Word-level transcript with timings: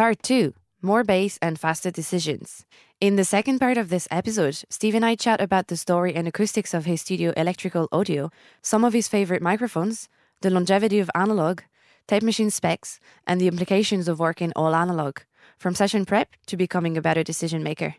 Part 0.00 0.22
2 0.22 0.54
More 0.80 1.04
bass 1.04 1.38
and 1.42 1.60
faster 1.60 1.90
decisions. 1.90 2.64
In 3.02 3.16
the 3.16 3.24
second 3.24 3.58
part 3.58 3.76
of 3.76 3.90
this 3.90 4.08
episode, 4.10 4.56
Steve 4.70 4.94
and 4.94 5.04
I 5.04 5.14
chat 5.14 5.42
about 5.42 5.66
the 5.66 5.76
story 5.76 6.14
and 6.14 6.26
acoustics 6.26 6.72
of 6.72 6.86
his 6.86 7.02
studio 7.02 7.34
electrical 7.36 7.86
audio, 7.92 8.30
some 8.62 8.82
of 8.82 8.94
his 8.94 9.08
favorite 9.08 9.42
microphones, 9.42 10.08
the 10.40 10.48
longevity 10.48 11.00
of 11.00 11.10
analog, 11.14 11.60
tape 12.08 12.22
machine 12.22 12.50
specs, 12.50 12.98
and 13.26 13.42
the 13.42 13.46
implications 13.46 14.08
of 14.08 14.18
working 14.18 14.54
all 14.56 14.74
analog, 14.74 15.18
from 15.58 15.74
session 15.74 16.06
prep 16.06 16.30
to 16.46 16.56
becoming 16.56 16.96
a 16.96 17.02
better 17.02 17.22
decision 17.22 17.62
maker. 17.62 17.96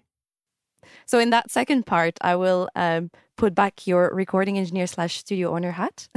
So, 1.05 1.19
in 1.19 1.29
that 1.29 1.51
second 1.51 1.85
part, 1.85 2.17
I 2.21 2.35
will 2.35 2.67
um, 2.75 3.11
put 3.37 3.53
back 3.53 3.85
your 3.85 4.09
recording 4.11 4.57
engineer 4.57 4.87
slash 4.87 5.17
studio 5.17 5.53
owner 5.53 5.73
hat. 5.73 6.07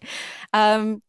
um, 0.54 1.02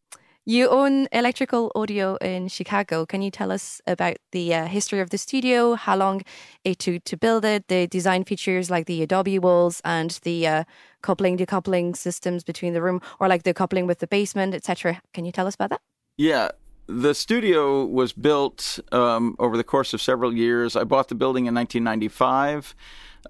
you 0.48 0.66
own 0.70 1.08
electrical 1.12 1.70
audio 1.74 2.16
in 2.22 2.48
Chicago. 2.48 3.04
Can 3.04 3.20
you 3.20 3.30
tell 3.30 3.52
us 3.52 3.82
about 3.86 4.16
the 4.32 4.54
uh, 4.54 4.64
history 4.64 5.00
of 5.00 5.10
the 5.10 5.18
studio, 5.18 5.74
how 5.74 5.94
long 5.94 6.22
it 6.64 6.78
took 6.78 7.04
to 7.04 7.18
build 7.18 7.44
it, 7.44 7.68
the 7.68 7.86
design 7.86 8.24
features 8.24 8.70
like 8.70 8.86
the 8.86 9.02
Adobe 9.02 9.38
walls 9.38 9.82
and 9.84 10.18
the 10.22 10.46
uh, 10.46 10.64
coupling, 11.02 11.36
decoupling 11.36 11.94
systems 11.94 12.44
between 12.44 12.72
the 12.72 12.80
room, 12.80 13.02
or 13.20 13.28
like 13.28 13.42
the 13.42 13.52
coupling 13.52 13.86
with 13.86 13.98
the 13.98 14.06
basement, 14.06 14.54
etc. 14.54 15.02
Can 15.12 15.26
you 15.26 15.32
tell 15.32 15.46
us 15.46 15.54
about 15.54 15.68
that? 15.68 15.82
Yeah, 16.16 16.48
the 16.86 17.14
studio 17.14 17.84
was 17.84 18.14
built 18.14 18.78
um, 18.90 19.36
over 19.38 19.58
the 19.58 19.64
course 19.64 19.92
of 19.92 20.00
several 20.00 20.34
years. 20.34 20.76
I 20.76 20.84
bought 20.84 21.08
the 21.08 21.14
building 21.14 21.44
in 21.44 21.54
1995. 21.54 22.74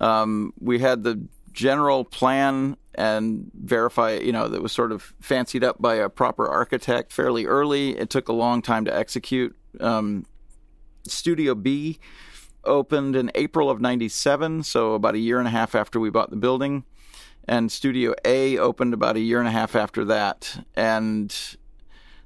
Um, 0.00 0.52
we 0.60 0.78
had 0.78 1.02
the 1.02 1.20
general 1.52 2.04
plan 2.04 2.76
and 2.94 3.50
verify, 3.54 4.14
you 4.14 4.32
know, 4.32 4.48
that 4.48 4.62
was 4.62 4.72
sort 4.72 4.92
of 4.92 5.14
fancied 5.20 5.62
up 5.62 5.80
by 5.80 5.94
a 5.94 6.08
proper 6.08 6.48
architect 6.48 7.12
fairly 7.12 7.46
early. 7.46 7.96
It 7.96 8.10
took 8.10 8.28
a 8.28 8.32
long 8.32 8.62
time 8.62 8.84
to 8.86 8.94
execute. 8.94 9.56
Um, 9.80 10.26
Studio 11.06 11.54
B 11.54 11.98
opened 12.64 13.16
in 13.16 13.30
April 13.34 13.70
of 13.70 13.80
97, 13.80 14.64
so 14.64 14.94
about 14.94 15.14
a 15.14 15.18
year 15.18 15.38
and 15.38 15.46
a 15.46 15.52
half 15.52 15.74
after 15.74 16.00
we 16.00 16.10
bought 16.10 16.30
the 16.30 16.36
building. 16.36 16.84
And 17.46 17.72
Studio 17.72 18.14
A 18.24 18.58
opened 18.58 18.92
about 18.92 19.16
a 19.16 19.20
year 19.20 19.38
and 19.38 19.48
a 19.48 19.52
half 19.52 19.74
after 19.74 20.04
that. 20.04 20.64
And 20.74 21.34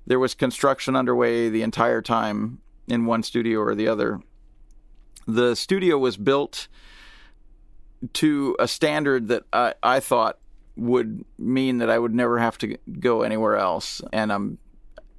there 0.07 0.19
was 0.19 0.35
construction 0.35 0.97
underway 0.97 1.49
the 1.49 1.63
entire 1.63 2.03
time 2.03 2.61
in 2.89 3.07
one 3.07 3.23
studio 3.23 3.61
or 3.61 3.75
the 3.75 3.89
other. 3.89 4.21
The 5.27 5.55
studio 5.55 5.99
was 5.99 6.17
built 6.17 6.67
to 8.15 8.57
a 8.59 8.69
standard 8.69 9.29
that 9.29 9.45
I, 9.53 9.75
I 9.83 10.01
thought 10.01 10.39
would 10.77 11.25
mean 11.39 11.79
that 11.79 11.91
I 11.91 11.99
would 11.99 12.15
never 12.15 12.39
have 12.39 12.59
to 12.59 12.79
go 12.99 13.23
anywhere 13.23 13.57
else. 13.57 14.01
And 14.13 14.33
I'm, 14.33 14.59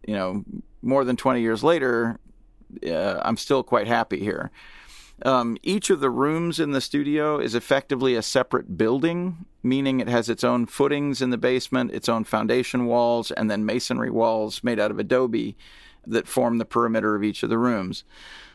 you 0.08 0.16
know, 0.16 0.44
more 0.82 1.06
than 1.06 1.16
20 1.16 1.42
years 1.42 1.64
later, 1.64 2.20
uh, 2.86 3.20
I'm 3.24 3.38
still 3.38 3.64
quite 3.64 3.88
happy 3.88 4.20
here. 4.20 4.52
Um, 5.26 5.58
each 5.64 5.90
of 5.90 6.00
the 6.00 6.10
rooms 6.10 6.60
in 6.60 6.72
the 6.72 6.82
studio 6.82 7.40
is 7.40 7.56
effectively 7.56 8.16
a 8.16 8.22
separate 8.22 8.78
building, 8.78 9.46
meaning 9.62 10.00
it 10.00 10.10
has 10.10 10.28
its 10.28 10.44
own 10.44 10.66
footings 10.66 11.22
in 11.22 11.30
the 11.30 11.38
basement, 11.38 11.92
its 11.92 12.10
own 12.10 12.24
foundation 12.24 12.86
walls, 12.86 13.32
and 13.32 13.50
then 13.50 13.66
masonry 13.66 14.10
walls 14.10 14.64
made 14.64 14.80
out 14.80 14.92
of 14.92 15.00
adobe 15.00 15.56
that 16.06 16.28
form 16.28 16.58
the 16.58 16.66
perimeter 16.66 17.16
of 17.16 17.24
each 17.24 17.44
of 17.44 17.50
the 17.50 17.58
rooms. 17.58 18.04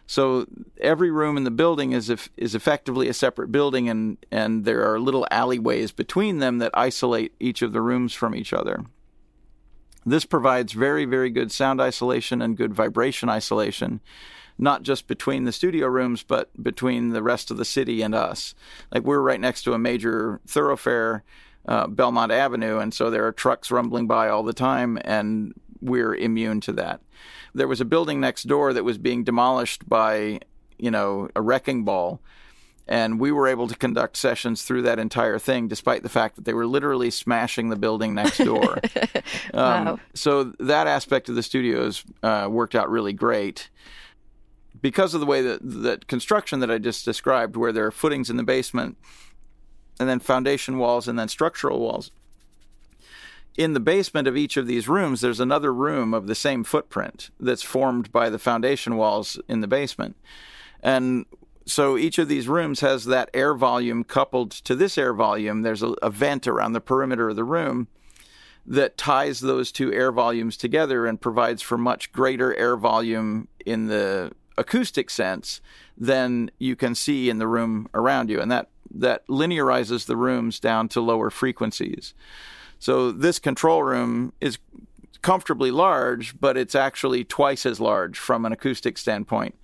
So 0.08 0.46
every 0.80 1.10
room 1.10 1.36
in 1.36 1.44
the 1.44 1.50
building 1.50 1.92
is 1.92 2.10
is 2.38 2.54
effectively 2.54 3.08
a 3.08 3.14
separate 3.14 3.52
building, 3.52 3.90
and 3.90 4.16
and 4.32 4.64
there 4.64 4.90
are 4.90 4.98
little 4.98 5.26
alleyways 5.30 5.92
between 5.92 6.38
them 6.38 6.58
that 6.58 6.70
isolate 6.72 7.34
each 7.38 7.60
of 7.60 7.74
the 7.74 7.82
rooms 7.82 8.14
from 8.14 8.34
each 8.34 8.54
other. 8.54 8.86
This 10.06 10.24
provides 10.24 10.72
very 10.72 11.04
very 11.04 11.28
good 11.28 11.52
sound 11.52 11.78
isolation 11.78 12.40
and 12.40 12.56
good 12.56 12.72
vibration 12.72 13.28
isolation, 13.28 14.00
not 14.56 14.82
just 14.82 15.08
between 15.08 15.44
the 15.44 15.52
studio 15.52 15.86
rooms, 15.88 16.22
but 16.22 16.50
between 16.60 17.10
the 17.10 17.22
rest 17.22 17.50
of 17.50 17.58
the 17.58 17.66
city 17.66 18.00
and 18.00 18.14
us. 18.14 18.54
Like 18.90 19.02
we're 19.02 19.20
right 19.20 19.40
next 19.40 19.62
to 19.64 19.74
a 19.74 19.78
major 19.78 20.40
thoroughfare. 20.46 21.22
Uh, 21.66 21.86
Belmont 21.86 22.32
Avenue, 22.32 22.78
and 22.78 22.94
so 22.94 23.10
there 23.10 23.26
are 23.26 23.32
trucks 23.32 23.70
rumbling 23.70 24.06
by 24.06 24.30
all 24.30 24.42
the 24.42 24.54
time, 24.54 24.98
and 25.04 25.52
we're 25.82 26.14
immune 26.14 26.62
to 26.62 26.72
that 26.72 27.02
there 27.58 27.68
was 27.68 27.80
a 27.80 27.84
building 27.84 28.20
next 28.20 28.44
door 28.44 28.72
that 28.72 28.84
was 28.84 28.98
being 28.98 29.24
demolished 29.24 29.88
by, 29.88 30.40
you 30.78 30.90
know, 30.90 31.28
a 31.36 31.42
wrecking 31.42 31.84
ball. 31.84 32.20
And 32.86 33.20
we 33.20 33.30
were 33.32 33.46
able 33.46 33.68
to 33.68 33.76
conduct 33.76 34.16
sessions 34.16 34.62
through 34.62 34.82
that 34.82 34.98
entire 34.98 35.38
thing, 35.38 35.68
despite 35.68 36.02
the 36.02 36.08
fact 36.08 36.36
that 36.36 36.46
they 36.46 36.54
were 36.54 36.66
literally 36.66 37.10
smashing 37.10 37.68
the 37.68 37.76
building 37.76 38.14
next 38.14 38.38
door. 38.38 38.78
um, 39.52 39.84
wow. 39.84 40.00
So 40.14 40.44
that 40.58 40.86
aspect 40.86 41.28
of 41.28 41.34
the 41.34 41.42
studios 41.42 42.02
uh, 42.22 42.48
worked 42.50 42.74
out 42.74 42.88
really 42.88 43.12
great 43.12 43.68
because 44.80 45.12
of 45.12 45.20
the 45.20 45.26
way 45.26 45.42
that 45.42 45.58
that 45.62 46.06
construction 46.06 46.60
that 46.60 46.70
I 46.70 46.78
just 46.78 47.04
described, 47.04 47.56
where 47.56 47.72
there 47.72 47.84
are 47.84 47.90
footings 47.90 48.30
in 48.30 48.38
the 48.38 48.42
basement, 48.42 48.96
and 50.00 50.08
then 50.08 50.18
foundation 50.18 50.78
walls, 50.78 51.08
and 51.08 51.18
then 51.18 51.28
structural 51.28 51.80
walls 51.80 52.10
in 53.58 53.72
the 53.72 53.80
basement 53.80 54.28
of 54.28 54.36
each 54.36 54.56
of 54.56 54.68
these 54.68 54.88
rooms, 54.88 55.20
there's 55.20 55.40
another 55.40 55.74
room 55.74 56.14
of 56.14 56.28
the 56.28 56.36
same 56.36 56.62
footprint 56.62 57.30
that's 57.40 57.64
formed 57.64 58.10
by 58.12 58.30
the 58.30 58.38
foundation 58.38 58.96
walls 58.96 59.38
in 59.48 59.60
the 59.60 59.66
basement. 59.66 60.16
And 60.80 61.26
so 61.66 61.98
each 61.98 62.18
of 62.18 62.28
these 62.28 62.46
rooms 62.46 62.80
has 62.80 63.06
that 63.06 63.28
air 63.34 63.54
volume 63.54 64.04
coupled 64.04 64.52
to 64.52 64.76
this 64.76 64.96
air 64.96 65.12
volume. 65.12 65.62
There's 65.62 65.82
a, 65.82 65.88
a, 66.00 66.08
vent 66.08 66.46
around 66.46 66.72
the 66.72 66.80
perimeter 66.80 67.30
of 67.30 67.36
the 67.36 67.42
room 67.42 67.88
that 68.64 68.96
ties 68.96 69.40
those 69.40 69.72
two 69.72 69.92
air 69.92 70.12
volumes 70.12 70.56
together 70.56 71.04
and 71.04 71.20
provides 71.20 71.60
for 71.60 71.76
much 71.76 72.12
greater 72.12 72.54
air 72.54 72.76
volume 72.76 73.48
in 73.66 73.88
the 73.88 74.30
acoustic 74.56 75.10
sense 75.10 75.60
than 75.96 76.48
you 76.60 76.76
can 76.76 76.94
see 76.94 77.28
in 77.28 77.38
the 77.38 77.48
room 77.48 77.88
around 77.92 78.30
you. 78.30 78.40
And 78.40 78.52
that, 78.52 78.68
that 78.94 79.26
linearizes 79.26 80.06
the 80.06 80.16
rooms 80.16 80.60
down 80.60 80.88
to 80.90 81.00
lower 81.00 81.28
frequencies. 81.28 82.14
So 82.78 83.10
this 83.12 83.38
control 83.38 83.82
room 83.82 84.32
is 84.40 84.58
comfortably 85.22 85.70
large, 85.70 86.38
but 86.38 86.56
it's 86.56 86.74
actually 86.74 87.24
twice 87.24 87.66
as 87.66 87.80
large 87.80 88.18
from 88.18 88.44
an 88.44 88.52
acoustic 88.52 88.96
standpoint. 88.98 89.56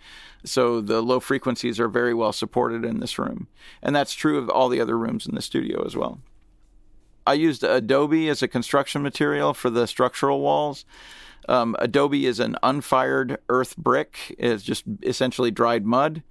So 0.44 0.80
the 0.80 1.00
low 1.00 1.20
frequencies 1.20 1.80
are 1.80 1.88
very 1.88 2.12
well 2.12 2.32
supported 2.32 2.84
in 2.84 3.00
this 3.00 3.18
room. 3.18 3.48
And 3.82 3.94
that's 3.94 4.12
true 4.12 4.36
of 4.38 4.50
all 4.50 4.68
the 4.68 4.80
other 4.80 4.98
rooms 4.98 5.26
in 5.26 5.34
the 5.34 5.42
studio 5.42 5.84
as 5.86 5.96
well. 5.96 6.20
I 7.26 7.34
used 7.34 7.64
Adobe 7.64 8.28
as 8.28 8.42
a 8.42 8.48
construction 8.48 9.02
material 9.02 9.54
for 9.54 9.70
the 9.70 9.86
structural 9.86 10.40
walls. 10.40 10.84
Um, 11.48 11.76
Adobe 11.78 12.26
is 12.26 12.40
an 12.40 12.56
unfired 12.62 13.38
earth 13.48 13.76
brick, 13.76 14.34
it's 14.38 14.62
just 14.62 14.84
essentially 15.02 15.50
dried 15.50 15.86
mud. 15.86 16.22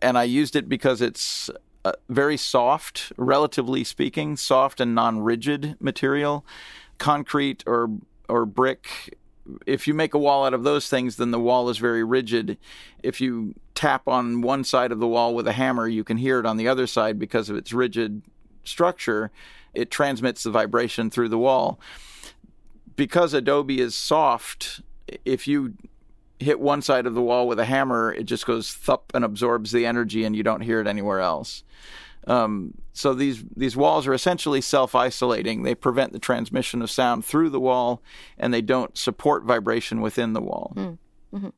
And 0.00 0.18
I 0.18 0.24
used 0.24 0.56
it 0.56 0.68
because 0.68 1.00
it's 1.00 1.50
uh, 1.84 1.92
very 2.08 2.36
soft, 2.36 3.12
relatively 3.16 3.84
speaking, 3.84 4.36
soft 4.36 4.80
and 4.80 4.94
non-rigid 4.94 5.76
material. 5.80 6.44
Concrete 6.98 7.64
or 7.66 7.90
or 8.28 8.46
brick. 8.46 9.18
If 9.66 9.88
you 9.88 9.94
make 9.94 10.14
a 10.14 10.18
wall 10.18 10.44
out 10.44 10.54
of 10.54 10.62
those 10.62 10.88
things, 10.88 11.16
then 11.16 11.32
the 11.32 11.40
wall 11.40 11.68
is 11.68 11.78
very 11.78 12.04
rigid. 12.04 12.56
If 13.02 13.20
you 13.20 13.54
tap 13.74 14.06
on 14.06 14.40
one 14.40 14.62
side 14.62 14.92
of 14.92 15.00
the 15.00 15.08
wall 15.08 15.34
with 15.34 15.48
a 15.48 15.52
hammer, 15.52 15.88
you 15.88 16.04
can 16.04 16.16
hear 16.16 16.38
it 16.38 16.46
on 16.46 16.56
the 16.56 16.68
other 16.68 16.86
side 16.86 17.18
because 17.18 17.50
of 17.50 17.56
its 17.56 17.72
rigid 17.72 18.22
structure. 18.62 19.32
It 19.74 19.90
transmits 19.90 20.44
the 20.44 20.50
vibration 20.50 21.10
through 21.10 21.30
the 21.30 21.38
wall. 21.38 21.80
Because 22.94 23.34
Adobe 23.34 23.80
is 23.80 23.96
soft, 23.96 24.82
if 25.24 25.48
you 25.48 25.74
hit 26.42 26.60
one 26.60 26.82
side 26.82 27.06
of 27.06 27.14
the 27.14 27.22
wall 27.22 27.48
with 27.48 27.58
a 27.58 27.64
hammer, 27.64 28.12
it 28.12 28.24
just 28.24 28.46
goes 28.46 28.68
thup 28.68 29.14
and 29.14 29.24
absorbs 29.24 29.72
the 29.72 29.86
energy, 29.86 30.24
and 30.24 30.36
you 30.36 30.42
don't 30.42 30.62
hear 30.62 30.80
it 30.80 30.86
anywhere 30.86 31.20
else. 31.20 31.64
Um, 32.26 32.74
so 32.92 33.14
these 33.14 33.42
these 33.56 33.76
walls 33.76 34.06
are 34.06 34.14
essentially 34.14 34.60
self-isolating. 34.60 35.62
They 35.62 35.74
prevent 35.74 36.12
the 36.12 36.18
transmission 36.18 36.82
of 36.82 36.90
sound 36.90 37.24
through 37.24 37.50
the 37.50 37.60
wall, 37.60 38.02
and 38.38 38.54
they 38.54 38.62
don't 38.62 38.96
support 38.96 39.44
vibration 39.44 40.00
within 40.00 40.32
the 40.32 40.40
wall. 40.40 40.72
Mm. 40.76 40.98
Mm-hmm. 41.34 41.48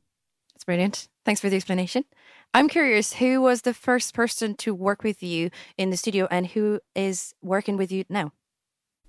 That's 0.55 0.65
brilliant. 0.65 1.09
Thanks 1.25 1.41
for 1.41 1.51
the 1.51 1.57
explanation. 1.57 2.05
I'm 2.55 2.69
curious, 2.69 3.15
who 3.15 3.43
was 3.43 3.63
the 3.63 3.75
first 3.75 4.15
person 4.15 4.55
to 4.57 4.73
work 4.73 5.03
with 5.03 5.23
you 5.23 5.51
in 5.77 5.91
the 5.91 5.97
studio, 5.97 6.29
and 6.31 6.47
who 6.47 6.81
is 6.95 7.35
working 7.43 7.77
with 7.77 7.91
you 7.91 8.05
now? 8.09 8.33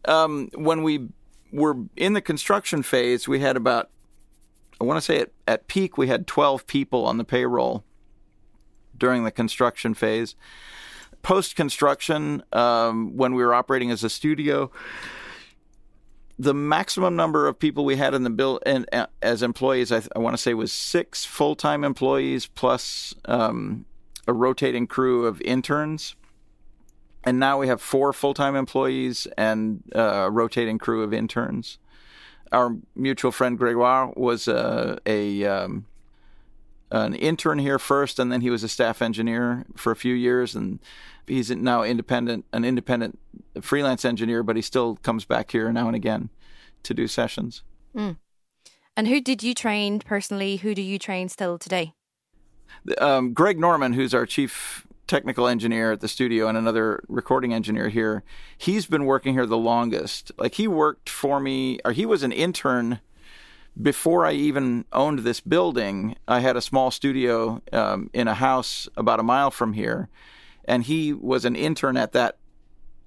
Um, 0.06 0.50
when 0.56 0.84
we 0.84 1.10
were 1.54 1.78
in 1.96 2.14
the 2.14 2.22
construction 2.22 2.84
phase, 2.84 3.28
we 3.28 3.40
had 3.40 3.56
about 3.56 3.90
I 4.80 4.84
want 4.84 4.98
to 4.98 5.02
say 5.02 5.20
at, 5.20 5.32
at 5.48 5.68
peak, 5.68 5.98
we 5.98 6.08
had 6.08 6.28
12 6.28 6.68
people 6.68 7.06
on 7.06 7.18
the 7.18 7.24
payroll 7.24 7.84
during 8.98 9.24
the 9.24 9.32
construction 9.32 9.94
phase. 9.94 10.36
Post 11.22 11.56
construction, 11.56 12.44
um, 12.54 13.16
when 13.18 13.34
we 13.34 13.44
were 13.44 13.54
operating 13.54 13.90
as 13.92 14.04
a 14.04 14.10
studio, 14.10 14.70
the 16.38 16.54
maximum 16.54 17.16
number 17.16 17.48
of 17.48 17.58
people 17.58 17.86
we 17.86 17.96
had 17.96 18.14
in 18.14 18.24
the 18.24 18.30
bill 18.30 18.60
and 18.66 18.86
uh, 18.92 19.08
as 19.22 19.42
employees, 19.42 19.92
I, 19.92 20.02
I 20.16 20.20
want 20.20 20.36
to 20.36 20.42
say, 20.42 20.54
was 20.54 20.72
six 20.72 21.26
full 21.26 21.56
time 21.56 21.84
employees 21.84 22.46
plus 22.46 23.16
um, 23.26 23.86
a 24.28 24.34
rotating 24.34 24.88
crew 24.88 25.26
of 25.26 25.42
interns. 25.42 26.16
And 27.24 27.40
now 27.40 27.58
we 27.58 27.68
have 27.68 27.82
four 27.82 28.14
full 28.14 28.34
time 28.34 28.56
employees 28.56 29.28
and 29.38 29.82
uh, 29.96 30.26
a 30.26 30.32
rotating 30.32 30.78
crew 30.78 31.04
of 31.04 31.14
interns 31.14 31.80
our 32.52 32.76
mutual 32.96 33.32
friend 33.32 33.58
Gregoire 33.58 34.14
was 34.16 34.48
a, 34.48 34.98
a 35.06 35.46
um, 35.46 35.86
an 36.92 37.14
intern 37.16 37.60
here 37.60 37.80
first, 37.80 38.20
and 38.20 38.32
then 38.32 38.42
he 38.42 38.50
was 38.50 38.64
a 38.64 38.70
staff 38.70 39.02
engineer 39.02 39.66
for 39.76 39.92
a 39.92 39.96
few 39.96 40.14
years, 40.14 40.56
and 40.56 40.80
he's 41.28 41.50
now 41.50 41.84
independent, 41.84 42.46
an 42.54 42.64
independent 42.64 43.20
freelance 43.62 44.06
engineer, 44.06 44.44
but 44.44 44.56
he 44.56 44.62
still 44.62 44.98
comes 44.98 45.26
back 45.26 45.52
here 45.52 45.72
now 45.72 45.88
and 45.88 45.96
again 45.96 46.30
to 46.84 46.94
do 46.94 47.08
sessions. 47.08 47.64
Mm. 47.96 48.18
And 48.98 49.08
who 49.08 49.20
did 49.20 49.44
you 49.44 49.54
train 49.54 50.00
personally? 50.00 50.58
Who 50.58 50.74
do 50.74 50.82
you 50.82 51.00
train 51.00 51.28
still 51.30 51.58
today? 51.58 51.94
Um, 53.00 53.34
Greg 53.34 53.60
Norman, 53.60 53.94
who's 53.94 54.14
our 54.14 54.26
chief 54.26 54.86
technical 55.08 55.48
engineer 55.48 55.92
at 55.92 56.02
the 56.02 56.08
studio 56.08 56.48
and 56.48 56.58
another 56.58 57.04
recording 57.08 57.54
engineer 57.54 57.90
here, 57.90 58.24
he's 58.58 58.86
been 58.86 59.06
working 59.06 59.34
here 59.34 59.46
the 59.46 59.58
longest. 59.58 60.32
Like 60.38 60.56
he 60.56 60.68
worked 60.68 61.10
for 61.10 61.40
me, 61.40 61.80
or 61.86 61.92
he 61.92 62.06
was 62.06 62.24
an 62.24 62.32
intern 62.32 63.00
before 63.82 64.26
I 64.26 64.34
even 64.34 64.86
owned 64.94 65.20
this 65.20 65.42
building. 65.42 66.16
I 66.28 66.40
had 66.40 66.56
a 66.56 66.62
small 66.62 66.92
studio 66.92 67.62
um, 67.72 68.10
in 68.14 68.28
a 68.28 68.34
house 68.34 68.88
about 68.96 69.20
a 69.20 69.24
mile 69.24 69.52
from 69.52 69.74
here, 69.74 70.10
and 70.66 70.84
he 70.84 71.14
was 71.14 71.46
an 71.46 71.56
intern 71.56 71.98
at 71.98 72.14
that 72.14 72.38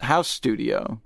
house 0.01 0.29
studio. 0.29 1.01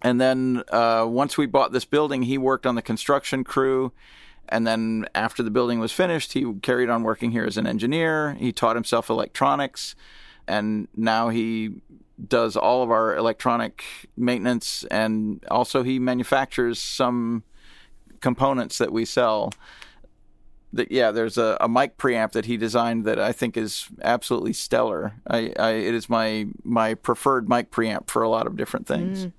And 0.00 0.20
then 0.20 0.62
uh, 0.70 1.06
once 1.08 1.36
we 1.36 1.46
bought 1.46 1.72
this 1.72 1.84
building, 1.84 2.22
he 2.22 2.38
worked 2.38 2.66
on 2.66 2.76
the 2.76 2.82
construction 2.82 3.42
crew. 3.44 3.92
And 4.50 4.66
then 4.66 5.06
after 5.14 5.42
the 5.42 5.50
building 5.50 5.78
was 5.78 5.92
finished, 5.92 6.32
he 6.32 6.52
carried 6.62 6.88
on 6.88 7.02
working 7.02 7.30
here 7.30 7.44
as 7.44 7.56
an 7.56 7.66
engineer. 7.66 8.34
He 8.34 8.52
taught 8.52 8.76
himself 8.76 9.10
electronics. 9.10 9.94
And 10.46 10.88
now 10.96 11.28
he 11.28 11.82
does 12.26 12.56
all 12.56 12.82
of 12.82 12.90
our 12.90 13.16
electronic 13.16 13.84
maintenance. 14.16 14.84
And 14.90 15.44
also, 15.50 15.82
he 15.82 15.98
manufactures 15.98 16.78
some 16.78 17.44
components 18.20 18.78
that 18.78 18.92
we 18.92 19.04
sell. 19.04 19.52
That 20.72 20.92
yeah, 20.92 21.10
there's 21.10 21.38
a, 21.38 21.56
a 21.60 21.68
mic 21.68 21.96
preamp 21.96 22.32
that 22.32 22.44
he 22.44 22.56
designed 22.56 23.04
that 23.06 23.18
I 23.18 23.32
think 23.32 23.56
is 23.56 23.88
absolutely 24.02 24.52
stellar. 24.52 25.14
I, 25.26 25.52
I 25.58 25.70
it 25.70 25.94
is 25.94 26.10
my 26.10 26.46
my 26.62 26.94
preferred 26.94 27.48
mic 27.48 27.70
preamp 27.70 28.10
for 28.10 28.22
a 28.22 28.28
lot 28.28 28.46
of 28.46 28.56
different 28.56 28.86
things. 28.86 29.26
Mm. 29.26 29.32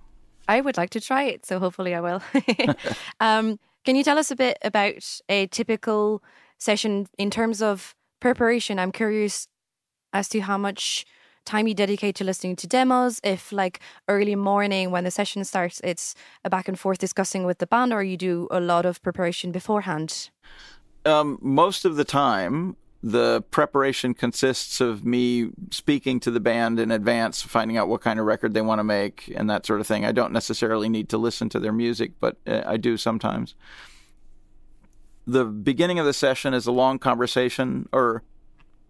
I 0.47 0.61
would 0.61 0.77
like 0.77 0.89
to 0.91 0.99
try 0.99 1.23
it, 1.23 1.45
so 1.45 1.59
hopefully 1.59 1.93
I 1.93 2.01
will. 2.01 2.23
um, 3.19 3.59
can 3.89 3.95
you 3.95 4.03
tell 4.03 4.19
us 4.19 4.29
a 4.29 4.35
bit 4.35 4.59
about 4.63 5.19
a 5.29 5.47
typical 5.47 6.21
session 6.59 7.07
in 7.17 7.31
terms 7.31 7.59
of 7.59 7.95
preparation? 8.19 8.77
I'm 8.77 8.91
curious 8.91 9.47
as 10.13 10.29
to 10.29 10.41
how 10.41 10.59
much 10.59 11.07
time 11.43 11.67
you 11.67 11.73
dedicate 11.73 12.13
to 12.17 12.23
listening 12.23 12.55
to 12.57 12.67
demos 12.67 13.19
if 13.23 13.51
like 13.51 13.79
early 14.07 14.35
morning 14.35 14.91
when 14.91 15.05
the 15.05 15.09
session 15.09 15.43
starts 15.43 15.81
it's 15.83 16.13
a 16.45 16.49
back 16.51 16.67
and 16.67 16.77
forth 16.77 16.99
discussing 16.99 17.45
with 17.45 17.57
the 17.57 17.65
band 17.65 17.91
or 17.91 18.03
you 18.03 18.15
do 18.15 18.47
a 18.51 18.59
lot 18.59 18.85
of 18.85 19.01
preparation 19.01 19.51
beforehand 19.51 20.29
um, 21.05 21.39
most 21.41 21.83
of 21.83 21.95
the 21.95 22.03
time 22.03 22.75
the 23.01 23.41
preparation 23.49 24.13
consists 24.13 24.81
of 24.81 25.05
me 25.05 25.49
speaking 25.71 26.19
to 26.19 26.31
the 26.31 26.39
band 26.39 26.79
in 26.79 26.91
advance, 26.91 27.41
finding 27.41 27.77
out 27.77 27.87
what 27.87 28.01
kind 28.01 28.19
of 28.19 28.25
record 28.25 28.53
they 28.53 28.61
want 28.61 28.79
to 28.79 28.83
make, 28.83 29.31
and 29.35 29.49
that 29.49 29.65
sort 29.65 29.79
of 29.79 29.87
thing. 29.87 30.05
I 30.05 30.11
don't 30.11 30.33
necessarily 30.33 30.89
need 30.89 31.07
to 31.09 31.17
listen 31.17 31.47
to 31.49 31.59
their 31.59 31.71
music, 31.71 32.13
but 32.19 32.37
uh, 32.45 32.63
I 32.65 32.77
do 32.77 32.97
sometimes. 32.97 33.55
The 35.25 35.45
beginning 35.45 35.99
of 35.99 36.05
the 36.05 36.13
session 36.13 36.53
is 36.53 36.67
a 36.67 36.71
long 36.71 36.99
conversation, 36.99 37.87
or 37.93 38.23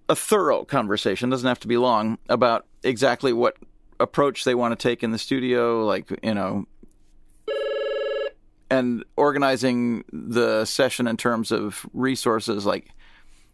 a 0.08 0.16
thorough 0.16 0.66
conversation, 0.66 1.30
doesn't 1.30 1.48
have 1.48 1.60
to 1.60 1.68
be 1.68 1.78
long, 1.78 2.18
about 2.30 2.66
exactly 2.84 3.32
what 3.32 3.58
approach 4.00 4.44
they 4.44 4.56
want 4.56 4.72
to 4.72 4.82
take 4.82 5.04
in 5.04 5.12
the 5.12 5.18
studio, 5.20 5.86
like, 5.86 6.10
you 6.24 6.34
know, 6.34 6.66
and 8.72 9.04
organizing 9.18 10.04
the 10.12 10.66
session 10.66 11.08
in 11.08 11.18
terms 11.18 11.52
of 11.52 11.86
resources 11.94 12.66
like 12.66 12.92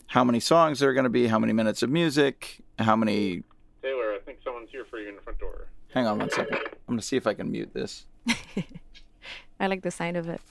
how 0.07 0.23
many 0.23 0.39
songs 0.39 0.79
there 0.79 0.89
are 0.89 0.93
going 0.93 1.05
to 1.05 1.09
be, 1.09 1.27
how 1.27 1.39
many 1.39 1.53
minutes 1.53 1.83
of 1.83 1.89
music, 1.89 2.61
how 2.79 2.95
many. 2.95 3.43
Taylor, 3.81 4.13
I 4.13 4.19
think 4.25 4.39
someone's 4.43 4.69
here 4.69 4.85
for 4.85 4.99
you 4.99 5.09
in 5.09 5.15
the 5.15 5.21
front 5.21 5.39
door. 5.39 5.67
Hang 5.93 6.07
on 6.07 6.19
one 6.19 6.29
second. 6.29 6.57
I'm 6.57 6.71
going 6.87 6.99
to 6.99 7.05
see 7.05 7.17
if 7.17 7.27
I 7.27 7.33
can 7.33 7.51
mute 7.51 7.73
this. 7.73 8.05
I 9.59 9.67
like 9.67 9.81
the 9.81 9.91
sound 9.91 10.17
of 10.17 10.27
it. 10.27 10.41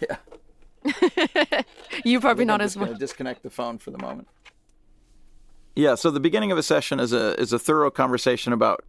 yeah. 0.00 1.62
you 2.04 2.20
probably 2.20 2.44
not 2.44 2.60
as 2.60 2.76
well. 2.76 2.94
Disconnect 2.94 3.42
the 3.42 3.50
phone 3.50 3.78
for 3.78 3.90
the 3.90 3.98
moment. 3.98 4.28
Yeah, 5.74 5.94
so 5.94 6.10
the 6.10 6.20
beginning 6.20 6.52
of 6.52 6.58
a 6.58 6.62
session 6.62 7.00
is 7.00 7.12
a 7.12 7.38
is 7.40 7.52
a 7.52 7.58
thorough 7.58 7.90
conversation 7.90 8.52
about 8.52 8.84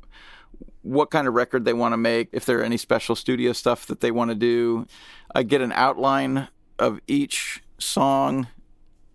what 0.84 1.12
kind 1.12 1.28
of 1.28 1.34
record 1.34 1.66
they 1.66 1.74
want 1.74 1.94
to 1.94 1.98
make, 1.98 2.30
if 2.32 2.46
there 2.46 2.60
are 2.60 2.64
any 2.64 2.78
special 2.78 3.16
studio 3.16 3.52
stuff 3.52 3.86
that 3.88 4.00
they 4.00 4.12
want 4.12 4.30
to 4.30 4.36
do. 4.36 4.88
I 5.36 5.44
get 5.44 5.62
an 5.62 5.74
outline 5.74 6.48
of 6.80 7.02
each 7.08 7.62
song 7.78 8.48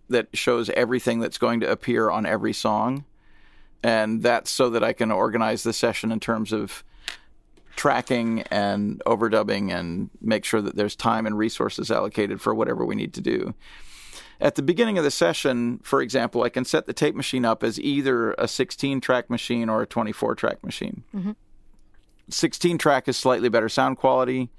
that 0.09 0.29
shows 0.35 0.71
everything 0.71 1.21
that's 1.21 1.39
going 1.39 1.61
to 1.61 1.71
appear 1.71 2.11
on 2.11 2.27
every 2.27 2.53
song. 2.53 3.05
And 3.83 4.23
that's 4.23 4.51
so 4.51 4.71
that 4.71 4.85
I 4.85 4.93
can 4.93 5.11
organize 5.11 5.63
the 5.63 5.73
session 5.73 6.13
in 6.13 6.21
terms 6.21 6.53
of 6.53 6.85
tracking 7.75 8.43
and 8.43 9.03
overdubbing 9.07 9.73
and 9.73 10.11
make 10.21 10.45
sure 10.45 10.61
that 10.61 10.77
there's 10.77 10.95
time 10.95 11.27
and 11.27 11.37
resources 11.37 11.91
allocated 11.91 12.41
for 12.41 12.55
whatever 12.55 12.85
we 12.85 12.95
need 12.95 13.15
to 13.15 13.21
do. 13.21 13.55
At 14.41 14.57
the 14.57 14.63
beginning 14.63 14.99
of 14.99 15.05
the 15.05 15.11
session, 15.11 15.81
for 15.83 16.03
example, 16.03 16.43
I 16.43 16.49
can 16.49 16.65
set 16.65 16.87
the 16.87 16.93
tape 16.93 17.15
machine 17.15 17.45
up 17.45 17.63
as 17.63 17.81
either 17.81 18.33
a 18.33 18.49
16 18.49 19.01
track 19.01 19.31
machine 19.31 19.69
or 19.69 19.83
a 19.83 19.87
24 19.87 20.35
track 20.35 20.63
machine. 20.65 21.05
Mm-hmm. 21.15 21.33
16 22.29 22.79
track 22.79 23.09
is 23.09 23.17
slightly 23.17 23.49
better 23.49 23.69
sound 23.69 23.99
quality 23.99 24.51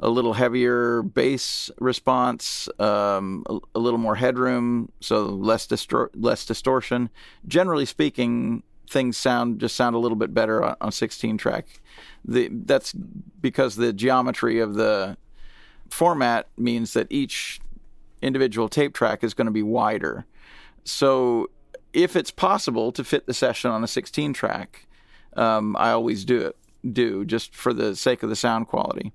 a 0.00 0.08
little 0.10 0.32
heavier 0.32 1.02
bass 1.02 1.70
response, 1.78 2.68
um, 2.78 3.44
a, 3.48 3.58
a, 3.74 3.78
little 3.78 3.98
more 3.98 4.16
headroom, 4.16 4.90
so 5.00 5.24
less 5.24 5.66
distor- 5.66 6.10
less 6.14 6.44
distortion. 6.44 7.10
Generally 7.46 7.86
speaking, 7.86 8.62
things 8.88 9.16
sound 9.16 9.60
just 9.60 9.76
sound 9.76 9.94
a 9.94 9.98
little 9.98 10.16
bit 10.16 10.34
better 10.34 10.62
on, 10.62 10.76
on 10.80 10.92
16 10.92 11.38
track. 11.38 11.80
The, 12.24 12.48
that's 12.50 12.92
because 12.92 13.76
the 13.76 13.92
geometry 13.92 14.60
of 14.60 14.74
the 14.74 15.16
format 15.88 16.48
means 16.56 16.92
that 16.94 17.06
each 17.10 17.60
individual 18.20 18.68
tape 18.68 18.94
track 18.94 19.22
is 19.22 19.34
going 19.34 19.46
to 19.46 19.52
be 19.52 19.62
wider. 19.62 20.26
So 20.84 21.50
if 21.92 22.16
it's 22.16 22.30
possible 22.30 22.90
to 22.92 23.04
fit 23.04 23.26
the 23.26 23.34
session 23.34 23.70
on 23.70 23.84
a 23.84 23.86
16 23.86 24.32
track, 24.32 24.86
um, 25.36 25.76
I 25.76 25.90
always 25.90 26.24
do 26.24 26.40
it. 26.40 26.56
Do 26.90 27.24
just 27.24 27.54
for 27.54 27.72
the 27.72 27.96
sake 27.96 28.22
of 28.22 28.28
the 28.28 28.36
sound 28.36 28.68
quality. 28.68 29.12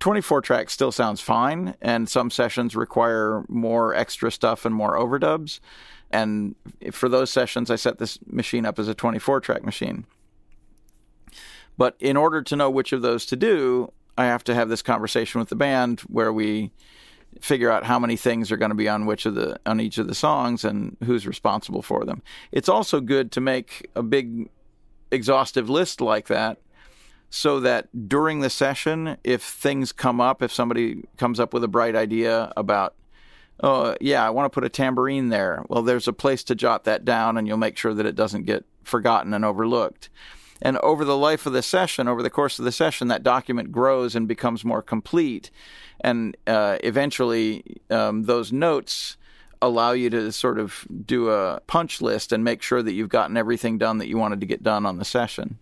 24 0.00 0.42
track 0.42 0.70
still 0.70 0.92
sounds 0.92 1.20
fine, 1.20 1.74
and 1.80 2.08
some 2.08 2.30
sessions 2.30 2.76
require 2.76 3.44
more 3.48 3.94
extra 3.94 4.30
stuff 4.30 4.64
and 4.64 4.74
more 4.74 4.96
overdubs. 4.96 5.60
And 6.10 6.54
for 6.92 7.08
those 7.08 7.30
sessions, 7.30 7.70
I 7.70 7.76
set 7.76 7.98
this 7.98 8.18
machine 8.26 8.64
up 8.64 8.78
as 8.78 8.88
a 8.88 8.94
24 8.94 9.40
track 9.40 9.64
machine. 9.64 10.06
But 11.76 11.96
in 12.00 12.16
order 12.16 12.42
to 12.42 12.56
know 12.56 12.70
which 12.70 12.92
of 12.92 13.02
those 13.02 13.26
to 13.26 13.36
do, 13.36 13.92
I 14.16 14.24
have 14.24 14.42
to 14.44 14.54
have 14.54 14.68
this 14.68 14.82
conversation 14.82 15.38
with 15.38 15.48
the 15.48 15.56
band 15.56 16.00
where 16.00 16.32
we 16.32 16.72
figure 17.40 17.70
out 17.70 17.84
how 17.84 17.98
many 17.98 18.16
things 18.16 18.50
are 18.50 18.56
going 18.56 18.70
to 18.70 18.74
be 18.74 18.88
on 18.88 19.06
which 19.06 19.26
of 19.26 19.34
the 19.34 19.60
on 19.66 19.80
each 19.80 19.98
of 19.98 20.08
the 20.08 20.14
songs 20.14 20.64
and 20.64 20.96
who's 21.04 21.26
responsible 21.26 21.82
for 21.82 22.04
them. 22.04 22.22
It's 22.50 22.68
also 22.68 23.00
good 23.00 23.30
to 23.32 23.40
make 23.40 23.88
a 23.94 24.02
big 24.02 24.48
exhaustive 25.10 25.68
list 25.70 26.00
like 26.00 26.28
that 26.28 26.58
so 27.30 27.60
that 27.60 28.08
during 28.08 28.40
the 28.40 28.50
session, 28.50 29.16
if 29.22 29.42
things 29.42 29.92
come 29.92 30.20
up, 30.20 30.42
if 30.42 30.52
somebody 30.52 31.02
comes 31.16 31.38
up 31.38 31.52
with 31.52 31.62
a 31.62 31.68
bright 31.68 31.94
idea 31.94 32.52
about, 32.56 32.94
oh, 33.62 33.96
yeah, 34.00 34.24
I 34.24 34.30
want 34.30 34.46
to 34.46 34.54
put 34.54 34.64
a 34.64 34.68
tambourine 34.68 35.28
there, 35.28 35.64
well, 35.68 35.82
there's 35.82 36.08
a 36.08 36.12
place 36.12 36.42
to 36.44 36.54
jot 36.54 36.84
that 36.84 37.04
down 37.04 37.36
and 37.36 37.46
you'll 37.46 37.58
make 37.58 37.76
sure 37.76 37.92
that 37.92 38.06
it 38.06 38.14
doesn't 38.14 38.44
get 38.44 38.64
forgotten 38.82 39.34
and 39.34 39.44
overlooked. 39.44 40.08
And 40.60 40.76
over 40.78 41.04
the 41.04 41.16
life 41.16 41.46
of 41.46 41.52
the 41.52 41.62
session, 41.62 42.08
over 42.08 42.22
the 42.22 42.30
course 42.30 42.58
of 42.58 42.64
the 42.64 42.72
session, 42.72 43.08
that 43.08 43.22
document 43.22 43.70
grows 43.70 44.16
and 44.16 44.26
becomes 44.26 44.64
more 44.64 44.82
complete. 44.82 45.50
And 46.00 46.36
uh, 46.46 46.78
eventually, 46.82 47.62
um, 47.90 48.24
those 48.24 48.52
notes 48.52 49.16
allow 49.60 49.92
you 49.92 50.10
to 50.10 50.32
sort 50.32 50.58
of 50.58 50.86
do 51.04 51.30
a 51.30 51.60
punch 51.66 52.00
list 52.00 52.32
and 52.32 52.42
make 52.42 52.62
sure 52.62 52.82
that 52.82 52.92
you've 52.92 53.08
gotten 53.08 53.36
everything 53.36 53.78
done 53.78 53.98
that 53.98 54.08
you 54.08 54.16
wanted 54.16 54.40
to 54.40 54.46
get 54.46 54.62
done 54.62 54.86
on 54.86 54.98
the 54.98 55.04
session. 55.04 55.58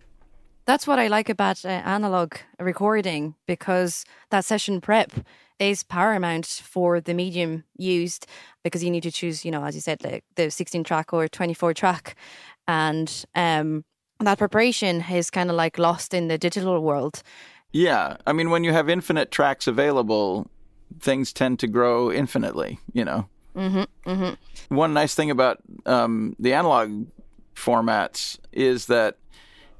That's 0.67 0.85
what 0.85 0.99
I 0.99 1.07
like 1.07 1.29
about 1.29 1.63
uh, 1.63 1.69
analog 1.69 2.33
recording 2.59 3.35
because 3.45 4.03
that 4.31 4.43
session 4.43 4.81
prep 4.81 5.13
is 5.59 5.83
paramount 5.83 6.45
for 6.45 6.99
the 6.99 7.13
medium 7.13 7.63
used 7.77 8.27
because 8.63 8.83
you 8.83 8.91
need 8.91 9.03
to 9.03 9.11
choose, 9.11 9.45
you 9.45 9.49
know, 9.49 9.63
as 9.63 9.75
you 9.75 9.81
said, 9.81 10.03
like 10.03 10.25
the 10.35 10.51
16 10.51 10.83
track 10.83 11.13
or 11.13 11.29
24 11.29 11.73
track. 11.73 12.17
And 12.67 13.25
um, 13.33 13.85
that 14.19 14.37
preparation 14.37 15.05
is 15.09 15.29
kind 15.29 15.49
of 15.49 15.55
like 15.55 15.79
lost 15.79 16.13
in 16.13 16.27
the 16.27 16.37
digital 16.37 16.81
world. 16.81 17.23
Yeah. 17.71 18.17
I 18.27 18.33
mean, 18.33 18.49
when 18.49 18.65
you 18.65 18.73
have 18.73 18.89
infinite 18.89 19.31
tracks 19.31 19.67
available, 19.67 20.51
things 20.99 21.31
tend 21.31 21.59
to 21.59 21.67
grow 21.67 22.11
infinitely, 22.11 22.77
you 22.91 23.05
know. 23.05 23.29
Mm-hmm, 23.55 24.09
mm-hmm. 24.09 24.75
One 24.75 24.93
nice 24.93 25.15
thing 25.15 25.31
about 25.31 25.59
um, 25.85 26.35
the 26.39 26.53
analog 26.53 27.07
formats 27.55 28.37
is 28.51 28.87
that 28.87 29.15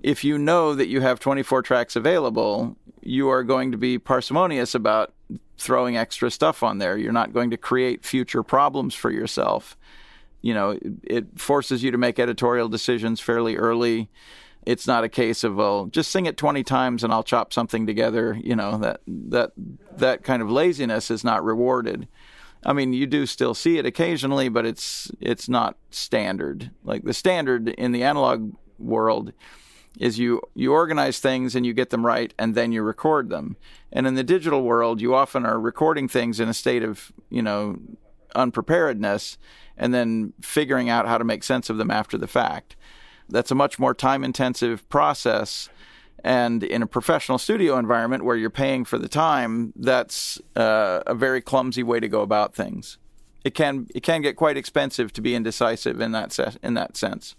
if 0.02 0.24
you 0.24 0.38
know 0.38 0.76
that 0.76 0.88
you 0.88 1.02
have 1.02 1.20
24 1.20 1.62
tracks 1.64 1.96
available, 1.96 2.76
you 3.02 3.30
are 3.30 3.44
going 3.44 3.72
to 3.72 3.78
be 3.78 3.98
parsimonious 3.98 4.76
about 4.76 5.14
throwing 5.58 5.98
extra 5.98 6.30
stuff 6.30 6.62
on 6.62 6.78
there. 6.78 6.98
You're 6.98 7.12
not 7.12 7.34
going 7.34 7.50
to 7.52 7.58
create 7.58 8.06
future 8.06 8.44
problems 8.44 8.94
for 8.94 9.12
yourself. 9.12 9.76
You 10.42 10.54
know, 10.54 10.78
it 11.04 11.40
forces 11.40 11.84
you 11.84 11.92
to 11.92 11.98
make 11.98 12.20
editorial 12.20 12.70
decisions 12.70 13.20
fairly 13.20 13.56
early. 13.56 14.10
It's 14.66 14.86
not 14.86 15.04
a 15.04 15.10
case 15.10 15.44
of 15.44 15.56
well, 15.56 15.86
just 15.86 16.12
sing 16.12 16.26
it 16.26 16.38
20 16.38 16.64
times 16.64 17.04
and 17.04 17.12
I'll 17.12 17.24
chop 17.24 17.54
something 17.54 17.88
together. 17.88 18.38
You 18.44 18.56
know 18.56 18.78
that 18.80 19.02
that 19.08 19.52
that 19.96 20.24
kind 20.24 20.42
of 20.42 20.52
laziness 20.52 21.10
is 21.10 21.24
not 21.24 21.44
rewarded. 21.44 22.08
I 22.66 22.74
mean, 22.74 22.92
you 22.92 23.08
do 23.08 23.26
still 23.26 23.54
see 23.54 23.78
it 23.78 23.86
occasionally, 23.86 24.50
but 24.50 24.66
it's 24.66 25.10
it's 25.22 25.48
not 25.48 25.78
standard. 25.90 26.72
Like 26.84 27.04
the 27.04 27.14
standard 27.14 27.70
in 27.70 27.94
the 27.94 28.04
analog 28.04 28.54
world 28.78 29.32
is 30.00 30.20
you 30.20 30.42
you 30.54 30.74
organize 30.74 31.20
things 31.20 31.56
and 31.56 31.66
you 31.66 31.74
get 31.74 31.90
them 31.90 32.06
right 32.06 32.34
and 32.38 32.56
then 32.56 32.72
you 32.72 32.82
record 32.82 33.30
them. 33.30 33.58
And 33.92 34.06
in 34.08 34.16
the 34.16 34.24
digital 34.24 34.64
world, 34.64 35.02
you 35.02 35.16
often 35.16 35.46
are 35.46 35.60
recording 35.60 36.08
things 36.08 36.40
in 36.40 36.50
a 36.50 36.54
state 36.54 36.84
of, 36.84 37.12
you 37.30 37.42
know, 37.42 37.78
unpreparedness 38.36 39.38
and 39.78 39.94
then 39.94 40.34
figuring 40.42 40.90
out 40.90 41.08
how 41.08 41.18
to 41.18 41.24
make 41.24 41.44
sense 41.44 41.70
of 41.70 41.78
them 41.78 41.92
after 41.92 42.18
the 42.18 42.28
fact. 42.28 42.76
That's 43.30 43.52
a 43.52 43.56
much 43.56 43.80
more 43.80 43.94
time 43.94 44.24
intensive 44.24 44.88
process. 44.90 45.70
And 46.24 46.64
in 46.64 46.82
a 46.82 46.88
professional 46.88 47.38
studio 47.38 47.78
environment 47.78 48.26
where 48.26 48.36
you're 48.36 48.50
paying 48.50 48.86
for 48.86 48.98
the 48.98 49.08
time, 49.08 49.74
that's 49.76 50.42
uh, 50.56 51.02
a 51.06 51.14
very 51.14 51.42
clumsy 51.42 51.84
way 51.84 52.00
to 52.00 52.08
go 52.08 52.22
about 52.22 52.56
things. 52.56 52.98
It 53.44 53.54
can 53.54 53.88
it 53.96 54.02
can 54.02 54.22
get 54.22 54.36
quite 54.36 54.58
expensive 54.58 55.14
to 55.14 55.22
be 55.22 55.36
indecisive 55.36 56.02
in 56.02 56.12
that 56.12 56.34
se- 56.34 56.58
in 56.62 56.74
that 56.74 56.98
sense. 56.98 57.36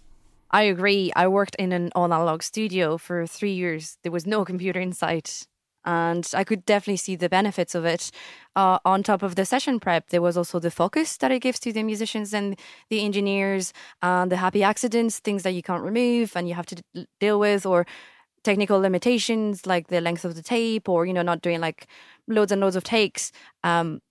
I 0.51 0.63
agree. 0.63 1.11
I 1.15 1.27
worked 1.27 1.55
in 1.55 1.71
an 1.71 1.91
all 1.95 2.05
analog 2.05 2.41
studio 2.41 2.97
for 2.97 3.27
three 3.27 3.53
years. 3.53 3.97
There 4.03 4.11
was 4.11 4.25
no 4.25 4.43
computer 4.51 4.79
in 4.79 4.93
sight. 4.93 5.45
And 5.85 6.29
I 6.35 6.43
could 6.43 6.65
definitely 6.65 6.97
see 6.97 7.15
the 7.15 7.29
benefits 7.29 7.73
of 7.73 7.85
it. 7.85 8.11
Uh, 8.55 8.79
on 8.83 9.01
top 9.01 9.23
of 9.23 9.35
the 9.35 9.45
session 9.45 9.79
prep, 9.79 10.09
there 10.09 10.21
was 10.21 10.35
also 10.35 10.59
the 10.59 10.69
focus 10.71 11.15
that 11.17 11.31
it 11.31 11.39
gives 11.39 11.59
to 11.61 11.71
the 11.71 11.83
musicians 11.83 12.33
and 12.33 12.59
the 12.89 13.03
engineers, 13.05 13.71
and 14.01 14.29
the 14.29 14.35
happy 14.37 14.61
accidents, 14.61 15.19
things 15.19 15.43
that 15.43 15.51
you 15.51 15.63
can't 15.63 15.81
remove 15.81 16.35
and 16.35 16.49
you 16.49 16.53
have 16.53 16.65
to 16.67 16.83
deal 17.21 17.39
with, 17.39 17.65
or 17.65 17.85
technical 18.43 18.79
limitations 18.79 19.65
like 19.65 19.87
the 19.87 20.01
length 20.01 20.25
of 20.25 20.35
the 20.35 20.43
tape, 20.43 20.89
or 20.89 21.05
you 21.05 21.13
know, 21.13 21.21
not 21.21 21.41
doing 21.41 21.61
like 21.61 21.87
loads 22.27 22.51
and 22.51 22.61
loads 22.61 22.75
of 22.75 22.83
takes. 22.83 23.31
Um, 23.63 24.01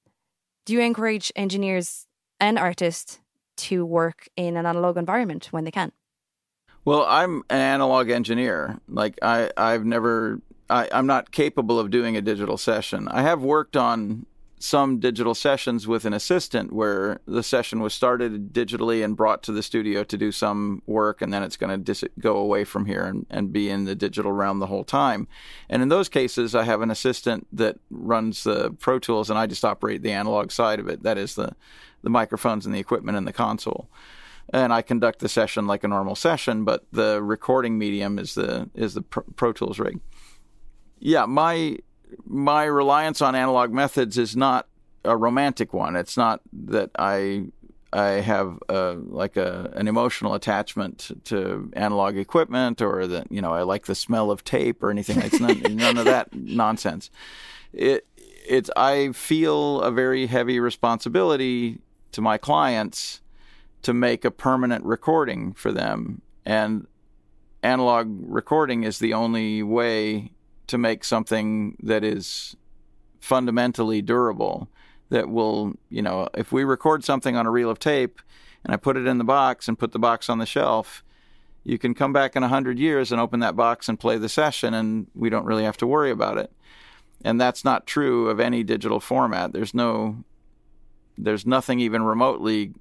do 0.66 0.73
you 0.73 0.80
encourage 0.80 1.30
engineers 1.37 2.07
and 2.40 2.59
artists 2.59 3.21
to 3.59 3.85
work 3.85 4.28
in 4.37 4.57
an 4.57 4.66
analog 4.66 4.97
environment 4.97 5.49
when 5.52 5.64
they 5.64 5.71
can? 5.71 5.92
Well, 6.88 7.04
I'm 7.07 7.42
an 7.50 7.61
analog 7.61 8.09
engineer. 8.09 8.80
Like 8.88 9.18
I, 9.21 9.50
I've 9.59 9.85
never, 9.85 10.40
I, 10.71 10.88
I'm 10.90 11.07
not 11.07 11.33
capable 11.33 11.78
of 11.78 11.90
doing 11.90 12.16
a 12.16 12.23
digital 12.23 12.57
session. 12.57 13.09
I 13.09 13.21
have 13.21 13.42
worked 13.42 13.76
on 13.76 14.25
some 14.59 14.99
digital 14.99 15.35
sessions 15.35 15.87
with 15.87 16.07
an 16.07 16.14
assistant 16.14 16.73
where 16.73 17.21
the 17.26 17.42
session 17.42 17.80
was 17.80 17.92
started 17.92 18.54
digitally 18.54 19.04
and 19.04 19.18
brought 19.18 19.42
to 19.42 19.52
the 19.52 19.62
studio 19.62 20.02
to 20.02 20.16
do 20.16 20.33
some 20.33 20.80
work, 20.87 21.21
and 21.21 21.30
then 21.30 21.42
it's 21.42 21.59
going 21.59 21.85
to 21.85 22.11
go 22.18 22.38
away 22.38 22.64
from 22.64 22.87
here 22.87 23.02
and, 23.02 23.26
and 23.28 23.52
be 23.52 23.68
in 23.68 23.85
the 23.85 23.95
digital 23.95 24.33
realm 24.33 24.59
the 24.59 24.66
whole 24.68 24.83
time. 24.83 25.28
And 25.68 25.83
in 25.83 25.90
those 25.90 26.09
cases, 26.09 26.54
I 26.54 26.64
have 26.64 26.80
an 26.80 26.90
assistant 26.90 27.47
that 27.52 27.76
runs 27.90 28.45
the 28.45 28.71
Pro 28.71 28.99
Tools, 28.99 29.28
and 29.28 29.38
I 29.38 29.45
just 29.45 29.62
operate 29.62 30.00
the 30.00 30.12
analog 30.12 30.50
side 30.52 30.80
of 30.80 30.88
it. 30.88 31.02
That 31.02 31.18
is 31.18 31.35
the 31.35 31.54
the 32.00 32.09
microphones 32.09 32.64
and 32.64 32.75
the 32.75 32.78
equipment 32.78 33.18
and 33.18 33.26
the 33.26 33.33
console 33.33 33.90
and 34.52 34.73
I 34.73 34.83
conduct 34.83 35.19
the 35.21 35.28
session 35.28 35.67
like 35.67 35.85
a 35.85 35.88
normal 35.88 36.14
session, 36.14 36.64
but 36.64 36.87
the 36.93 37.23
recording 37.23 37.78
medium 37.78 38.19
is 38.19 38.35
the 38.35 38.71
is 38.75 38.95
the 38.95 39.02
Pro 39.02 39.52
Tools 39.52 39.78
rig. 39.78 40.00
Yeah, 40.99 41.26
my 41.26 41.78
my 42.25 42.64
reliance 42.64 43.21
on 43.21 43.35
analog 43.35 43.73
methods 43.73 44.17
is 44.17 44.37
not 44.37 44.67
a 45.05 45.17
romantic 45.17 45.73
one. 45.73 45.97
It's 45.97 46.17
not 46.17 46.40
that 46.52 46.90
I 46.99 47.47
I 47.93 48.21
have 48.21 48.59
a, 48.69 48.97
like 49.07 49.37
a 49.37 49.73
an 49.75 49.88
emotional 49.88 50.35
attachment 50.35 51.11
to 51.25 51.71
analog 51.75 52.17
equipment 52.17 52.81
or 52.83 53.07
that 53.07 53.31
you 53.31 53.40
know 53.40 53.52
I 53.52 53.62
like 53.62 53.87
the 53.87 53.95
smell 53.95 54.31
of 54.31 54.45
tape 54.45 54.83
or 54.83 54.90
anything. 54.90 55.21
It's 55.21 55.40
none, 55.40 55.61
none 55.76 55.99
of 55.99 56.07
that 56.07 56.35
nonsense. 56.35 57.11
It 57.73 58.07
it's 58.17 58.71
I 58.76 59.12
feel 59.12 59.83
a 59.83 59.90
very 59.90 60.26
heavy 60.26 60.59
responsibility 60.59 61.81
to 62.12 62.23
my 62.23 62.38
clients 62.38 63.21
to 63.82 63.94
make 63.94 64.25
a 64.25 64.30
permanent 64.30 64.85
recording 64.85 65.52
for 65.52 65.73
them. 65.73 66.23
And 66.44 66.87
analog 67.62 68.08
recording 68.23 68.85
is 68.85 68.99
the 68.99 69.14
only 69.14 69.62
way 69.62 70.32
to 70.66 70.78
make 70.78 71.04
something 71.04 71.76
that 71.82 72.04
is 72.04 72.56
fundamentally 73.20 74.02
durable 74.02 74.68
that 75.11 75.28
will, 75.28 75.75
you 75.88 76.02
know, 76.02 76.28
if 76.35 76.52
we 76.52 76.64
record 76.64 77.04
something 77.04 77.37
on 77.37 77.47
a 77.47 77.50
reel 77.50 77.70
of 77.70 77.78
tape 77.78 78.20
and 78.64 78.73
I 78.73 78.76
put 78.76 78.97
it 78.97 79.06
in 79.06 79.18
the 79.18 79.25
box 79.25 79.68
and 79.68 79.78
put 79.78 79.92
the 79.92 79.99
box 79.99 80.28
on 80.28 80.38
the 80.38 80.47
shelf, 80.47 81.02
you 81.64 81.78
can 81.78 81.94
come 81.94 82.12
back 82.12 82.37
in 82.37 82.42
a 82.42 82.47
100 82.47 82.78
years 82.78 83.11
and 83.11 83.20
open 83.20 83.40
that 83.40 83.56
box 83.56 83.88
and 83.88 83.99
play 83.99 84.18
the 84.18 84.28
session 84.28 84.75
and 84.75 85.06
we 85.14 85.30
don't 85.30 85.47
really 85.47 85.64
have 85.64 85.76
to 85.78 85.87
worry 85.87 86.11
about 86.11 86.38
it. 86.38 86.52
And 87.25 87.40
that's 87.40 87.64
not 87.64 87.87
true 87.87 88.28
of 88.28 88.38
any 88.38 88.62
digital 88.62 89.00
format. 89.00 89.52
There's 89.52 89.75
no 89.75 90.25
there's 91.20 91.44
nothing 91.44 91.80
even 91.80 92.02
remotely 92.02 92.75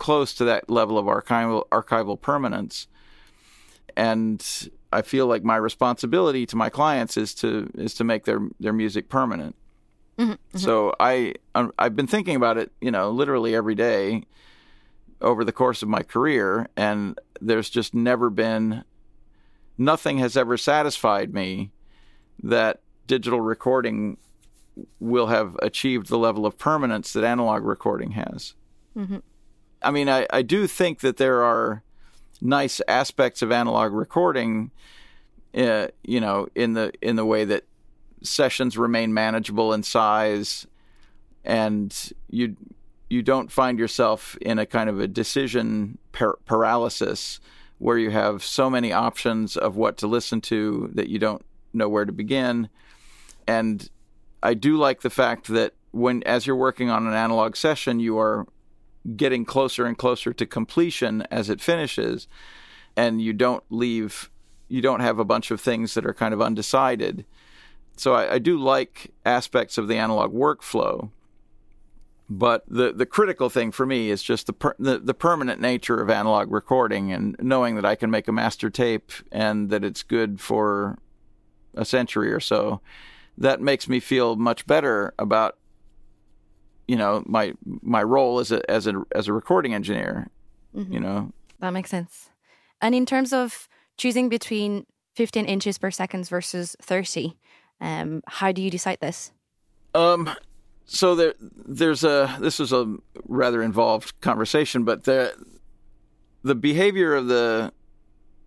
close 0.00 0.34
to 0.34 0.44
that 0.46 0.68
level 0.68 0.98
of 0.98 1.06
archival 1.06 1.68
archival 1.68 2.20
permanence. 2.20 2.88
And 3.96 4.44
I 4.92 5.02
feel 5.02 5.26
like 5.26 5.44
my 5.44 5.56
responsibility 5.56 6.46
to 6.46 6.56
my 6.56 6.70
clients 6.70 7.16
is 7.16 7.34
to 7.36 7.70
is 7.74 7.94
to 7.94 8.04
make 8.04 8.24
their 8.24 8.40
their 8.58 8.72
music 8.72 9.08
permanent. 9.08 9.54
Mm-hmm, 10.18 10.32
mm-hmm. 10.32 10.58
So 10.58 10.94
I 10.98 11.34
um, 11.54 11.72
I've 11.78 11.94
been 11.94 12.08
thinking 12.08 12.34
about 12.34 12.58
it, 12.58 12.72
you 12.80 12.90
know, 12.90 13.10
literally 13.10 13.54
every 13.54 13.76
day 13.76 14.24
over 15.20 15.44
the 15.44 15.52
course 15.52 15.82
of 15.82 15.88
my 15.88 16.02
career, 16.02 16.68
and 16.76 17.18
there's 17.40 17.70
just 17.70 17.94
never 17.94 18.30
been 18.30 18.82
nothing 19.76 20.18
has 20.18 20.36
ever 20.36 20.56
satisfied 20.56 21.32
me 21.32 21.70
that 22.42 22.80
digital 23.06 23.40
recording 23.40 24.16
will 24.98 25.26
have 25.26 25.56
achieved 25.60 26.08
the 26.08 26.18
level 26.18 26.46
of 26.46 26.56
permanence 26.56 27.12
that 27.12 27.24
analog 27.24 27.64
recording 27.64 28.12
has. 28.12 28.54
Mm-hmm. 28.96 29.18
I 29.82 29.90
mean, 29.90 30.08
I, 30.08 30.26
I 30.30 30.42
do 30.42 30.66
think 30.66 31.00
that 31.00 31.16
there 31.16 31.42
are 31.42 31.82
nice 32.40 32.80
aspects 32.88 33.42
of 33.42 33.52
analog 33.52 33.92
recording, 33.92 34.70
uh, 35.54 35.88
you 36.02 36.20
know, 36.20 36.48
in 36.54 36.74
the 36.74 36.92
in 37.00 37.16
the 37.16 37.24
way 37.24 37.44
that 37.44 37.64
sessions 38.22 38.76
remain 38.76 39.14
manageable 39.14 39.72
in 39.72 39.82
size, 39.82 40.66
and 41.44 42.12
you 42.28 42.56
you 43.08 43.22
don't 43.22 43.50
find 43.50 43.78
yourself 43.78 44.36
in 44.40 44.58
a 44.58 44.66
kind 44.66 44.88
of 44.88 45.00
a 45.00 45.08
decision 45.08 45.98
par- 46.12 46.38
paralysis 46.44 47.40
where 47.78 47.98
you 47.98 48.10
have 48.10 48.44
so 48.44 48.70
many 48.70 48.92
options 48.92 49.56
of 49.56 49.74
what 49.76 49.96
to 49.96 50.06
listen 50.06 50.40
to 50.40 50.90
that 50.94 51.08
you 51.08 51.18
don't 51.18 51.44
know 51.72 51.88
where 51.88 52.04
to 52.04 52.12
begin. 52.12 52.68
And 53.46 53.88
I 54.42 54.54
do 54.54 54.76
like 54.76 55.00
the 55.00 55.10
fact 55.10 55.48
that 55.48 55.74
when 55.90 56.22
as 56.24 56.46
you're 56.46 56.56
working 56.56 56.90
on 56.90 57.06
an 57.06 57.14
analog 57.14 57.56
session, 57.56 57.98
you 57.98 58.18
are 58.18 58.46
getting 59.16 59.44
closer 59.44 59.86
and 59.86 59.96
closer 59.96 60.32
to 60.32 60.46
completion 60.46 61.22
as 61.30 61.48
it 61.48 61.60
finishes, 61.60 62.28
and 62.96 63.20
you 63.20 63.32
don't 63.32 63.64
leave, 63.70 64.30
you 64.68 64.80
don't 64.80 65.00
have 65.00 65.18
a 65.18 65.24
bunch 65.24 65.50
of 65.50 65.60
things 65.60 65.94
that 65.94 66.06
are 66.06 66.14
kind 66.14 66.34
of 66.34 66.42
undecided. 66.42 67.24
So 67.96 68.14
I, 68.14 68.34
I 68.34 68.38
do 68.38 68.58
like 68.58 69.12
aspects 69.24 69.78
of 69.78 69.88
the 69.88 69.96
analog 69.96 70.32
workflow, 70.32 71.10
but 72.28 72.64
the 72.68 72.92
the 72.92 73.06
critical 73.06 73.50
thing 73.50 73.72
for 73.72 73.84
me 73.84 74.08
is 74.08 74.22
just 74.22 74.46
the, 74.46 74.52
per, 74.52 74.74
the 74.78 74.98
the 74.98 75.14
permanent 75.14 75.60
nature 75.60 76.00
of 76.00 76.08
analog 76.08 76.50
recording 76.50 77.12
and 77.12 77.36
knowing 77.40 77.74
that 77.74 77.84
I 77.84 77.96
can 77.96 78.10
make 78.10 78.28
a 78.28 78.32
master 78.32 78.70
tape 78.70 79.10
and 79.32 79.68
that 79.70 79.84
it's 79.84 80.02
good 80.02 80.40
for 80.40 80.98
a 81.74 81.84
century 81.84 82.32
or 82.32 82.40
so. 82.40 82.80
That 83.36 83.60
makes 83.60 83.88
me 83.88 84.00
feel 84.00 84.36
much 84.36 84.66
better 84.66 85.12
about 85.18 85.56
you 86.90 86.96
know 86.96 87.22
my 87.26 87.52
my 87.94 88.02
role 88.02 88.40
as 88.40 88.50
a 88.50 88.58
as 88.68 88.88
a 88.88 88.94
as 89.14 89.28
a 89.28 89.32
recording 89.32 89.72
engineer 89.74 90.28
mm-hmm. 90.74 90.92
you 90.92 91.00
know? 91.00 91.32
That 91.60 91.70
makes 91.70 91.90
sense. 91.90 92.30
And 92.80 92.94
in 92.94 93.06
terms 93.06 93.32
of 93.32 93.68
choosing 93.96 94.28
between 94.28 94.86
15 95.14 95.44
inches 95.44 95.78
per 95.78 95.90
second 95.90 96.28
versus 96.28 96.76
30 96.82 97.36
um 97.80 98.22
how 98.26 98.52
do 98.52 98.60
you 98.60 98.70
decide 98.70 98.98
this? 99.00 99.32
Um 99.94 100.30
so 100.84 101.14
there 101.14 101.34
there's 101.40 102.02
a 102.02 102.36
this 102.40 102.58
is 102.60 102.72
a 102.72 102.96
rather 103.24 103.62
involved 103.62 104.20
conversation 104.20 104.84
but 104.84 105.04
the 105.04 105.32
the 106.42 106.54
behavior 106.54 107.14
of 107.14 107.26
the 107.28 107.72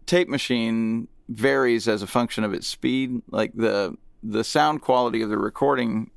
tape 0.05 0.27
machine 0.27 1.07
varies 1.29 1.87
as 1.87 2.01
a 2.01 2.07
function 2.07 2.43
of 2.43 2.53
its 2.53 2.67
speed. 2.67 3.21
Like 3.29 3.53
the 3.55 3.95
the 4.21 4.43
sound 4.43 4.81
quality 4.81 5.21
of 5.21 5.29
the 5.29 5.37
recording 5.37 6.09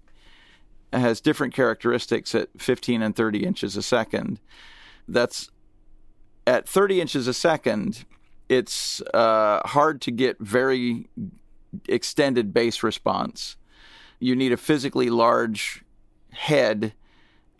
has 0.96 1.20
different 1.20 1.54
characteristics 1.54 2.34
at 2.34 2.48
15 2.58 3.02
and 3.02 3.14
30 3.14 3.44
inches 3.44 3.76
a 3.76 3.82
second. 3.82 4.40
That's 5.08 5.50
at 6.46 6.68
30 6.68 7.00
inches 7.00 7.26
a 7.26 7.34
second, 7.34 8.04
it's 8.48 9.02
uh, 9.12 9.60
hard 9.66 10.00
to 10.02 10.10
get 10.10 10.38
very 10.38 11.08
extended 11.88 12.54
bass 12.54 12.82
response. 12.82 13.56
you 14.18 14.34
need 14.34 14.52
a 14.52 14.56
physically 14.56 15.10
large 15.10 15.84
head 16.32 16.94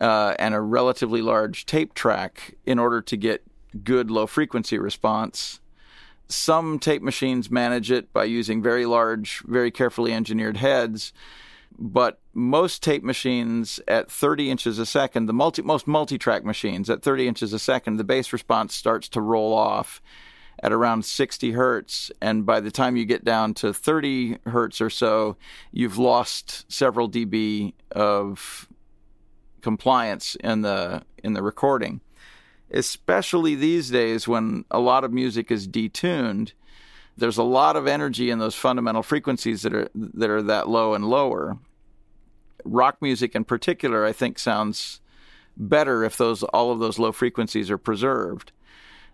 uh, 0.01 0.35
and 0.39 0.55
a 0.55 0.61
relatively 0.61 1.21
large 1.21 1.67
tape 1.67 1.93
track 1.93 2.55
in 2.65 2.79
order 2.79 3.03
to 3.03 3.17
get 3.17 3.43
good 3.85 4.11
low 4.11 4.27
frequency 4.27 4.79
response. 4.79 5.61
Some 6.29 6.79
tape 6.79 7.03
machines 7.03 7.51
manage 7.51 7.91
it 7.91 8.13
by 8.13 8.25
using 8.25 8.63
very 8.63 8.87
large, 8.87 9.43
very 9.47 9.71
carefully 9.71 10.13
engineered 10.13 10.57
heads, 10.57 11.13
but 11.79 12.21
most 12.37 12.83
tape 12.83 13.03
machines 13.03 13.81
at 13.89 14.11
30 14.11 14.51
inches 14.51 14.79
a 14.79 14.87
second, 14.87 15.27
the 15.27 15.33
multi, 15.33 15.63
most 15.63 15.87
multi-track 15.87 16.45
machines 16.45 16.91
at 16.91 17.03
30 17.03 17.27
inches 17.27 17.53
a 17.53 17.59
second, 17.59 17.97
the 17.97 18.05
bass 18.05 18.33
response 18.33 18.75
starts 18.75 19.09
to 19.11 19.21
roll 19.21 19.53
off 19.55 20.01
at 20.63 20.73
around 20.73 21.05
60 21.05 21.53
hertz, 21.53 22.11
and 22.23 22.47
by 22.47 22.61
the 22.61 22.71
time 22.71 22.97
you 22.97 23.05
get 23.05 23.25
down 23.25 23.53
to 23.55 23.75
30 23.75 24.39
hertz 24.47 24.81
or 24.81 24.89
so, 24.89 25.37
you've 25.71 25.99
lost 25.99 26.71
several 26.73 27.11
dB 27.11 27.75
of 27.91 28.69
compliance 29.61 30.37
in 30.37 30.63
the 30.63 31.03
in 31.25 31.33
the 31.33 31.43
recording 31.43 32.01
especially 32.71 33.55
these 33.55 33.91
days 33.91 34.27
when 34.27 34.65
a 34.71 34.79
lot 34.79 35.05
of 35.05 35.13
music 35.13 35.51
is 35.51 35.69
detuned. 35.69 36.53
There's 37.17 37.39
a 37.39 37.43
lot 37.43 37.77
of 37.77 37.87
energy 37.87 38.31
in 38.31 38.39
those 38.39 38.55
fundamental 38.55 39.03
frequencies 39.03 39.63
that 39.63 39.75
are 39.75 39.89
that 39.95 40.31
are 40.31 40.43
that 40.43 40.69
low 40.69 40.95
and 40.95 41.05
lower. 41.05 41.59
Rock 42.67 43.01
music 43.01 43.35
in 43.35 43.45
particular, 43.45 44.05
I 44.05 44.13
think, 44.13 44.39
sounds 44.39 45.01
better 45.57 46.05
if 46.05 46.17
those 46.17 46.43
all 46.43 46.71
of 46.71 46.79
those 46.79 46.99
low 46.99 47.13
frequencies 47.13 47.71
are 47.71 47.79
preserved. 47.79 48.53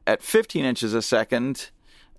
At 0.06 0.22
15 0.22 0.64
inches 0.64 0.94
a 0.94 1.02
second, 1.02 1.70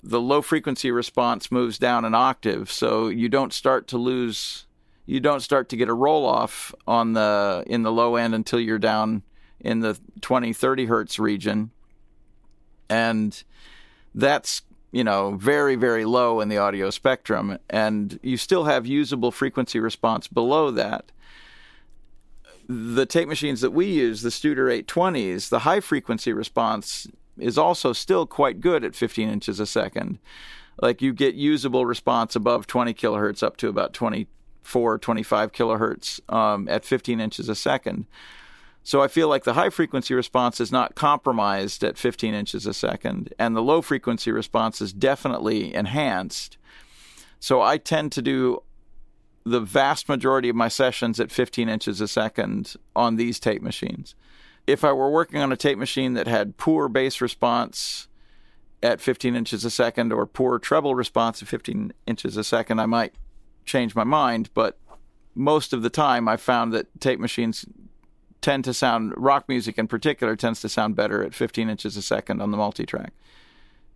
the 0.02 0.22
low 0.22 0.42
frequency 0.42 0.92
response 0.92 1.52
moves 1.52 1.78
down 1.78 2.06
an 2.06 2.16
octave, 2.16 2.72
so 2.72 3.08
you 3.08 3.30
don't 3.30 3.54
start 3.54 3.88
to 3.90 3.98
lose 3.98 4.66
you 5.06 5.20
don't 5.20 5.42
start 5.42 5.70
to 5.70 5.78
get 5.78 5.90
a 5.90 5.94
roll 5.94 6.25
off 6.25 6.74
on 6.88 7.13
the 7.13 7.63
in 7.68 7.84
the 7.84 7.92
low 7.92 8.16
end 8.16 8.34
until 8.34 8.60
you're 8.60 8.80
down 8.80 9.24
in 9.60 9.80
the 9.80 10.00
20, 10.22 10.54
30 10.54 10.86
hertz 10.86 11.20
region. 11.20 11.72
And 12.90 13.42
that's, 14.13 14.62
you 14.94 15.04
know, 15.04 15.32
very, 15.32 15.76
very 15.76 16.06
low 16.06 16.40
in 16.40 16.50
the 16.50 16.60
audio 16.60 16.92
spectrum. 16.92 17.58
And 17.68 18.20
you 18.22 18.38
still 18.38 18.66
have 18.66 18.86
usable 18.86 19.32
frequency 19.32 19.80
response 19.80 20.28
below 20.28 20.70
that. 20.70 21.12
The 22.70 23.08
tape 23.08 23.28
machines 23.28 23.62
that 23.62 23.72
we 23.72 23.88
use, 23.88 24.22
the 24.22 24.30
Studer 24.30 24.84
820s, 24.86 25.50
the 25.50 25.60
high 25.60 25.80
frequency 25.80 26.32
response 26.32 27.08
is 27.40 27.58
also 27.58 27.92
still 27.92 28.28
quite 28.28 28.62
good 28.62 28.84
at 28.84 28.94
15 28.94 29.28
inches 29.28 29.60
a 29.60 29.66
second. 29.66 30.20
Like 30.80 31.02
you 31.02 31.12
get 31.12 31.34
usable 31.34 31.88
response 31.88 32.36
above 32.36 32.68
20 32.68 32.94
kilohertz 32.94 33.42
up 33.42 33.58
to 33.58 33.70
about 33.70 33.94
24, 33.94 35.00
25 35.00 35.52
kilohertz 35.52 36.34
um, 36.34 36.68
at 36.70 36.86
15 36.86 37.20
inches 37.20 37.50
a 37.50 37.56
second. 37.56 38.06
So 38.84 39.02
I 39.02 39.08
feel 39.08 39.30
like 39.30 39.46
the 39.46 39.54
high 39.54 39.70
frequency 39.70 40.13
response 40.13 40.60
is 40.60 40.72
not 40.72 40.96
compromised 40.96 41.84
at 41.84 41.98
15 41.98 42.34
inches 42.34 42.66
a 42.66 42.74
second, 42.74 43.34
and 43.40 43.56
the 43.56 43.62
low 43.62 43.82
frequency 43.82 44.32
response 44.32 44.82
is 44.82 44.92
definitely 44.92 45.74
enhanced. 45.74 46.58
So 47.40 47.62
I 47.62 47.78
tend 47.78 48.12
to 48.13 48.22
do 48.22 48.62
the 49.46 49.62
vast 49.62 50.08
majority 50.10 50.50
of 50.50 50.56
my 50.56 50.68
sessions 50.68 51.20
at 51.20 51.32
15 51.32 51.70
inches 51.70 52.02
a 52.02 52.08
second 52.08 52.75
on 52.96 53.16
these 53.16 53.40
tape 53.40 53.62
machines. 53.62 54.16
If 54.68 54.84
I 54.84 54.94
were 54.94 55.10
working 55.10 55.42
on 55.42 55.52
a 55.52 55.58
tape 55.58 55.78
machine 55.78 56.13
that 56.13 56.28
had 56.28 56.58
poor 56.58 56.88
bass 56.88 57.20
response 57.20 58.08
at 58.82 59.02
15 59.02 59.36
inches 59.36 59.66
a 59.66 59.70
second 59.70 60.12
or 60.13 60.25
poor 60.25 60.60
treble 60.60 60.96
response 60.96 61.42
at 61.42 61.48
15 61.48 61.94
inches 62.06 62.38
a 62.38 62.44
second, 62.44 62.80
I 62.80 62.86
might 62.86 63.13
change 63.66 63.96
my 63.96 64.04
mind. 64.04 64.50
But 64.54 64.78
most 65.36 65.74
of 65.74 65.82
the 65.84 65.90
time, 65.90 66.28
I 66.28 66.38
found 66.38 66.74
that 66.74 66.88
tape 67.00 67.20
machines 67.20 67.66
tend 68.44 68.66
to 68.66 68.74
sound 68.74 69.14
rock 69.16 69.48
music 69.48 69.80
in 69.80 69.88
particular 69.88 70.36
tends 70.36 70.62
to 70.62 70.70
sound 70.70 70.96
better 70.96 71.24
at 71.24 71.34
15 71.34 71.70
inches 71.70 71.98
a 71.98 72.02
second 72.02 72.42
on 72.42 72.52
the 72.52 72.58
multi-track. 72.58 73.14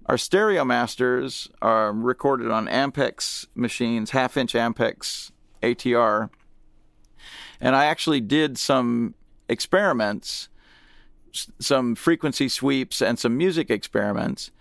Our 0.08 0.18
stereo 0.18 0.64
masters 0.64 1.50
are 1.62 1.92
recorded 1.92 2.50
on 2.50 2.68
Ampex 2.68 3.46
machines, 3.54 4.12
half-inch 4.12 4.54
Ampex 4.54 5.32
ATR, 5.62 6.30
and 7.60 7.76
I 7.76 7.86
actually 7.86 8.22
did 8.22 8.58
some 8.58 9.16
experiments, 9.50 10.48
some 11.60 11.94
frequency 11.94 12.48
sweeps, 12.48 13.02
and 13.02 13.20
some 13.20 13.36
music 13.36 13.70
experiments. 13.70 14.52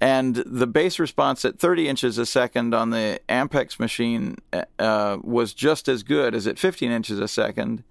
And 0.00 0.34
the 0.34 0.66
bass 0.66 0.98
response 0.98 1.46
at 1.46 1.58
30 1.58 1.88
inches 1.88 2.18
a 2.18 2.26
second 2.26 2.74
on 2.74 2.90
the 2.90 3.20
Ampex 3.28 3.78
machine 3.78 4.36
uh, 4.78 5.16
was 5.22 5.54
just 5.54 5.88
as 5.88 6.02
good 6.02 6.34
as 6.34 6.46
at 6.46 6.58
15 6.58 6.90
inches 6.90 7.18
a 7.18 7.28
second 7.28 7.84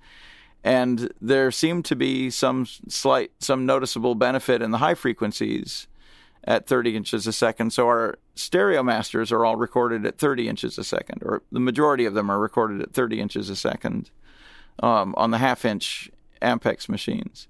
and 0.63 1.12
there 1.19 1.52
seemed 1.52 1.86
to 1.86 1.95
be 1.95 2.30
some 2.30 2.65
slight, 2.88 3.32
some 3.39 3.65
noticeable 3.65 4.15
benefit 4.15 4.62
in 4.62 4.71
the 4.71 4.78
high 4.78 4.95
frequencies 4.95 5.88
at 6.45 6.67
30 6.67 6.95
inches 6.95 7.28
a 7.28 7.34
second. 7.34 7.71
So 7.73 7.88
our 7.88 8.17
stereo 8.36 8.84
masters 8.84 9.32
are 9.32 9.45
all 9.45 9.56
recorded 9.56 10.06
at 10.06 10.17
30 10.17 10.47
inches 10.47 10.78
a 10.78 10.84
second, 10.84 11.21
or 11.23 11.43
the 11.52 11.60
majority 11.60 12.06
of 12.06 12.13
them 12.13 12.30
are 12.30 12.39
recorded 12.39 12.82
at 12.82 12.93
30 12.93 13.19
inches 13.19 13.49
a 13.49 13.56
second 13.56 14.10
um, 14.82 15.13
on 15.17 15.32
the 15.32 15.38
half-inch 15.38 16.10
Ampex 16.41 16.89
machines. 16.89 17.47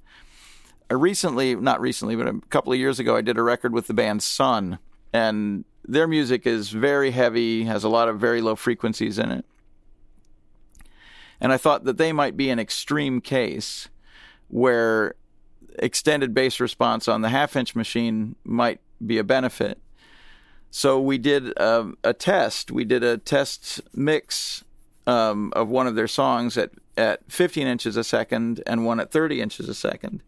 I 0.90 0.96
recently, 0.96 1.56
not 1.56 1.82
recently, 1.82 2.16
but 2.16 2.28
a 2.28 2.40
couple 2.50 2.74
of 2.74 2.80
years 2.80 3.00
ago, 3.00 3.16
I 3.16 3.22
did 3.22 3.38
a 3.38 3.44
record 3.44 3.74
with 3.74 3.88
the 3.88 3.94
band 3.94 4.22
Sunn, 4.22 4.80
and 5.12 5.66
their 5.86 6.08
music 6.08 6.46
is 6.46 6.70
very 6.70 7.12
heavy, 7.12 7.64
has 7.64 7.84
a 7.84 7.90
lot 7.90 8.10
of 8.10 8.20
very 8.20 8.42
low 8.42 8.56
frequencies 8.56 9.18
in 9.18 9.32
it. 9.32 9.46
And 11.40 11.52
I 11.52 11.58
thought 11.58 11.84
that 11.86 11.98
they 11.98 12.12
might 12.12 12.38
be 12.38 12.50
an 12.50 12.60
extreme 12.60 13.22
case 13.22 13.90
where 14.48 15.16
extended 15.80 16.34
bass 16.34 16.60
response 16.60 17.08
on 17.08 17.22
the 17.22 17.30
half 17.30 17.56
inch 17.56 17.76
machine 17.76 18.36
might 18.44 18.80
be 19.06 19.18
a 19.18 19.24
benefit. 19.24 19.80
So 20.72 21.00
we 21.00 21.18
did 21.18 21.48
a, 21.58 21.92
a 22.04 22.14
test. 22.14 22.72
We 22.72 22.86
did 22.86 23.04
a 23.04 23.18
test 23.18 23.82
mix 23.94 24.64
um, 25.06 25.52
of 25.56 25.70
one 25.70 25.88
of 25.88 25.96
their 25.96 26.08
songs 26.08 26.58
at, 26.58 26.72
at 26.98 27.32
15 27.32 27.68
inches 27.68 27.98
a 27.98 28.04
second 28.04 28.64
and 28.66 28.86
one 28.86 29.00
at 29.00 29.12
30 29.12 29.42
inches 29.42 29.70
a 29.70 29.74
second 29.74 30.24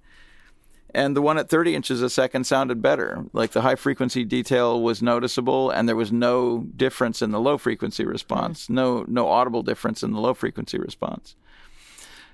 and 0.95 1.15
the 1.15 1.21
one 1.21 1.37
at 1.37 1.49
30 1.49 1.75
inches 1.75 2.01
a 2.01 2.09
second 2.09 2.45
sounded 2.45 2.81
better. 2.81 3.25
Like 3.33 3.51
the 3.51 3.61
high 3.61 3.75
frequency 3.75 4.23
detail 4.23 4.81
was 4.81 5.01
noticeable, 5.01 5.69
and 5.69 5.87
there 5.87 5.95
was 5.95 6.11
no 6.11 6.59
difference 6.75 7.21
in 7.21 7.31
the 7.31 7.39
low 7.39 7.57
frequency 7.57 8.05
response. 8.05 8.63
Mm-hmm. 8.63 8.75
No, 8.75 9.05
no 9.07 9.27
audible 9.27 9.61
difference 9.61 10.01
in 10.01 10.13
the 10.13 10.19
low 10.19 10.33
frequency 10.33 10.79
response. 10.79 11.35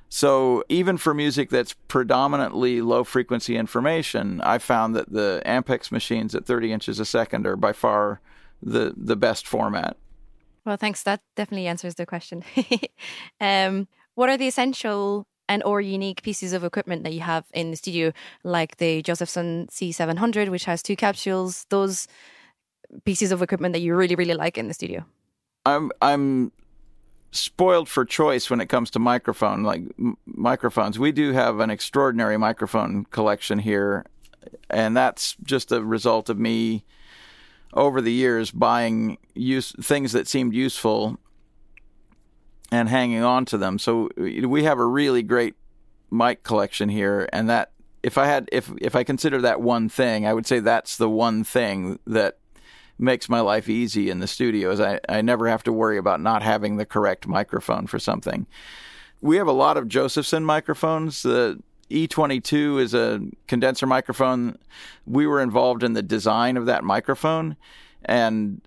So 0.10 0.64
even 0.70 0.98
for 0.98 1.14
music 1.14 1.50
that's 1.50 1.74
predominantly 1.88 2.82
low 2.82 3.04
frequency 3.04 3.56
information, 3.56 4.42
I 4.42 4.58
found 4.58 4.96
that 4.96 5.12
the 5.12 5.42
Ampex 5.46 5.92
machines 5.92 6.36
at 6.36 6.46
30 6.46 6.72
inches 6.74 7.00
a 7.00 7.06
second 7.06 7.48
are 7.48 7.56
by 7.56 7.74
far 7.74 8.22
the 8.62 8.94
the 8.96 9.16
best 9.16 9.48
format. 9.48 9.98
Well, 10.66 10.78
thanks. 10.78 11.02
That 11.04 11.22
definitely 11.36 11.68
answers 11.68 11.96
the 11.96 12.06
question. 12.06 12.44
um, 13.42 13.88
what 14.14 14.30
are 14.30 14.38
the 14.38 14.48
essential 14.48 15.26
and 15.52 15.62
or 15.64 15.82
unique 15.82 16.24
pieces 16.24 16.54
of 16.54 16.64
equipment 16.64 17.04
that 17.04 17.14
you 17.14 17.20
have 17.20 17.44
in 17.54 17.72
the 17.72 17.78
studio, 17.78 18.14
like 18.46 18.78
the 18.78 19.02
Josephson 19.02 19.68
C700, 19.70 20.50
which 20.50 20.64
has 20.64 20.82
two 20.82 20.96
capsules. 20.96 21.66
Those 21.70 22.08
pieces 23.04 23.34
of 23.34 23.42
equipment 23.42 23.74
that 23.74 23.80
you 23.80 23.94
really 23.94 24.16
really 24.16 24.34
like 24.34 24.58
in 24.58 24.70
the 24.70 24.74
studio. 24.74 25.04
I'm 25.66 25.92
I'm 26.02 26.54
spoiled 27.32 27.90
for 27.90 28.06
choice 28.06 28.50
when 28.50 28.62
it 28.62 28.68
comes 28.68 28.90
to 28.92 29.00
microphone 29.00 29.64
like 29.64 29.82
m- 30.00 30.18
microphones. 30.26 30.98
We 30.98 31.12
do 31.12 31.34
have 31.34 31.60
an 31.60 31.70
extraordinary 31.70 32.38
microphone 32.38 33.06
collection 33.06 33.60
here, 33.60 34.06
and 34.70 34.96
that's 34.96 35.36
just 35.44 35.74
a 35.74 35.84
result 35.84 36.30
of 36.30 36.40
me 36.40 36.86
over 37.74 38.02
the 38.02 38.14
years 38.14 38.52
buying 38.52 39.18
use 39.34 39.74
things 39.82 40.14
that 40.14 40.28
seemed 40.28 40.54
useful 40.54 41.18
and 42.72 42.90
hanging 42.90 43.24
on 43.24 43.46
to 43.46 43.58
them. 43.58 43.78
So 43.78 44.10
uh, 44.18 44.48
we 44.48 44.64
have 44.64 44.80
a 44.80 44.86
really 44.86 45.24
great 45.24 45.56
mic 46.10 46.44
collection 46.44 46.90
here, 46.90 47.28
and 47.34 47.50
that 47.50 47.72
if 48.04 48.18
I 48.18 48.26
had 48.26 48.50
if 48.52 48.72
if 48.82 48.96
I 48.96 49.04
consider 49.04 49.42
that 49.42 49.62
one 49.62 49.90
thing, 49.90 50.26
I 50.26 50.34
would 50.34 50.48
say 50.48 50.60
that's 50.60 50.98
the 50.98 51.10
one 51.10 51.44
thing 51.44 52.00
that 52.08 52.38
makes 52.98 53.28
my 53.28 53.42
life 53.42 53.68
easy 53.68 54.10
in 54.10 54.20
the 54.20 54.28
studio 54.28 54.70
is 54.72 54.80
I, 54.80 55.00
I 55.10 55.22
never 55.22 55.48
have 55.48 55.64
to 55.64 55.74
worry 55.74 55.98
about 55.98 56.22
not 56.22 56.44
having 56.44 56.78
the 56.78 56.86
correct 56.86 57.28
microphone 57.28 57.88
for 57.88 57.98
something. 57.98 58.46
We 59.22 59.38
have 59.38 59.48
a 59.48 59.54
lot 59.54 59.76
of 59.76 59.88
Josephson 59.88 60.46
microphones. 60.46 61.24
The 61.24 61.60
E22 61.90 62.80
is 62.80 62.94
a 62.94 63.22
condenser 63.48 63.88
microphone. 63.88 64.58
We 65.06 65.26
were 65.26 65.42
involved 65.42 65.84
in 65.84 65.94
the 65.94 66.04
design 66.04 66.58
of 66.58 66.68
that 66.68 66.84
microphone 66.84 67.58
and 68.06 68.62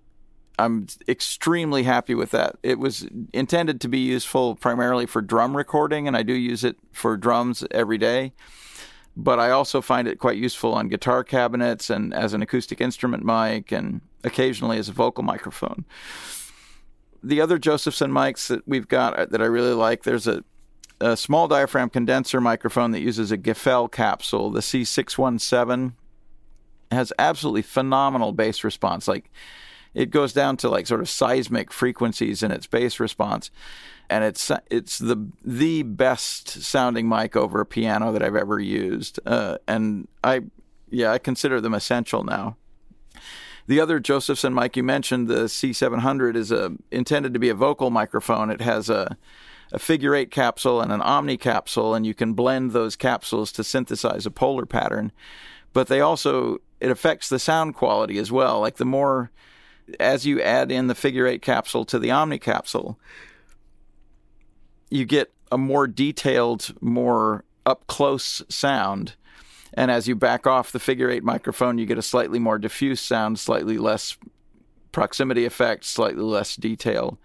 I'm 0.57 0.87
extremely 1.07 1.83
happy 1.83 2.15
with 2.15 2.31
that. 2.31 2.55
It 2.63 2.79
was 2.79 3.07
intended 3.33 3.81
to 3.81 3.87
be 3.87 3.99
useful 3.99 4.55
primarily 4.55 5.05
for 5.05 5.21
drum 5.21 5.55
recording, 5.55 6.07
and 6.07 6.15
I 6.15 6.23
do 6.23 6.33
use 6.33 6.63
it 6.63 6.77
for 6.91 7.17
drums 7.17 7.63
every 7.71 7.97
day. 7.97 8.33
But 9.17 9.39
I 9.39 9.51
also 9.51 9.81
find 9.81 10.07
it 10.07 10.19
quite 10.19 10.37
useful 10.37 10.73
on 10.73 10.89
guitar 10.89 11.23
cabinets 11.23 11.89
and 11.89 12.13
as 12.13 12.33
an 12.33 12.41
acoustic 12.41 12.81
instrument 12.81 13.23
mic, 13.23 13.71
and 13.71 14.01
occasionally 14.23 14.77
as 14.77 14.89
a 14.89 14.93
vocal 14.93 15.23
microphone. 15.23 15.85
the 17.23 17.41
other 17.41 17.57
Josephson 17.57 18.11
mics 18.11 18.47
that 18.47 18.67
we've 18.67 18.87
got 18.87 19.17
uh, 19.17 19.25
that 19.25 19.41
I 19.41 19.45
really 19.45 19.73
like, 19.73 20.03
there's 20.03 20.27
a, 20.27 20.43
a 21.01 21.17
small 21.17 21.47
diaphragm 21.47 21.89
condenser 21.89 22.39
microphone 22.39 22.91
that 22.91 23.01
uses 23.01 23.31
a 23.31 23.37
Gefell 23.37 23.91
capsule, 23.91 24.51
the 24.51 24.59
C617 24.59 25.93
has 26.91 27.11
absolutely 27.17 27.63
phenomenal 27.63 28.31
bass 28.31 28.63
response. 28.63 29.07
Like 29.07 29.31
it 29.95 30.11
goes 30.11 30.33
down 30.33 30.57
to 30.57 30.69
like 30.69 30.85
sort 30.85 31.01
of 31.01 31.09
seismic 31.09 31.71
frequencies 31.71 32.43
in 32.43 32.51
its 32.51 32.67
bass 32.67 32.99
response, 32.99 33.49
and 34.09 34.23
it's 34.23 34.51
it's 34.69 34.99
the 34.99 35.27
the 35.43 35.83
best 35.83 36.49
sounding 36.61 37.07
mic 37.07 37.35
over 37.35 37.61
a 37.61 37.65
piano 37.65 38.11
that 38.11 38.21
I've 38.21 38.35
ever 38.35 38.59
used. 38.59 39.19
Uh, 39.25 39.57
and 39.67 40.07
I 40.23 40.41
yeah 40.89 41.11
I 41.11 41.17
consider 41.17 41.61
them 41.61 41.73
essential 41.73 42.23
now. 42.23 42.57
The 43.67 43.79
other 43.79 43.99
Josephson 43.99 44.53
mic 44.53 44.77
you 44.77 44.83
mentioned, 44.83 45.27
the 45.27 45.45
C700, 45.45 46.35
is 46.35 46.51
a 46.51 46.73
intended 46.91 47.33
to 47.33 47.39
be 47.39 47.49
a 47.49 47.55
vocal 47.55 47.89
microphone. 47.89 48.51
It 48.51 48.61
has 48.61 48.89
a 48.89 49.17
a 49.71 49.79
figure 49.79 50.13
eight 50.13 50.29
capsule 50.29 50.81
and 50.81 50.91
an 50.91 51.01
omni 51.01 51.37
capsule, 51.37 51.95
and 51.95 52.05
you 52.05 52.13
can 52.13 52.33
blend 52.33 52.71
those 52.71 52.95
capsules 52.95 53.51
to 53.53 53.63
synthesize 53.63 54.25
a 54.25 54.31
polar 54.31 54.65
pattern. 54.65 55.11
But 55.73 55.87
they 55.87 56.01
also 56.01 56.57
it 56.79 56.91
affects 56.91 57.29
the 57.29 57.39
sound 57.39 57.75
quality 57.75 58.17
as 58.17 58.31
well. 58.31 58.59
Like 58.59 58.75
the 58.75 58.85
more 58.85 59.31
as 59.99 60.25
you 60.25 60.41
add 60.41 60.71
in 60.71 60.87
the 60.87 60.95
figure 60.95 61.27
eight 61.27 61.41
capsule 61.41 61.85
to 61.85 61.99
the 61.99 62.11
omni 62.11 62.39
capsule, 62.39 62.99
you 64.89 65.05
get 65.05 65.33
a 65.51 65.57
more 65.57 65.87
detailed, 65.87 66.73
more 66.81 67.43
up 67.65 67.87
close 67.87 68.41
sound. 68.49 69.15
And 69.73 69.91
as 69.91 70.07
you 70.07 70.15
back 70.15 70.47
off 70.47 70.71
the 70.71 70.79
figure 70.79 71.09
eight 71.09 71.23
microphone, 71.23 71.77
you 71.77 71.85
get 71.85 71.97
a 71.97 72.03
slightly 72.03 72.39
more 72.39 72.57
diffuse 72.57 73.01
sound, 73.01 73.39
slightly 73.39 73.77
less 73.77 74.17
proximity 74.91 75.45
effect, 75.45 75.83
slightly 75.83 76.23
less 76.23 76.55
detail. 76.55 77.19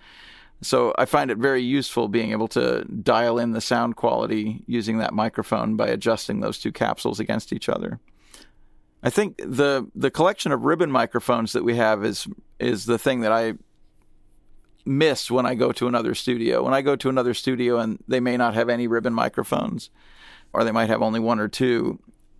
So 0.62 0.94
I 0.98 1.06
find 1.06 1.30
it 1.30 1.38
very 1.38 1.62
useful 1.62 2.08
being 2.08 2.32
able 2.32 2.48
to 2.48 2.84
dial 2.84 3.38
in 3.38 3.52
the 3.52 3.60
sound 3.60 3.96
quality 3.96 4.62
using 4.66 4.98
that 4.98 5.14
microphone 5.14 5.76
by 5.76 5.88
adjusting 5.88 6.40
those 6.40 6.58
two 6.58 6.72
capsules 6.72 7.20
against 7.20 7.52
each 7.52 7.68
other. 7.68 7.98
I 9.02 9.10
think 9.10 9.38
the 9.38 9.88
the 9.94 10.10
collection 10.10 10.52
of 10.52 10.64
ribbon 10.64 10.90
microphones 10.90 11.52
that 11.52 11.64
we 11.64 11.76
have 11.76 12.04
is 12.04 12.26
is 12.58 12.84
the 12.84 12.98
thing 12.98 13.20
that 13.20 13.32
I 13.32 13.54
miss 14.84 15.30
when 15.30 15.46
I 15.46 15.54
go 15.54 15.72
to 15.72 15.88
another 15.88 16.14
studio. 16.14 16.62
When 16.62 16.74
I 16.74 16.82
go 16.82 16.96
to 16.96 17.08
another 17.08 17.34
studio 17.34 17.78
and 17.78 18.02
they 18.08 18.20
may 18.20 18.36
not 18.36 18.54
have 18.54 18.68
any 18.68 18.86
ribbon 18.86 19.14
microphones, 19.14 19.90
or 20.52 20.64
they 20.64 20.72
might 20.72 20.88
have 20.88 21.02
only 21.02 21.20
one 21.20 21.40
or 21.40 21.48
two, 21.48 21.98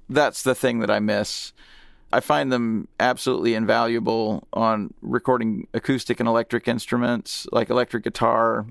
that's 0.09 0.43
the 0.43 0.55
thing 0.55 0.81
that 0.81 0.91
I 0.91 0.99
miss. 1.01 1.53
I 2.13 2.21
find 2.21 2.51
them 2.51 2.89
absolutely 2.99 3.55
invaluable 3.55 4.49
on 4.53 4.93
recording 5.01 5.69
acoustic 5.73 6.19
and 6.19 6.29
electric 6.29 6.67
instruments 6.67 7.47
like 7.53 7.71
electric 7.71 8.03
guitar, 8.03 8.67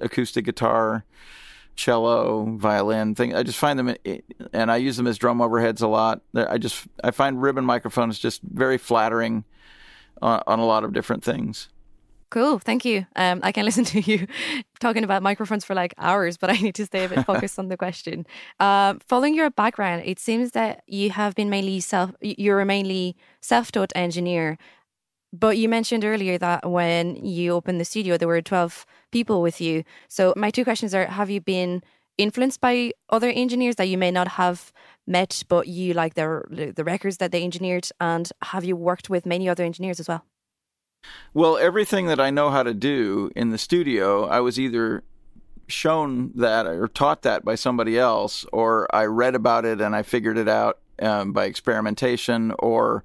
acoustic 0.00 0.44
guitar, 0.44 1.04
cello, 1.76 2.56
violin 2.56 3.14
thing. 3.14 3.34
I 3.34 3.42
just 3.42 3.58
find 3.58 3.78
them, 3.78 3.94
and 4.52 4.70
I 4.70 4.76
use 4.76 4.96
them 4.96 5.06
as 5.06 5.18
drum 5.18 5.38
overheads 5.38 5.82
a 5.82 5.86
lot. 5.86 6.22
I 6.34 6.58
just 6.58 6.86
I 7.02 7.10
find 7.10 7.40
ribbon 7.40 7.64
microphones 7.64 8.18
just 8.18 8.42
very 8.42 8.78
flattering 8.78 9.44
on, 10.20 10.42
on 10.46 10.58
a 10.58 10.64
lot 10.64 10.84
of 10.84 10.92
different 10.92 11.24
things. 11.24 11.68
Cool, 12.32 12.58
thank 12.58 12.86
you. 12.86 13.06
Um, 13.14 13.40
I 13.42 13.52
can 13.52 13.64
listen 13.66 13.84
to 13.84 14.00
you 14.00 14.26
talking 14.80 15.04
about 15.04 15.22
microphones 15.22 15.66
for 15.66 15.74
like 15.74 15.92
hours, 15.98 16.38
but 16.38 16.48
I 16.48 16.54
need 16.54 16.74
to 16.76 16.86
stay 16.86 17.04
a 17.04 17.08
bit 17.08 17.26
focused 17.26 17.58
on 17.58 17.68
the 17.68 17.76
question. 17.76 18.26
Uh, 18.58 18.94
following 19.06 19.34
your 19.34 19.50
background, 19.50 20.02
it 20.06 20.18
seems 20.18 20.52
that 20.52 20.82
you 20.86 21.10
have 21.10 21.34
been 21.34 21.50
mainly 21.50 21.80
self. 21.80 22.12
You're 22.22 22.60
a 22.60 22.64
mainly 22.64 23.16
self-taught 23.42 23.92
engineer, 23.94 24.56
but 25.32 25.56
you 25.56 25.68
mentioned 25.68 26.04
earlier 26.04 26.36
that 26.38 26.68
when 26.68 27.16
you 27.16 27.52
opened 27.52 27.80
the 27.80 27.84
studio, 27.84 28.18
there 28.18 28.28
were 28.28 28.42
12 28.42 28.84
people 29.10 29.40
with 29.40 29.60
you. 29.60 29.84
So, 30.08 30.34
my 30.36 30.50
two 30.50 30.64
questions 30.64 30.94
are 30.94 31.06
Have 31.06 31.30
you 31.30 31.40
been 31.40 31.82
influenced 32.18 32.60
by 32.60 32.92
other 33.08 33.30
engineers 33.30 33.76
that 33.76 33.88
you 33.88 33.96
may 33.96 34.10
not 34.10 34.28
have 34.28 34.72
met, 35.06 35.42
but 35.48 35.66
you 35.66 35.94
like 35.94 36.14
their, 36.14 36.44
the 36.50 36.84
records 36.84 37.16
that 37.16 37.32
they 37.32 37.42
engineered? 37.42 37.88
And 38.00 38.30
have 38.42 38.64
you 38.64 38.76
worked 38.76 39.08
with 39.08 39.24
many 39.24 39.48
other 39.48 39.64
engineers 39.64 39.98
as 39.98 40.08
well? 40.08 40.24
Well, 41.34 41.56
everything 41.56 42.06
that 42.06 42.20
I 42.20 42.30
know 42.30 42.50
how 42.50 42.62
to 42.62 42.74
do 42.74 43.30
in 43.34 43.50
the 43.50 43.58
studio, 43.58 44.26
I 44.26 44.40
was 44.40 44.60
either 44.60 45.02
shown 45.66 46.32
that 46.34 46.66
or 46.66 46.86
taught 46.86 47.22
that 47.22 47.44
by 47.44 47.54
somebody 47.54 47.98
else, 47.98 48.44
or 48.52 48.94
I 48.94 49.06
read 49.06 49.34
about 49.34 49.64
it 49.64 49.80
and 49.80 49.96
I 49.96 50.02
figured 50.02 50.36
it 50.36 50.48
out 50.48 50.78
um, 51.00 51.32
by 51.32 51.46
experimentation, 51.46 52.52
or 52.58 53.02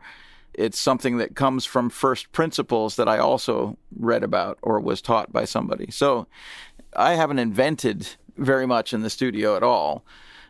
it's 0.57 0.79
something 0.79 1.17
that 1.17 1.35
comes 1.35 1.65
from 1.65 1.89
first 1.89 2.31
principles 2.31 2.95
that 2.95 3.07
I 3.07 3.19
also 3.19 3.77
read 3.95 4.23
about 4.23 4.57
or 4.61 4.79
was 4.79 5.01
taught 5.01 5.31
by 5.31 5.45
somebody. 5.45 5.91
So 5.91 6.27
I 6.95 7.13
haven't 7.13 7.39
invented 7.39 8.15
very 8.37 8.65
much 8.65 8.91
in 8.91 9.01
the 9.01 9.09
studio 9.09 9.55
at 9.55 9.63
all. 9.63 10.03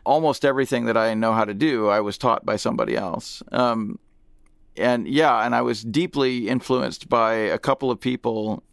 Almost 0.06 0.46
everything 0.46 0.86
that 0.86 0.96
I 0.96 1.14
know 1.14 1.34
how 1.34 1.44
to 1.44 1.54
do, 1.54 1.90
I 1.90 2.00
was 2.00 2.18
taught 2.18 2.46
by 2.46 2.56
somebody 2.56 2.96
else. 2.96 3.44
Um, 3.52 4.00
and 4.78 5.08
yeah, 5.08 5.46
and 5.46 5.54
I 5.54 5.62
was 5.62 5.84
deeply 5.84 6.48
influenced 6.48 7.10
by 7.10 7.34
a 7.34 7.60
couple 7.60 7.92
of 7.92 8.00
people. 8.00 8.64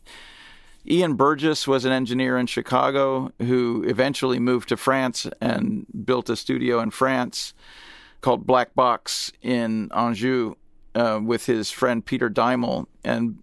Iain 0.89 1.15
Burgess 1.15 1.67
was 1.67 1.85
an 1.85 1.93
engineer 1.93 2.39
in 2.39 2.47
Chicago 2.47 3.33
who 3.41 3.83
eventually 3.87 4.39
moved 4.39 4.69
to 4.69 4.77
France 4.77 5.27
and 5.41 5.87
built 6.05 6.29
a 6.29 6.37
studio 6.37 6.81
in 6.81 6.91
France 6.91 7.55
called 8.21 8.47
Black 8.47 8.75
Box 8.75 9.33
in 9.43 9.91
Anjou 9.93 10.55
uh, 10.95 11.21
with 11.23 11.47
his 11.47 11.71
friend 11.71 12.05
Peter 12.05 12.29
Deimel, 12.29 12.87
and 13.05 13.39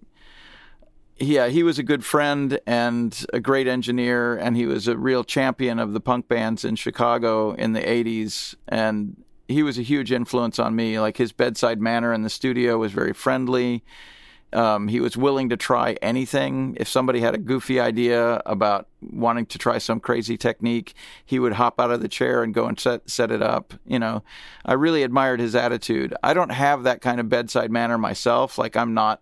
yeah, 1.17 1.47
he 1.47 1.63
was 1.63 1.77
a 1.77 1.83
good 1.83 2.03
friend 2.03 2.59
and 2.65 3.25
a 3.31 3.39
great 3.39 3.67
engineer, 3.67 4.35
and 4.35 4.57
he 4.57 4.65
was 4.65 4.87
a 4.87 4.97
real 4.97 5.23
champion 5.23 5.77
of 5.77 5.93
the 5.93 5.99
punk 5.99 6.27
bands 6.27 6.65
in 6.65 6.75
Chicago 6.75 7.51
in 7.53 7.73
the 7.73 7.81
'80s, 7.81 8.55
and 8.67 9.23
he 9.47 9.63
was 9.63 9.77
a 9.77 9.83
huge 9.83 10.11
influence 10.11 10.57
on 10.59 10.75
me. 10.75 10.99
Like 10.99 11.17
his 11.17 11.31
bedside 11.31 11.79
manner 11.79 12.13
in 12.13 12.23
the 12.23 12.29
studio 12.29 12.77
was 12.77 12.91
very 12.91 13.13
friendly. 13.13 13.83
Um, 14.53 14.87
he 14.87 14.99
was 14.99 15.15
willing 15.15 15.49
to 15.49 15.57
try 15.57 15.97
anything. 16.01 16.75
If 16.79 16.87
somebody 16.87 17.21
had 17.21 17.33
a 17.33 17.37
goofy 17.37 17.79
idea 17.79 18.41
about 18.45 18.87
wanting 19.01 19.45
to 19.47 19.57
try 19.57 19.77
some 19.77 19.99
crazy 19.99 20.37
technique, 20.37 20.93
he 21.25 21.39
would 21.39 21.53
hop 21.53 21.79
out 21.79 21.91
of 21.91 22.01
the 22.01 22.07
chair 22.07 22.43
and 22.43 22.53
go 22.53 22.65
and 22.65 22.79
set 22.79 23.09
set 23.09 23.31
it 23.31 23.41
up. 23.41 23.73
You 23.85 23.99
know, 23.99 24.23
I 24.65 24.73
really 24.73 25.03
admired 25.03 25.39
his 25.39 25.55
attitude. 25.55 26.13
I 26.23 26.33
don't 26.33 26.51
have 26.51 26.83
that 26.83 27.01
kind 27.01 27.19
of 27.19 27.29
bedside 27.29 27.71
manner 27.71 27.97
myself. 27.97 28.57
Like 28.57 28.75
I'm 28.75 28.93
not. 28.93 29.21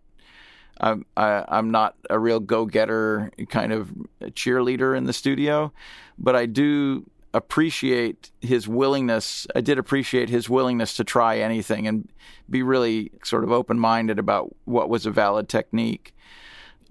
I'm 0.82 1.06
I, 1.18 1.44
I'm 1.50 1.72
not 1.72 1.96
a 2.10 2.18
real 2.18 2.40
go 2.40 2.66
getter 2.66 3.32
kind 3.50 3.74
of 3.74 3.92
cheerleader 4.28 4.98
in 4.98 5.06
the 5.06 5.14
studio, 5.14 5.74
but 6.18 6.36
I 6.36 6.46
do 6.46 7.06
appreciate 7.34 8.32
his 8.42 8.68
willingness. 8.68 9.46
I 9.56 9.62
did 9.62 9.78
appreciate 9.78 10.30
his 10.30 10.50
willingness 10.50 10.96
to 10.96 11.04
try 11.04 11.38
anything 11.40 11.88
and 11.88 12.10
be 12.50 12.64
really 12.64 13.12
sort 13.24 13.44
of 13.44 13.52
open 13.52 13.80
minded 13.80 14.18
about 14.20 14.56
what 14.66 14.90
was 14.90 15.06
a 15.06 15.12
valid 15.12 15.48
technique. 15.48 16.16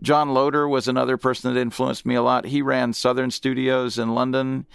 John 0.01 0.33
Loder 0.33 0.68
was 0.68 0.87
another 0.87 1.16
person 1.16 1.53
that 1.53 1.61
influenced 1.61 2.07
me 2.07 2.14
a 2.14 2.22
lot. 2.22 2.46
He 2.46 2.62
ran 2.62 2.92
Southern 2.92 3.31
Studios 3.31 3.98
in 3.98 4.14
London 4.14 4.66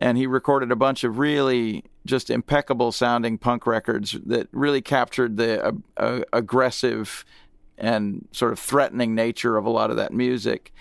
and 0.00 0.18
he 0.18 0.26
recorded 0.26 0.72
a 0.72 0.76
bunch 0.76 1.04
of 1.04 1.18
really 1.18 1.84
just 2.04 2.28
impeccable 2.28 2.90
sounding 2.90 3.38
punk 3.38 3.66
records 3.66 4.18
that 4.26 4.48
really 4.52 4.82
captured 4.82 5.36
the 5.36 5.64
uh, 5.64 5.72
uh, 5.96 6.20
aggressive 6.32 7.24
and 7.78 8.26
sort 8.32 8.52
of 8.52 8.58
threatening 8.58 9.14
nature 9.14 9.56
of 9.56 9.64
a 9.64 9.70
lot 9.70 9.90
of 9.90 9.96
that 9.96 10.12
music. 10.12 10.72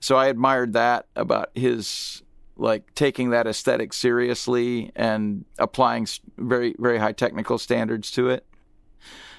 So 0.00 0.16
I 0.16 0.28
admired 0.28 0.74
that 0.74 1.06
about 1.16 1.50
his 1.54 2.22
like 2.58 2.94
taking 2.94 3.30
that 3.30 3.46
aesthetic 3.46 3.92
seriously 3.92 4.90
and 4.94 5.44
applying 5.58 6.06
very 6.36 6.74
very 6.78 6.98
high 6.98 7.12
technical 7.12 7.58
standards 7.58 8.10
to 8.10 8.28
it. 8.28 8.44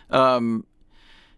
Um, 0.10 0.66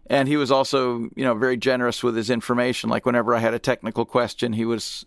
and 0.06 0.28
he 0.28 0.36
was 0.36 0.50
also 0.50 1.08
you 1.16 1.24
know 1.24 1.34
very 1.34 1.56
generous 1.56 2.02
with 2.02 2.16
his 2.16 2.30
information. 2.30 2.88
Like 2.88 3.04
whenever 3.04 3.34
I 3.34 3.40
had 3.40 3.54
a 3.54 3.58
technical 3.58 4.04
question, 4.04 4.52
he 4.52 4.64
was 4.64 5.04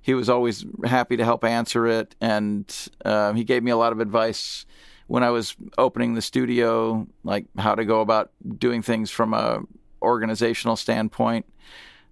he 0.00 0.14
was 0.14 0.28
always 0.28 0.64
happy 0.84 1.16
to 1.16 1.24
help 1.24 1.44
answer 1.44 1.86
it, 1.86 2.14
and 2.20 2.72
uh, 3.04 3.32
he 3.32 3.44
gave 3.44 3.62
me 3.62 3.70
a 3.70 3.76
lot 3.76 3.92
of 3.92 4.00
advice 4.00 4.66
when 5.06 5.22
I 5.22 5.30
was 5.30 5.56
opening 5.78 6.14
the 6.14 6.22
studio, 6.22 7.06
like 7.24 7.46
how 7.56 7.74
to 7.74 7.84
go 7.84 8.00
about 8.00 8.30
doing 8.58 8.82
things 8.82 9.10
from 9.10 9.32
a 9.32 9.62
organizational 10.02 10.76
standpoint 10.76 11.46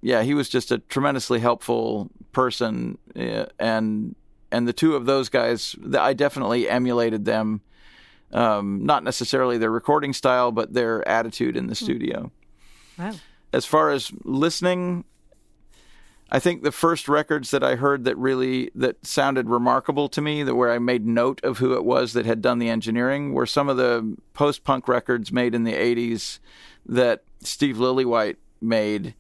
yeah, 0.00 0.22
he 0.22 0.35
was 0.35 0.48
just 0.48 0.70
a 0.70 0.78
tremendously 0.78 1.40
helpful 1.40 2.11
person, 2.32 2.98
uh, 3.16 3.46
and 3.59 4.14
and 4.52 4.68
the 4.68 4.72
two 4.72 4.94
of 4.94 5.06
those 5.06 5.28
guys, 5.28 5.74
I 5.98 6.12
definitely 6.12 6.68
emulated 6.68 7.24
them. 7.24 7.61
Um, 8.32 8.85
not 8.85 9.04
necessarily 9.04 9.56
their 9.56 9.70
recording 9.70 10.12
style, 10.12 10.50
but 10.50 10.72
their 10.72 11.06
attitude 11.06 11.56
in 11.56 11.68
the 11.68 11.74
hmm. 11.74 11.85
studio. 11.85 12.32
Wow. 12.98 13.12
As 13.52 13.64
far 13.64 13.90
as 13.90 14.11
listening, 14.24 15.04
I 16.30 16.40
think 16.40 16.62
the 16.62 16.72
first 16.72 17.09
records 17.09 17.52
that 17.52 17.62
I 17.62 17.76
heard 17.76 18.04
that 18.04 18.16
really 18.18 18.70
that 18.74 19.06
sounded 19.06 19.48
remarkable 19.48 20.09
to 20.09 20.20
me, 20.20 20.42
that 20.42 20.56
where 20.56 20.72
I 20.72 20.78
made 20.78 21.06
note 21.06 21.40
of 21.44 21.59
who 21.59 21.74
it 21.74 21.85
was 21.85 22.14
that 22.14 22.26
had 22.26 22.42
done 22.42 22.59
the 22.59 22.68
engineering, 22.68 23.32
were 23.32 23.46
some 23.46 23.68
of 23.68 23.76
the 23.76 24.16
post-punk 24.35 24.88
records 24.88 25.30
made 25.30 25.54
in 25.54 25.64
the 25.64 25.74
'80s 25.74 26.40
that 26.85 27.22
Steve 27.40 27.76
Lillywhite 27.76 28.37
made 28.61 29.14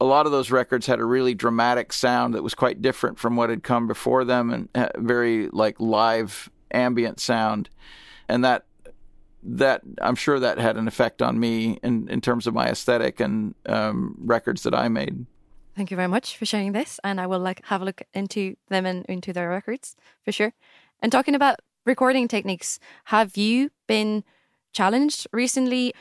a 0.00 0.04
lot 0.04 0.26
of 0.26 0.32
those 0.32 0.50
records 0.50 0.86
had 0.86 1.00
a 1.00 1.04
really 1.04 1.34
dramatic 1.34 1.92
sound 1.92 2.34
that 2.34 2.42
was 2.42 2.54
quite 2.54 2.80
different 2.80 3.18
from 3.18 3.36
what 3.36 3.50
had 3.50 3.62
come 3.62 3.86
before 3.86 4.24
them 4.24 4.68
and 4.74 4.90
very 4.96 5.48
like 5.48 5.80
live 5.80 6.50
ambient 6.70 7.20
sound. 7.20 7.68
And 8.28 8.44
that 8.44 8.64
that 9.42 9.82
I'm 10.02 10.14
sure 10.14 10.38
that 10.40 10.58
had 10.58 10.76
an 10.76 10.88
effect 10.88 11.22
on 11.22 11.38
me 11.38 11.78
in, 11.82 12.08
in 12.08 12.20
terms 12.20 12.46
of 12.46 12.54
my 12.54 12.68
aesthetic 12.68 13.20
and 13.20 13.54
um, 13.66 14.16
records 14.18 14.62
that 14.64 14.74
I 14.74 14.88
made. 14.88 15.26
Thank 15.76 15.90
you 15.92 15.96
very 15.96 16.08
much 16.08 16.36
for 16.36 16.44
sharing 16.44 16.72
this, 16.72 16.98
and 17.04 17.20
I 17.20 17.26
will 17.28 17.38
like 17.38 17.64
have 17.66 17.80
a 17.80 17.84
look 17.84 18.02
into 18.12 18.56
them 18.68 18.84
and 18.84 19.06
into 19.06 19.32
their 19.32 19.48
records 19.48 19.94
for 20.24 20.32
sure. 20.32 20.52
And 21.00 21.12
talking 21.12 21.36
about 21.36 21.60
recording 21.86 22.26
techniques, 22.26 22.80
have 23.04 23.36
you 23.36 23.70
been 23.86 24.24
challenged 24.72 25.28
recently, 25.32 25.94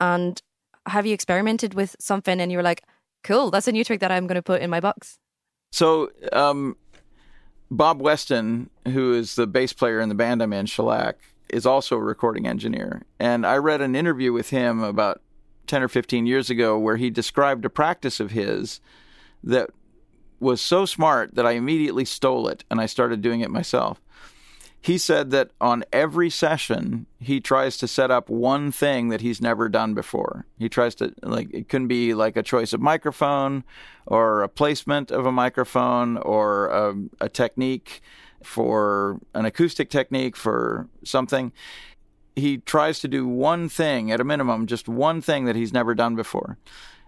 and 0.00 0.42
have 0.86 1.06
you 1.06 1.14
experimented 1.14 1.74
with 1.74 1.94
something 2.00 2.40
and 2.40 2.50
you're 2.50 2.64
like, 2.64 2.82
cool, 3.22 3.50
that's 3.50 3.68
a 3.68 3.72
new 3.72 3.84
trick 3.84 4.00
that 4.00 4.12
I'm 4.12 4.26
going 4.26 4.36
to 4.36 4.42
put 4.42 4.62
in 4.62 4.70
my 4.70 4.80
box? 4.80 5.18
So, 5.70 6.10
um, 6.32 6.76
Bob 7.70 8.02
Weston, 8.02 8.68
who 8.86 9.14
is 9.14 9.36
the 9.36 9.46
bass 9.46 9.72
player 9.72 10.00
in 10.00 10.08
the 10.08 10.14
band 10.14 10.42
I'm 10.42 10.52
in, 10.52 10.66
Shellac, 10.66 11.16
is 11.48 11.64
also 11.64 11.96
a 11.96 12.02
recording 12.02 12.46
engineer. 12.46 13.02
And 13.18 13.46
I 13.46 13.56
read 13.56 13.80
an 13.80 13.96
interview 13.96 14.32
with 14.32 14.50
him 14.50 14.82
about 14.82 15.22
10 15.66 15.82
or 15.82 15.88
15 15.88 16.26
years 16.26 16.50
ago 16.50 16.78
where 16.78 16.96
he 16.96 17.10
described 17.10 17.64
a 17.64 17.70
practice 17.70 18.20
of 18.20 18.32
his 18.32 18.80
that 19.44 19.70
was 20.40 20.60
so 20.60 20.84
smart 20.84 21.34
that 21.34 21.46
I 21.46 21.52
immediately 21.52 22.04
stole 22.04 22.48
it 22.48 22.64
and 22.70 22.80
I 22.80 22.86
started 22.86 23.22
doing 23.22 23.40
it 23.40 23.50
myself. 23.50 24.00
He 24.82 24.98
said 24.98 25.30
that 25.30 25.52
on 25.60 25.84
every 25.92 26.28
session, 26.28 27.06
he 27.20 27.40
tries 27.40 27.76
to 27.78 27.86
set 27.86 28.10
up 28.10 28.28
one 28.28 28.72
thing 28.72 29.10
that 29.10 29.20
he's 29.20 29.40
never 29.40 29.68
done 29.68 29.94
before. 29.94 30.44
He 30.58 30.68
tries 30.68 30.96
to, 30.96 31.14
like, 31.22 31.54
it 31.54 31.68
can 31.68 31.86
be 31.86 32.14
like 32.14 32.36
a 32.36 32.42
choice 32.42 32.72
of 32.72 32.80
microphone 32.80 33.62
or 34.06 34.42
a 34.42 34.48
placement 34.48 35.12
of 35.12 35.24
a 35.24 35.30
microphone 35.30 36.16
or 36.16 36.66
a, 36.66 36.94
a 37.20 37.28
technique 37.28 38.02
for 38.42 39.20
an 39.34 39.44
acoustic 39.44 39.88
technique 39.88 40.36
for 40.36 40.88
something. 41.04 41.52
He 42.34 42.58
tries 42.58 42.98
to 43.00 43.08
do 43.08 43.28
one 43.28 43.68
thing 43.68 44.10
at 44.10 44.20
a 44.20 44.24
minimum, 44.24 44.66
just 44.66 44.88
one 44.88 45.20
thing 45.20 45.44
that 45.44 45.54
he's 45.54 45.72
never 45.72 45.94
done 45.94 46.16
before 46.16 46.58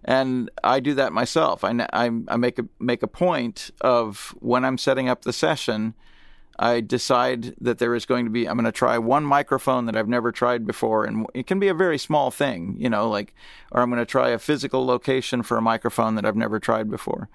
and 0.04 0.50
I 0.62 0.80
do 0.80 0.94
that 0.94 1.12
myself. 1.12 1.64
I, 1.64 1.70
I, 1.92 2.10
I, 2.28 2.36
make 2.36 2.58
a 2.58 2.66
make 2.78 3.02
a 3.02 3.08
point 3.08 3.70
of 3.80 4.34
when 4.40 4.62
I'm 4.62 4.76
setting 4.76 5.08
up 5.08 5.22
the 5.22 5.32
session, 5.32 5.94
I 6.58 6.80
decide 6.80 7.54
that 7.60 7.78
there 7.78 7.94
is 7.94 8.06
going 8.06 8.24
to 8.24 8.30
be 8.30 8.48
I'm 8.48 8.56
going 8.56 8.64
to 8.64 8.72
try 8.72 8.98
one 8.98 9.24
microphone 9.24 9.86
that 9.86 9.96
I've 9.96 10.08
never 10.08 10.32
tried 10.32 10.66
before, 10.66 11.04
and 11.04 11.26
it 11.34 11.46
can 11.46 11.58
be 11.58 11.68
a 11.68 11.74
very 11.74 11.98
small 11.98 12.30
thing, 12.30 12.76
you 12.78 12.88
know, 12.88 13.08
like 13.08 13.34
or 13.72 13.80
I'm 13.80 13.90
going 13.90 14.00
to 14.00 14.06
try 14.06 14.30
a 14.30 14.38
physical 14.38 14.84
location 14.86 15.42
for 15.42 15.56
a 15.56 15.62
microphone 15.62 16.14
that 16.14 16.24
I've 16.24 16.36
never 16.36 16.60
tried 16.60 16.90
before. 16.90 17.28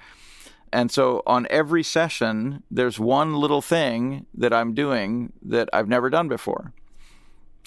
And 0.72 0.92
so 0.92 1.24
on 1.26 1.48
every 1.50 1.84
session, 1.84 2.64
there's 2.70 3.00
one 3.00 3.34
little 3.36 3.62
thing 3.62 4.28
that 4.36 4.54
I'm 4.54 4.76
doing 4.76 5.34
that 5.42 5.68
I've 5.74 5.88
never 5.88 6.10
done 6.10 6.28
before 6.28 6.74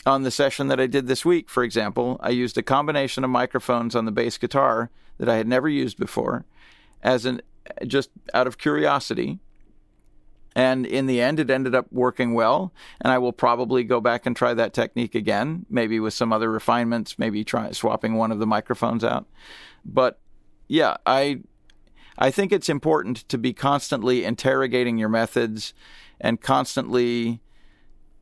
on 0.05 0.23
the 0.23 0.31
session 0.31 0.69
that 0.69 0.81
I 0.81 0.87
did 0.87 1.07
this 1.07 1.25
week, 1.25 1.49
for 1.49 1.63
example, 1.63 2.17
I 2.21 2.31
used 2.31 2.59
a 2.59 2.63
combination 2.63 3.25
of 3.25 3.31
microphones 3.31 3.95
on 3.95 4.05
the 4.05 4.13
bass 4.13 4.37
guitar 4.37 4.91
that 5.19 5.29
I 5.29 5.37
had 5.37 5.47
never 5.47 5.69
used 5.69 5.97
before 5.97 6.45
as 7.03 7.25
an 7.25 7.41
just 7.87 8.11
out 8.35 8.47
of 8.47 8.59
curiosity. 8.59 9.39
And 10.55 10.87
in 10.87 11.07
the 11.07 11.21
end, 11.21 11.41
it 11.41 11.51
ended 11.51 11.75
up 11.75 11.87
working 11.91 12.35
well. 12.35 12.73
And 13.01 13.13
I 13.13 13.19
will 13.19 13.33
probably 13.33 13.85
go 13.85 14.01
back 14.01 14.27
and 14.27 14.37
try 14.37 14.55
that 14.55 14.73
technique 14.73 15.15
again, 15.15 15.67
maybe 15.71 15.99
with 16.01 16.15
some 16.15 16.33
other 16.33 16.51
refinements, 16.51 17.19
maybe 17.19 17.45
try 17.45 17.71
swapping 17.73 18.15
one 18.15 18.33
of 18.33 18.39
the 18.39 18.47
microphones 18.47 19.05
out. 19.05 19.27
But 19.85 20.21
yeah, 20.69 20.97
I 21.07 21.41
I 22.19 22.31
think 22.31 22.53
it's 22.53 22.69
important 22.69 23.29
to 23.29 23.39
be 23.39 23.53
constantly 23.53 24.25
interrogating 24.25 24.99
your 24.99 25.09
methods 25.09 25.73
and 26.21 26.41
constantly 26.41 27.41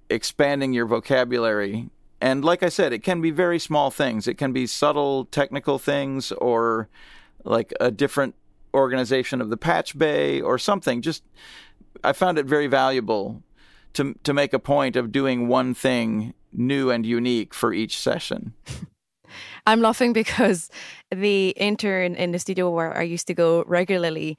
expanding 0.09 0.73
your 0.73 0.87
vocabulary. 0.87 1.90
And 2.21 2.45
like 2.45 2.62
I 2.62 2.69
said, 2.69 2.93
it 2.93 3.03
can 3.03 3.21
be 3.21 3.31
very 3.31 3.59
small 3.59 3.90
things. 3.90 4.29
It 4.29 4.35
can 4.35 4.53
be 4.53 4.66
subtle 4.66 5.25
technical 5.27 5.79
things 5.79 6.33
or 6.33 6.88
like 7.45 7.73
a 7.81 7.90
different 7.90 8.35
organization 8.74 9.40
of 9.40 9.50
the 9.50 9.56
patch 9.56 9.96
bay 9.96 10.40
or 10.40 10.59
something. 10.59 11.02
Just 11.02 11.22
I 12.04 12.12
found 12.12 12.38
it 12.38 12.46
very 12.46 12.66
valuable 12.66 13.42
to 13.94 14.14
to 14.22 14.33
make 14.33 14.52
a 14.52 14.59
point 14.59 14.96
of 14.96 15.12
doing 15.12 15.48
one 15.48 15.74
thing 15.74 16.35
new 16.52 16.90
and 16.90 17.06
unique 17.06 17.54
for 17.54 17.72
each 17.72 17.98
session. 17.98 18.54
I'm 19.66 19.80
laughing 19.80 20.12
because 20.12 20.70
the 21.14 21.50
intern 21.50 22.16
in 22.16 22.33
the 22.33 22.38
studio 22.38 22.70
where 22.70 22.96
I 22.96 23.02
used 23.02 23.26
to 23.28 23.35
go 23.35 23.62
regularly 23.66 24.38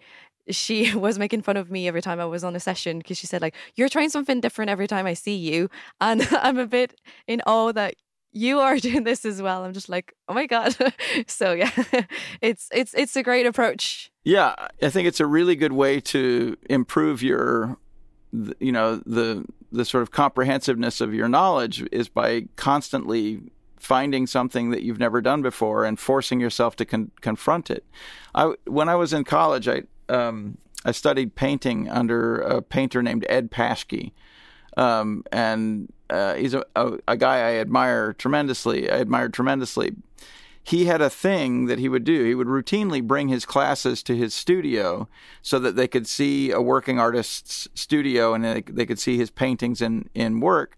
she 0.50 0.94
was 0.96 1.20
making 1.20 1.42
fun 1.42 1.58
of 1.58 1.70
me 1.72 1.88
every 1.88 2.02
time 2.02 2.20
I 2.20 2.26
was 2.26 2.44
on 2.44 2.56
a 2.56 2.60
session 2.60 2.98
because 2.98 3.18
she 3.18 3.28
said 3.28 3.42
like 3.42 3.56
you're 3.76 3.90
trying 3.90 4.10
something 4.10 4.42
different 4.42 4.72
every 4.72 4.88
time 4.88 5.06
I 5.06 5.14
see 5.14 5.36
you 5.36 5.70
and 6.00 6.28
I'm 6.32 6.58
a 6.58 6.68
bit 6.68 7.00
in 7.28 7.42
awe 7.46 7.72
that 7.74 7.96
you 8.32 8.60
are 8.60 8.78
doing 8.80 9.04
this 9.04 9.26
as 9.26 9.42
well. 9.42 9.64
I'm 9.64 9.74
just 9.74 9.90
like, 9.90 10.16
oh 10.28 10.34
my 10.34 10.46
god. 10.46 10.76
so 11.28 11.54
yeah, 11.54 11.72
it's 12.42 12.70
it's 12.72 12.94
it's 12.94 13.16
a 13.16 13.24
great 13.24 13.46
approach. 13.46 14.12
Yeah, 14.24 14.56
I 14.82 14.90
think 14.90 15.08
it's 15.08 15.20
a 15.20 15.26
really 15.26 15.56
good 15.56 15.74
way 15.74 16.00
to 16.02 16.56
improve 16.70 17.24
your, 17.24 17.78
you 18.60 18.72
know, 18.72 18.98
the 19.06 19.46
the 19.72 19.86
sort 19.86 20.04
of 20.04 20.12
comprehensiveness 20.12 21.02
of 21.02 21.14
your 21.14 21.30
knowledge 21.30 21.84
is 21.92 22.10
by 22.10 22.48
constantly 22.56 23.42
finding 23.78 24.28
something 24.28 24.70
that 24.70 24.84
you've 24.84 25.00
never 25.00 25.22
done 25.22 25.42
before 25.42 25.86
and 25.86 26.00
forcing 26.00 26.40
yourself 26.40 26.76
to 26.76 26.86
con- 26.86 27.10
confront 27.22 27.72
it. 27.72 27.84
I 28.36 28.54
when 28.66 28.90
I 28.90 28.96
was 28.96 29.14
in 29.14 29.24
college, 29.24 29.68
I 29.68 29.84
um, 30.10 30.58
I 30.86 30.92
studied 30.92 31.36
painting 31.36 31.90
under 31.90 32.38
a 32.38 32.62
painter 32.62 33.02
named 33.02 33.26
Ed 33.30 33.52
Paschke. 33.52 34.12
Um, 34.78 35.26
and 35.34 35.92
uh, 36.12 36.36
he's 36.36 36.54
a, 36.54 36.64
a, 36.76 36.98
a, 37.08 37.18
guy 37.18 37.38
I 37.38 37.54
admire 37.56 38.12
tremendously. 38.14 38.90
I 38.90 38.98
admired 38.98 39.34
tremendously. 39.34 39.96
He 40.62 40.86
had 40.86 41.02
a 41.02 41.10
thing 41.10 41.66
that 41.68 41.80
he 41.80 41.88
would 41.88 42.04
do. 42.04 42.26
He 42.26 42.36
would 42.36 42.48
routinely 42.48 43.02
bring 43.02 43.30
his 43.30 43.46
classes 43.46 44.04
to 44.04 44.16
his 44.16 44.34
studio 44.34 45.08
so 45.42 45.58
that 45.60 45.76
they 45.76 45.88
could 45.88 46.06
see 46.06 46.52
a 46.52 46.62
working 46.62 47.00
artist's 47.00 47.68
studio 47.74 48.34
and 48.34 48.44
they, 48.44 48.62
they 48.62 48.86
could 48.86 49.00
see 49.00 49.18
his 49.18 49.32
paintings 49.32 49.82
in, 49.82 50.10
in 50.14 50.42
work. 50.42 50.78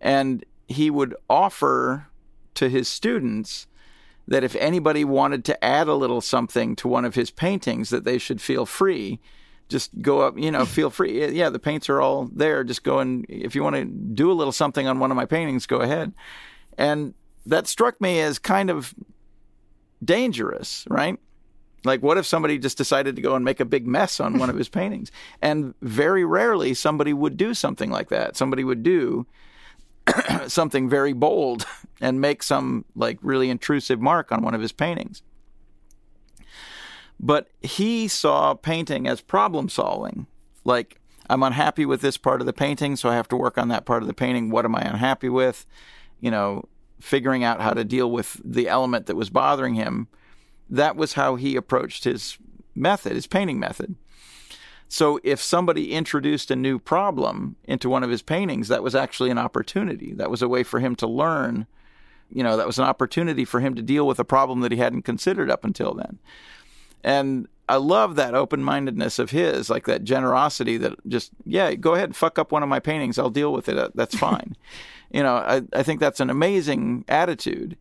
And 0.00 0.44
he 0.66 0.90
would 0.90 1.14
offer 1.30 2.08
to 2.54 2.68
his 2.68 2.88
students 2.88 3.68
that 4.26 4.44
if 4.44 4.56
anybody 4.56 5.04
wanted 5.04 5.44
to 5.44 5.64
add 5.64 5.88
a 5.88 5.94
little 5.94 6.20
something 6.20 6.76
to 6.76 6.88
one 6.88 7.04
of 7.04 7.14
his 7.14 7.30
paintings, 7.30 7.90
that 7.90 8.04
they 8.04 8.18
should 8.18 8.40
feel 8.40 8.66
free. 8.66 9.20
Just 9.70 10.02
go 10.02 10.20
up, 10.20 10.38
you 10.38 10.50
know, 10.50 10.66
feel 10.66 10.90
free. 10.90 11.26
Yeah, 11.32 11.48
the 11.48 11.58
paints 11.58 11.88
are 11.88 12.00
all 12.00 12.28
there. 12.32 12.64
Just 12.64 12.82
go 12.82 12.98
and 12.98 13.24
if 13.28 13.54
you 13.54 13.62
want 13.62 13.76
to 13.76 13.84
do 13.84 14.30
a 14.30 14.34
little 14.34 14.52
something 14.52 14.86
on 14.86 14.98
one 14.98 15.10
of 15.10 15.16
my 15.16 15.24
paintings, 15.24 15.66
go 15.66 15.78
ahead. 15.80 16.12
And 16.76 17.14
that 17.46 17.66
struck 17.66 18.00
me 18.00 18.20
as 18.20 18.38
kind 18.38 18.68
of 18.68 18.94
dangerous, 20.04 20.86
right? 20.90 21.18
Like, 21.84 22.02
what 22.02 22.18
if 22.18 22.26
somebody 22.26 22.58
just 22.58 22.76
decided 22.76 23.16
to 23.16 23.22
go 23.22 23.34
and 23.34 23.44
make 23.44 23.60
a 23.60 23.64
big 23.64 23.86
mess 23.86 24.20
on 24.20 24.38
one 24.38 24.50
of 24.50 24.56
his 24.56 24.68
paintings? 24.80 25.10
And 25.40 25.74
very 25.80 26.24
rarely 26.24 26.74
somebody 26.74 27.12
would 27.12 27.36
do 27.36 27.54
something 27.54 27.90
like 27.90 28.08
that. 28.08 28.36
Somebody 28.36 28.64
would 28.64 28.82
do 28.82 29.26
something 30.46 30.88
very 30.88 31.12
bold 31.12 31.66
and 32.00 32.20
make 32.20 32.42
some 32.42 32.84
like 32.94 33.18
really 33.22 33.50
intrusive 33.50 34.00
mark 34.00 34.32
on 34.32 34.42
one 34.42 34.54
of 34.54 34.60
his 34.60 34.72
paintings. 34.72 35.22
But 37.22 37.48
he 37.60 38.08
saw 38.08 38.54
painting 38.54 39.06
as 39.06 39.20
problem 39.20 39.68
solving. 39.68 40.26
Like, 40.64 40.98
I'm 41.28 41.42
unhappy 41.42 41.84
with 41.84 42.00
this 42.00 42.16
part 42.16 42.40
of 42.40 42.46
the 42.46 42.52
painting, 42.52 42.96
so 42.96 43.10
I 43.10 43.14
have 43.14 43.28
to 43.28 43.36
work 43.36 43.58
on 43.58 43.68
that 43.68 43.84
part 43.84 44.02
of 44.02 44.08
the 44.08 44.14
painting. 44.14 44.50
What 44.50 44.64
am 44.64 44.74
I 44.74 44.80
unhappy 44.80 45.28
with? 45.28 45.66
You 46.20 46.30
know, 46.30 46.64
figuring 46.98 47.44
out 47.44 47.60
how 47.60 47.74
to 47.74 47.84
deal 47.84 48.10
with 48.10 48.40
the 48.42 48.68
element 48.68 49.06
that 49.06 49.16
was 49.16 49.28
bothering 49.28 49.74
him. 49.74 50.08
That 50.68 50.96
was 50.96 51.12
how 51.12 51.36
he 51.36 51.56
approached 51.56 52.04
his 52.04 52.38
method, 52.74 53.12
his 53.12 53.26
painting 53.26 53.60
method. 53.60 53.96
So 54.88 55.20
if 55.22 55.40
somebody 55.40 55.92
introduced 55.92 56.50
a 56.50 56.56
new 56.56 56.78
problem 56.78 57.56
into 57.64 57.88
one 57.88 58.02
of 58.02 58.10
his 58.10 58.22
paintings, 58.22 58.68
that 58.68 58.82
was 58.82 58.94
actually 58.94 59.30
an 59.30 59.38
opportunity. 59.38 60.14
That 60.14 60.30
was 60.30 60.42
a 60.42 60.48
way 60.48 60.62
for 60.62 60.80
him 60.80 60.96
to 60.96 61.06
learn. 61.06 61.66
You 62.32 62.42
know, 62.42 62.56
that 62.56 62.66
was 62.66 62.78
an 62.78 62.84
opportunity 62.84 63.44
for 63.44 63.60
him 63.60 63.74
to 63.74 63.82
deal 63.82 64.06
with 64.06 64.18
a 64.18 64.24
problem 64.24 64.60
that 64.60 64.72
he 64.72 64.78
hadn't 64.78 65.02
considered 65.02 65.50
up 65.50 65.64
until 65.64 65.94
then. 65.94 66.18
And 67.02 67.48
I 67.68 67.76
love 67.76 68.16
that 68.16 68.34
open 68.34 68.62
mindedness 68.62 69.18
of 69.18 69.30
his, 69.30 69.70
like 69.70 69.86
that 69.86 70.02
generosity 70.02 70.76
that 70.78 70.94
just, 71.08 71.30
yeah, 71.44 71.74
go 71.74 71.94
ahead, 71.94 72.08
and 72.08 72.16
fuck 72.16 72.38
up 72.38 72.50
one 72.50 72.62
of 72.62 72.68
my 72.68 72.80
paintings. 72.80 73.18
I'll 73.18 73.30
deal 73.30 73.52
with 73.52 73.68
it. 73.68 73.92
That's 73.94 74.14
fine. 74.18 74.56
you 75.10 75.22
know, 75.22 75.36
I, 75.36 75.62
I 75.72 75.82
think 75.82 76.00
that's 76.00 76.20
an 76.20 76.30
amazing 76.30 77.04
attitude. 77.08 77.76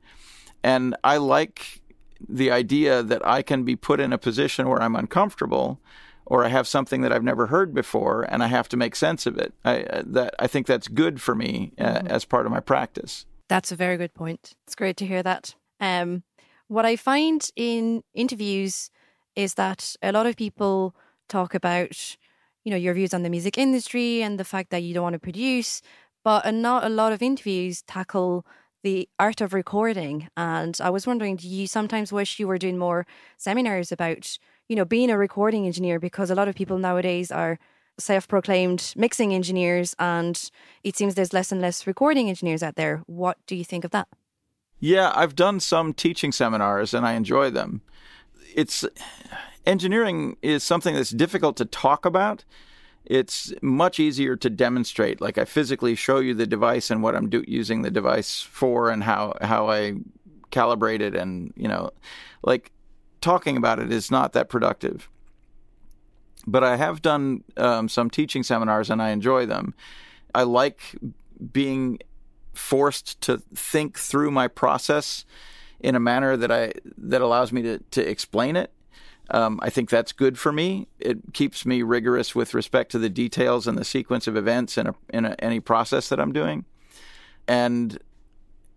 And 0.63 0.95
I 1.03 1.17
like 1.17 1.81
the 2.27 2.51
idea 2.51 3.01
that 3.01 3.25
I 3.25 3.41
can 3.41 3.63
be 3.63 3.75
put 3.75 3.99
in 3.99 4.13
a 4.13 4.17
position 4.17 4.67
where 4.67 4.81
I'm 4.81 4.95
uncomfortable 4.95 5.79
or 6.25 6.45
I 6.45 6.49
have 6.49 6.67
something 6.67 7.01
that 7.01 7.11
I've 7.11 7.23
never 7.23 7.47
heard 7.47 7.73
before 7.73 8.23
and 8.23 8.43
I 8.43 8.47
have 8.47 8.69
to 8.69 8.77
make 8.77 8.95
sense 8.95 9.25
of 9.25 9.37
it. 9.37 9.53
I, 9.65 9.83
uh, 9.83 10.03
that, 10.05 10.35
I 10.37 10.47
think 10.47 10.67
that's 10.67 10.87
good 10.87 11.21
for 11.21 11.33
me 11.33 11.71
uh, 11.79 11.83
mm-hmm. 11.83 12.07
as 12.07 12.25
part 12.25 12.45
of 12.45 12.51
my 12.51 12.59
practice. 12.59 13.25
That's 13.47 13.71
a 13.71 13.75
very 13.75 13.97
good 13.97 14.13
point. 14.13 14.53
It's 14.67 14.75
great 14.75 14.97
to 14.97 15.07
hear 15.07 15.23
that. 15.23 15.55
Um, 15.79 16.23
what 16.67 16.85
I 16.85 16.95
find 16.95 17.49
in 17.55 18.03
interviews 18.13 18.91
is 19.39 19.53
that 19.53 19.95
a 20.03 20.11
lot 20.11 20.25
of 20.25 20.35
people 20.35 20.93
talk 21.29 21.55
about, 21.55 22.17
you 22.65 22.71
know, 22.71 22.75
your 22.75 22.93
views 22.93 23.13
on 23.13 23.23
the 23.23 23.29
music 23.29 23.57
industry 23.57 24.21
and 24.21 24.37
the 24.37 24.43
fact 24.43 24.69
that 24.69 24.83
you 24.83 24.93
don't 24.93 25.03
want 25.03 25.13
to 25.13 25.19
produce, 25.19 25.81
but 26.25 26.53
not 26.53 26.83
a 26.83 26.89
lot 26.89 27.13
of 27.13 27.21
interviews 27.21 27.81
tackle 27.83 28.45
the 28.83 29.07
art 29.17 29.39
of 29.39 29.53
recording. 29.53 30.27
And 30.35 30.77
I 30.83 30.89
was 30.89 31.07
wondering, 31.07 31.37
do 31.37 31.47
you 31.47 31.67
sometimes 31.67 32.11
wish 32.11 32.37
you 32.37 32.49
were 32.49 32.57
doing 32.57 32.77
more 32.77 33.07
seminars 33.37 33.93
about, 33.93 34.37
you 34.67 34.75
know, 34.75 34.83
being 34.83 35.09
a 35.09 35.17
recording 35.17 35.65
engineer? 35.65 35.99
Because 35.99 36.29
a 36.29 36.35
lot 36.35 36.49
of 36.49 36.55
people 36.55 36.77
nowadays 36.77 37.31
are 37.31 37.59
self 37.97 38.27
proclaimed 38.27 38.93
mixing 38.97 39.33
engineers, 39.33 39.95
and 39.99 40.51
it 40.83 40.97
seems 40.97 41.15
there's 41.15 41.33
less 41.33 41.51
and 41.53 41.61
less 41.61 41.87
recording 41.87 42.27
engineers 42.27 42.61
out 42.61 42.75
there. 42.75 43.03
What 43.05 43.37
do 43.47 43.55
you 43.55 43.63
think 43.63 43.85
of 43.85 43.91
that? 43.91 44.09
Yeah, 44.81 45.13
I've 45.15 45.35
done 45.35 45.61
some 45.61 45.93
teaching 45.93 46.33
seminars 46.33 46.93
and 46.93 47.05
I 47.05 47.13
enjoy 47.13 47.49
them. 47.49 47.81
It's 48.59 48.85
engineering 49.65 50.37
is 50.41 50.63
something 50.63 50.95
that's 50.95 51.11
difficult 51.11 51.55
to 51.57 51.65
talk 51.65 52.05
about. 52.05 52.43
It's 53.05 53.53
much 53.61 53.99
easier 53.99 54.35
to 54.35 54.49
demonstrate. 54.49 55.21
Like 55.21 55.37
I 55.37 55.45
physically 55.45 55.95
show 55.95 56.19
you 56.19 56.33
the 56.33 56.45
device 56.45 56.91
and 56.91 57.01
what 57.01 57.15
I'm 57.15 57.29
do- 57.29 57.45
using 57.47 57.81
the 57.81 57.91
device 57.91 58.41
for 58.41 58.89
and 58.89 59.03
how 59.03 59.33
how 59.41 59.69
I 59.69 59.95
calibrate 60.51 61.01
it 61.01 61.15
and, 61.15 61.53
you 61.55 61.67
know, 61.67 61.91
like 62.43 62.71
talking 63.21 63.55
about 63.57 63.79
it 63.79 63.91
is 63.91 64.11
not 64.11 64.33
that 64.33 64.49
productive 64.49 65.09
but 66.47 66.63
I 66.63 66.77
have 66.77 67.01
done 67.01 67.43
um, 67.57 67.89
some 67.89 68.09
teaching 68.09 68.43
seminars 68.43 68.89
and 68.89 69.01
I 69.01 69.09
enjoy 69.09 69.45
them. 69.45 69.73
I 70.33 70.43
like 70.43 70.95
being 71.51 71.99
forced 72.53 73.21
to 73.21 73.37
think 73.55 73.97
through 73.97 74.31
my 74.31 74.47
process 74.47 75.25
in 75.79 75.95
a 75.95 75.99
manner 75.99 76.37
that 76.37 76.51
I 76.51 76.73
that 76.97 77.21
allows 77.21 77.51
me 77.51 77.61
to 77.63 77.79
to 77.91 78.07
explain 78.07 78.55
it. 78.55 78.71
Um, 79.31 79.59
I 79.61 79.69
think 79.69 79.89
that's 79.89 80.11
good 80.11 80.39
for 80.39 80.51
me. 80.51 80.87
It 80.99 81.33
keeps 81.33 81.65
me 81.65 81.83
rigorous 81.83 82.33
with 82.33 82.53
respect 82.53 82.91
to 82.91 82.99
the 82.99 83.09
details 83.09 83.67
and 83.67 83.77
the 83.77 83.85
sequence 83.85 84.27
of 84.27 84.35
events 84.35 84.75
in 84.75 84.87
a, 84.87 84.95
in 85.09 85.25
a, 85.25 85.35
any 85.37 85.59
process 85.59 86.09
that 86.09 86.19
I'm 86.19 86.33
doing. 86.33 86.65
And 87.47 87.99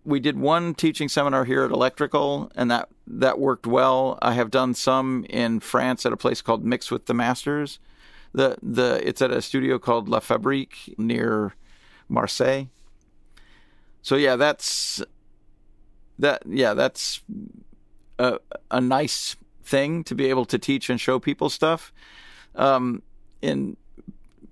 we 0.05 0.19
did 0.19 0.37
one 0.37 0.75
teaching 0.75 1.09
seminar 1.09 1.45
here 1.45 1.63
at 1.63 1.71
Electrical, 1.71 2.51
and 2.55 2.69
that 2.69 2.89
that 3.07 3.39
worked 3.39 3.65
well. 3.65 4.19
I 4.21 4.33
have 4.33 4.51
done 4.51 4.73
some 4.73 5.25
in 5.29 5.59
France 5.59 6.05
at 6.05 6.13
a 6.13 6.17
place 6.17 6.41
called 6.41 6.63
Mix 6.63 6.91
with 6.91 7.05
the 7.05 7.13
Masters. 7.13 7.79
The 8.33 8.57
the 8.61 9.01
it's 9.07 9.21
at 9.21 9.31
a 9.31 9.41
studio 9.41 9.79
called 9.79 10.09
La 10.09 10.19
Fabrique 10.19 10.93
near 10.97 11.55
Marseille. 12.09 12.65
So 14.01 14.15
yeah, 14.17 14.35
that's 14.35 15.01
that 16.19 16.43
yeah, 16.45 16.73
that's 16.73 17.21
a 18.19 18.39
a 18.71 18.81
nice 18.81 19.35
thing 19.63 20.03
to 20.05 20.15
be 20.15 20.25
able 20.25 20.45
to 20.45 20.57
teach 20.57 20.89
and 20.89 20.99
show 20.99 21.19
people 21.19 21.49
stuff. 21.49 21.93
Um, 22.55 23.01
in 23.41 23.77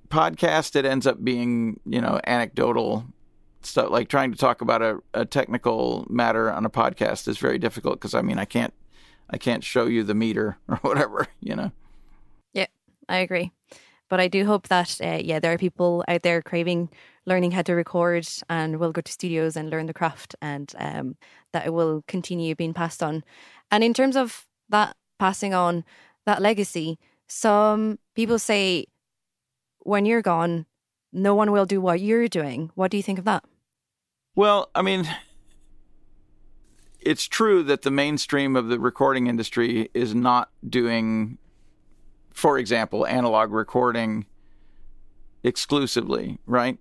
podcast, 0.09 0.75
it 0.75 0.85
ends 0.85 1.07
up 1.07 1.23
being 1.23 1.79
you 1.85 2.01
know 2.01 2.19
anecdotal 2.25 3.05
stuff 3.63 3.89
like 3.89 4.07
trying 4.07 4.31
to 4.31 4.37
talk 4.37 4.61
about 4.61 4.81
a, 4.81 4.99
a 5.13 5.25
technical 5.25 6.05
matter 6.09 6.51
on 6.51 6.65
a 6.65 6.69
podcast 6.69 7.27
is 7.27 7.37
very 7.37 7.59
difficult 7.59 7.95
because 7.95 8.15
I 8.15 8.21
mean 8.21 8.39
I 8.39 8.45
can't 8.45 8.73
I 9.29 9.37
can't 9.37 9.63
show 9.63 9.85
you 9.85 10.03
the 10.03 10.15
meter 10.15 10.57
or 10.67 10.77
whatever 10.77 11.27
you 11.39 11.55
know. 11.55 11.71
Yeah, 12.53 12.67
I 13.07 13.17
agree, 13.17 13.51
but 14.09 14.19
I 14.19 14.27
do 14.27 14.45
hope 14.45 14.67
that 14.67 14.99
uh, 15.03 15.19
yeah 15.21 15.39
there 15.39 15.53
are 15.53 15.57
people 15.57 16.03
out 16.07 16.23
there 16.23 16.41
craving 16.41 16.89
learning 17.25 17.51
how 17.51 17.61
to 17.61 17.73
record 17.73 18.27
and 18.49 18.79
will 18.79 18.91
go 18.91 19.01
to 19.01 19.11
studios 19.11 19.55
and 19.55 19.69
learn 19.69 19.85
the 19.85 19.93
craft 19.93 20.35
and 20.41 20.73
um, 20.77 21.15
that 21.53 21.65
it 21.65 21.73
will 21.73 22.03
continue 22.07 22.55
being 22.55 22.73
passed 22.73 23.03
on. 23.03 23.23
And 23.69 23.83
in 23.83 23.93
terms 23.93 24.15
of 24.15 24.47
that 24.69 24.95
passing 25.19 25.53
on 25.53 25.83
that 26.25 26.41
legacy, 26.41 26.97
some 27.27 27.99
people 28.15 28.39
say 28.39 28.85
when 29.79 30.05
you're 30.05 30.21
gone, 30.21 30.65
no 31.13 31.35
one 31.35 31.51
will 31.51 31.65
do 31.65 31.81
what 31.81 31.99
you're 31.99 32.27
doing. 32.27 32.71
What 32.75 32.91
do 32.91 32.97
you 32.97 33.03
think 33.03 33.19
of 33.19 33.25
that? 33.25 33.43
Well, 34.35 34.69
I 34.73 34.81
mean, 34.81 35.07
it's 36.99 37.27
true 37.27 37.63
that 37.63 37.81
the 37.81 37.91
mainstream 37.91 38.55
of 38.55 38.67
the 38.67 38.79
recording 38.79 39.27
industry 39.27 39.89
is 39.93 40.15
not 40.15 40.49
doing, 40.67 41.37
for 42.31 42.57
example, 42.57 43.05
analog 43.05 43.51
recording 43.51 44.25
exclusively, 45.43 46.39
right? 46.45 46.77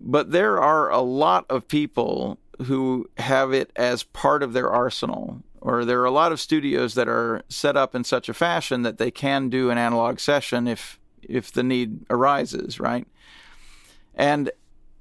But 0.00 0.30
there 0.30 0.60
are 0.60 0.90
a 0.90 1.00
lot 1.00 1.44
of 1.50 1.68
people 1.68 2.38
who 2.62 3.08
have 3.18 3.52
it 3.52 3.70
as 3.76 4.02
part 4.02 4.42
of 4.42 4.52
their 4.52 4.70
arsenal, 4.70 5.42
or 5.60 5.84
there 5.84 6.00
are 6.00 6.06
a 6.06 6.10
lot 6.10 6.32
of 6.32 6.40
studios 6.40 6.94
that 6.94 7.08
are 7.08 7.42
set 7.48 7.76
up 7.76 7.94
in 7.94 8.04
such 8.04 8.28
a 8.28 8.34
fashion 8.34 8.82
that 8.82 8.98
they 8.98 9.10
can 9.10 9.48
do 9.48 9.70
an 9.70 9.78
analog 9.78 10.18
session 10.18 10.66
if 10.66 10.98
if 11.22 11.52
the 11.52 11.62
need 11.62 12.04
arises, 12.08 12.80
right? 12.80 13.06
And 14.14 14.50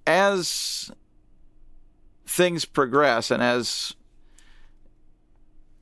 as 0.05 0.91
things 2.25 2.65
progress 2.65 3.31
and 3.31 3.41
as 3.41 3.95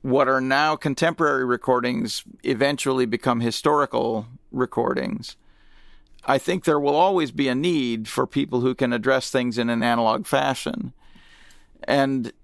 what 0.02 0.28
are 0.28 0.40
now 0.40 0.76
contemporary 0.76 1.44
recordings 1.44 2.22
eventually 2.44 3.04
become 3.04 3.40
historical 3.40 4.26
recordings, 4.52 5.36
I 6.28 6.36
think 6.36 6.64
there 6.64 6.78
will 6.78 6.94
always 6.94 7.30
be 7.30 7.48
a 7.48 7.54
need 7.54 8.06
for 8.06 8.26
people 8.26 8.60
who 8.60 8.74
can 8.74 8.92
address 8.92 9.30
things 9.30 9.56
in 9.56 9.70
an 9.70 9.82
analog 9.82 10.26
fashion. 10.26 10.92
And 11.84 12.34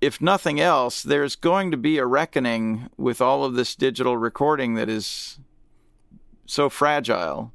if 0.00 0.22
nothing 0.22 0.60
else, 0.60 1.02
there's 1.02 1.36
going 1.36 1.70
to 1.72 1.76
be 1.76 1.98
a 1.98 2.06
reckoning 2.06 2.88
with 2.96 3.20
all 3.20 3.44
of 3.44 3.52
this 3.52 3.76
digital 3.76 4.16
recording 4.16 4.74
that 4.74 4.88
is 4.88 5.38
so 6.46 6.70
fragile. 6.70 7.52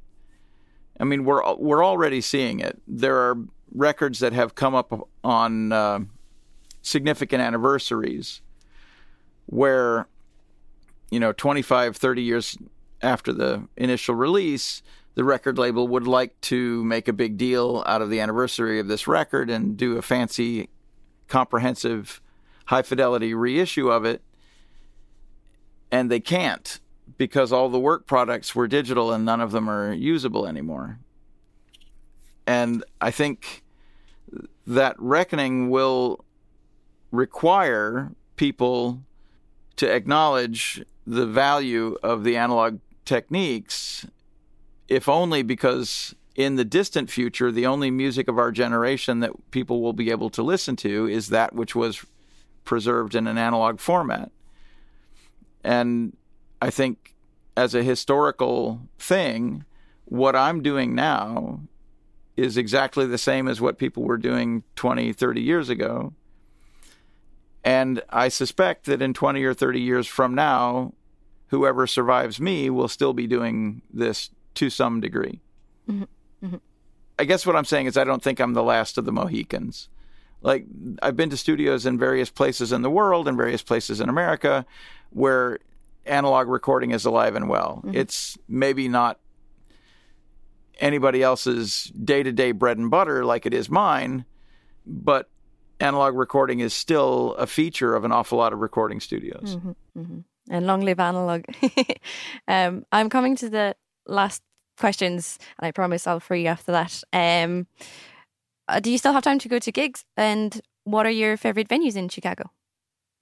I 1.00 1.04
mean, 1.04 1.24
we're 1.24 1.54
we're 1.56 1.84
already 1.84 2.20
seeing 2.20 2.60
it. 2.60 2.80
There 2.86 3.16
are 3.16 3.36
records 3.74 4.20
that 4.20 4.32
have 4.32 4.54
come 4.54 4.76
up 4.76 5.08
on 5.24 5.72
uh, 5.72 6.00
significant 6.82 7.42
anniversaries 7.42 8.42
where 9.46 10.06
you 11.10 11.18
know 11.18 11.32
25 11.32 11.96
30 11.96 12.22
years 12.22 12.56
after 13.02 13.32
the 13.32 13.66
initial 13.76 14.14
release 14.14 14.82
the 15.14 15.24
record 15.24 15.58
label 15.58 15.86
would 15.88 16.06
like 16.06 16.40
to 16.42 16.84
make 16.84 17.08
a 17.08 17.12
big 17.12 17.36
deal 17.36 17.82
out 17.86 18.02
of 18.02 18.10
the 18.10 18.20
anniversary 18.20 18.78
of 18.78 18.88
this 18.88 19.06
record 19.06 19.50
and 19.50 19.76
do 19.76 19.98
a 19.98 20.02
fancy 20.02 20.70
comprehensive 21.28 22.20
high 22.66 22.82
fidelity 22.82 23.34
reissue 23.34 23.90
of 23.90 24.04
it. 24.04 24.22
And 25.90 26.10
they 26.10 26.20
can't 26.20 26.80
because 27.18 27.52
all 27.52 27.68
the 27.68 27.78
work 27.78 28.06
products 28.06 28.54
were 28.54 28.66
digital 28.66 29.12
and 29.12 29.24
none 29.24 29.40
of 29.40 29.52
them 29.52 29.68
are 29.68 29.92
usable 29.92 30.46
anymore. 30.46 30.98
And 32.46 32.82
I 33.00 33.10
think 33.10 33.62
that 34.66 34.96
reckoning 34.98 35.68
will 35.68 36.24
require 37.10 38.12
people 38.36 39.02
to 39.76 39.92
acknowledge 39.92 40.82
the 41.06 41.26
value 41.26 41.96
of 42.02 42.24
the 42.24 42.36
analog 42.36 42.78
techniques, 43.04 44.06
if 44.92 45.08
only 45.08 45.42
because 45.42 46.14
in 46.34 46.56
the 46.56 46.66
distant 46.66 47.10
future, 47.10 47.50
the 47.50 47.66
only 47.66 47.90
music 47.90 48.28
of 48.28 48.38
our 48.38 48.52
generation 48.52 49.20
that 49.20 49.50
people 49.50 49.80
will 49.80 49.94
be 49.94 50.10
able 50.10 50.28
to 50.28 50.42
listen 50.42 50.76
to 50.76 51.08
is 51.08 51.28
that 51.28 51.54
which 51.54 51.74
was 51.74 52.04
preserved 52.64 53.14
in 53.14 53.26
an 53.26 53.38
analog 53.38 53.80
format. 53.80 54.30
And 55.64 56.14
I 56.60 56.68
think 56.68 57.14
as 57.56 57.74
a 57.74 57.82
historical 57.82 58.80
thing, 58.98 59.64
what 60.04 60.36
I'm 60.36 60.62
doing 60.62 60.94
now 60.94 61.60
is 62.36 62.58
exactly 62.58 63.06
the 63.06 63.16
same 63.16 63.48
as 63.48 63.62
what 63.62 63.78
people 63.78 64.02
were 64.02 64.18
doing 64.18 64.62
20, 64.76 65.14
30 65.14 65.40
years 65.40 65.70
ago. 65.70 66.12
And 67.64 68.02
I 68.10 68.28
suspect 68.28 68.84
that 68.86 69.00
in 69.00 69.14
20 69.14 69.42
or 69.42 69.54
30 69.54 69.80
years 69.80 70.06
from 70.06 70.34
now, 70.34 70.92
whoever 71.46 71.86
survives 71.86 72.38
me 72.38 72.68
will 72.68 72.88
still 72.88 73.14
be 73.14 73.26
doing 73.26 73.80
this 73.90 74.28
to 74.54 74.70
some 74.70 75.00
degree. 75.00 75.40
Mm-hmm. 75.88 76.46
Mm-hmm. 76.46 76.56
I 77.18 77.24
guess 77.24 77.46
what 77.46 77.56
I'm 77.56 77.64
saying 77.64 77.86
is 77.86 77.96
I 77.96 78.04
don't 78.04 78.22
think 78.22 78.40
I'm 78.40 78.54
the 78.54 78.62
last 78.62 78.98
of 78.98 79.04
the 79.04 79.12
Mohicans. 79.12 79.88
Like, 80.40 80.66
I've 81.00 81.16
been 81.16 81.30
to 81.30 81.36
studios 81.36 81.86
in 81.86 81.98
various 81.98 82.30
places 82.30 82.72
in 82.72 82.82
the 82.82 82.90
world 82.90 83.28
and 83.28 83.36
various 83.36 83.62
places 83.62 84.00
in 84.00 84.08
America 84.08 84.66
where 85.10 85.58
analog 86.04 86.48
recording 86.48 86.90
is 86.90 87.04
alive 87.04 87.36
and 87.36 87.48
well. 87.48 87.82
Mm-hmm. 87.84 87.96
It's 87.96 88.36
maybe 88.48 88.88
not 88.88 89.20
anybody 90.80 91.22
else's 91.22 91.92
day 92.04 92.22
to 92.22 92.32
day 92.32 92.52
bread 92.52 92.78
and 92.78 92.90
butter 92.90 93.24
like 93.24 93.46
it 93.46 93.54
is 93.54 93.70
mine, 93.70 94.24
but 94.84 95.28
analog 95.80 96.16
recording 96.16 96.60
is 96.60 96.74
still 96.74 97.34
a 97.38 97.46
feature 97.46 97.94
of 97.94 98.04
an 98.04 98.12
awful 98.12 98.38
lot 98.38 98.52
of 98.52 98.60
recording 98.60 99.00
studios. 99.00 99.56
Mm-hmm, 99.56 100.00
mm-hmm. 100.00 100.18
And 100.50 100.66
long 100.66 100.80
live 100.80 100.98
analog. 100.98 101.44
um, 102.48 102.84
I'm 102.90 103.08
coming 103.08 103.36
to 103.36 103.48
the 103.48 103.76
last 104.06 104.42
questions, 104.78 105.38
and 105.58 105.66
I 105.66 105.70
promise 105.70 106.06
I'll 106.06 106.20
free 106.20 106.42
you 106.42 106.48
after 106.48 106.72
that. 106.72 107.02
Um, 107.12 107.66
uh, 108.68 108.80
do 108.80 108.90
you 108.90 108.98
still 108.98 109.12
have 109.12 109.22
time 109.22 109.38
to 109.40 109.48
go 109.48 109.58
to 109.58 109.72
gigs? 109.72 110.04
And 110.16 110.60
what 110.84 111.06
are 111.06 111.10
your 111.10 111.36
favorite 111.36 111.68
venues 111.68 111.96
in 111.96 112.08
Chicago? 112.08 112.50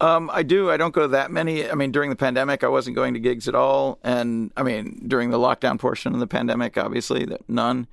Um, 0.01 0.31
I 0.33 0.43
do. 0.43 0.71
I 0.71 0.79
don't 0.79 0.95
go 0.95 1.03
to 1.03 1.09
that 1.09 1.31
many. 1.31 1.69
I 1.69 1.75
mean, 1.75 1.93
during 1.93 2.09
the 2.09 2.17
pandemic, 2.17 2.65
I 2.65 2.69
wasn't 2.69 2.97
going 2.97 3.13
to 3.15 3.21
gigs 3.21 3.47
at 3.49 3.55
all, 3.55 3.99
and 4.03 4.51
I 4.57 4.63
mean, 4.63 5.03
during 5.07 5.31
the 5.31 5.39
lockdown 5.39 5.79
portion 5.79 6.15
of 6.15 6.21
the 6.21 6.27
pandemic, 6.27 6.79
obviously, 6.79 7.29
none. 7.49 7.87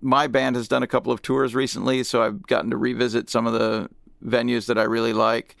My 0.00 0.26
band 0.26 0.56
has 0.56 0.66
done 0.66 0.82
a 0.82 0.88
couple 0.88 1.12
of 1.12 1.22
tours 1.22 1.54
recently, 1.54 2.02
so 2.02 2.22
I've 2.22 2.42
gotten 2.48 2.70
to 2.70 2.76
revisit 2.76 3.30
some 3.30 3.46
of 3.46 3.52
the 3.52 3.88
venues 4.24 4.66
that 4.66 4.76
I 4.76 4.82
really 4.82 5.12
like. 5.12 5.56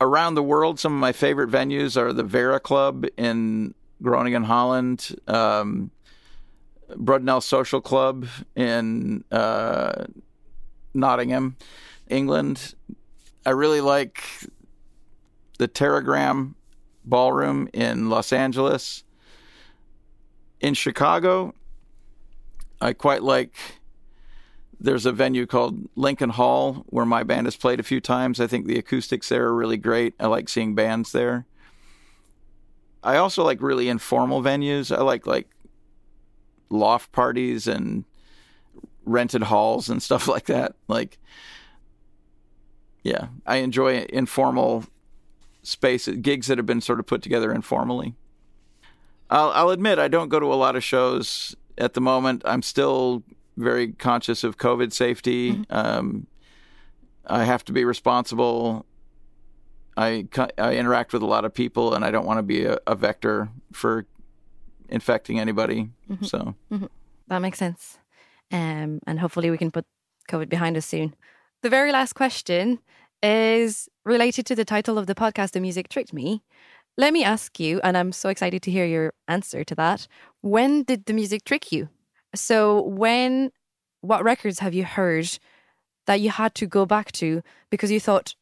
Around 0.00 0.34
the 0.34 0.42
world, 0.42 0.80
some 0.80 0.94
of 0.94 1.00
my 1.00 1.12
favorite 1.12 1.50
venues 1.50 1.98
are 1.98 2.14
the 2.14 2.24
Vera 2.24 2.58
Club 2.58 3.04
in 3.18 3.74
Groningen, 4.02 4.44
Holland, 4.44 5.16
um, 5.28 5.90
Brudenell 6.90 7.42
Social 7.42 7.80
Club 7.80 8.26
in 8.54 9.24
uh, 9.30 10.04
Nottingham, 10.92 11.56
England. 12.08 12.74
I 13.46 13.50
really 13.50 13.80
like 13.80 14.22
the 15.58 15.68
Teragram 15.68 16.54
Ballroom 17.04 17.68
in 17.72 18.10
Los 18.10 18.32
Angeles. 18.32 19.04
In 20.60 20.74
Chicago, 20.74 21.54
I 22.80 22.92
quite 22.92 23.22
like. 23.22 23.56
There's 24.78 25.06
a 25.06 25.12
venue 25.12 25.46
called 25.46 25.88
Lincoln 25.94 26.30
Hall 26.30 26.84
where 26.88 27.06
my 27.06 27.22
band 27.22 27.46
has 27.46 27.56
played 27.56 27.78
a 27.78 27.84
few 27.84 28.00
times. 28.00 28.40
I 28.40 28.48
think 28.48 28.66
the 28.66 28.78
acoustics 28.78 29.28
there 29.28 29.44
are 29.44 29.54
really 29.54 29.76
great. 29.76 30.14
I 30.18 30.26
like 30.26 30.48
seeing 30.48 30.74
bands 30.74 31.12
there. 31.12 31.46
I 33.02 33.16
also 33.16 33.44
like 33.44 33.60
really 33.60 33.88
informal 33.88 34.42
venues. 34.42 34.96
I 34.96 35.02
like 35.02 35.26
like 35.26 35.48
loft 36.70 37.12
parties 37.12 37.66
and 37.66 38.04
rented 39.04 39.42
halls 39.42 39.88
and 39.88 40.02
stuff 40.02 40.28
like 40.34 40.46
that. 40.46 40.74
Like 40.88 41.18
yeah, 43.02 43.28
I 43.46 43.56
enjoy 43.56 44.06
informal 44.08 44.84
spaces, 45.62 46.16
gigs 46.18 46.46
that 46.46 46.58
have 46.58 46.66
been 46.66 46.80
sort 46.80 47.00
of 47.00 47.06
put 47.06 47.22
together 47.22 47.52
informally. 47.52 48.14
I'll, 49.30 49.50
I'll 49.50 49.70
admit 49.70 49.98
I 49.98 50.08
don't 50.08 50.28
go 50.28 50.38
to 50.38 50.52
a 50.52 50.54
lot 50.54 50.76
of 50.76 50.84
shows 50.84 51.56
at 51.78 51.94
the 51.94 52.00
moment. 52.00 52.42
I'm 52.44 52.62
still 52.62 53.22
very 53.56 53.92
conscious 53.92 54.44
of 54.44 54.58
COVID 54.58 54.92
safety. 54.92 55.52
Mm-hmm. 55.52 55.74
Um, 55.74 56.26
I 57.26 57.44
have 57.44 57.64
to 57.66 57.72
be 57.72 57.84
responsible. 57.84 58.84
I, 59.96 60.26
I 60.58 60.74
interact 60.76 61.12
with 61.12 61.22
a 61.22 61.26
lot 61.26 61.44
of 61.44 61.52
people, 61.52 61.94
and 61.94 62.04
I 62.04 62.10
don't 62.10 62.26
want 62.26 62.38
to 62.38 62.42
be 62.42 62.64
a, 62.64 62.78
a 62.86 62.94
vector 62.94 63.48
for 63.72 64.06
infecting 64.88 65.38
anybody. 65.38 65.90
Mm-hmm. 66.10 66.24
So 66.24 66.54
mm-hmm. 66.70 66.86
that 67.28 67.38
makes 67.38 67.58
sense. 67.58 67.98
Um, 68.50 69.00
and 69.06 69.20
hopefully, 69.20 69.50
we 69.50 69.58
can 69.58 69.70
put 69.70 69.86
COVID 70.30 70.48
behind 70.48 70.76
us 70.76 70.86
soon. 70.86 71.14
The 71.62 71.70
very 71.70 71.92
last 71.92 72.14
question 72.14 72.80
is 73.22 73.88
related 74.04 74.46
to 74.46 74.54
the 74.54 74.64
title 74.64 74.98
of 74.98 75.06
the 75.06 75.14
podcast, 75.14 75.52
The 75.52 75.60
Music 75.60 75.88
Tricked 75.88 76.12
Me. 76.12 76.42
Let 76.98 77.12
me 77.12 77.24
ask 77.24 77.58
you, 77.58 77.80
and 77.82 77.96
I'm 77.96 78.12
so 78.12 78.28
excited 78.28 78.62
to 78.62 78.70
hear 78.70 78.84
your 78.84 79.14
answer 79.28 79.64
to 79.64 79.74
that. 79.76 80.06
When 80.42 80.82
did 80.82 81.06
the 81.06 81.14
music 81.14 81.44
trick 81.44 81.72
you? 81.72 81.88
So, 82.34 82.82
when, 82.82 83.52
what 84.00 84.24
records 84.24 84.58
have 84.58 84.74
you 84.74 84.84
heard 84.84 85.38
that 86.06 86.20
you 86.20 86.30
had 86.30 86.54
to 86.56 86.66
go 86.66 86.84
back 86.84 87.12
to 87.12 87.42
because 87.70 87.90
you 87.90 88.00
thought, 88.00 88.34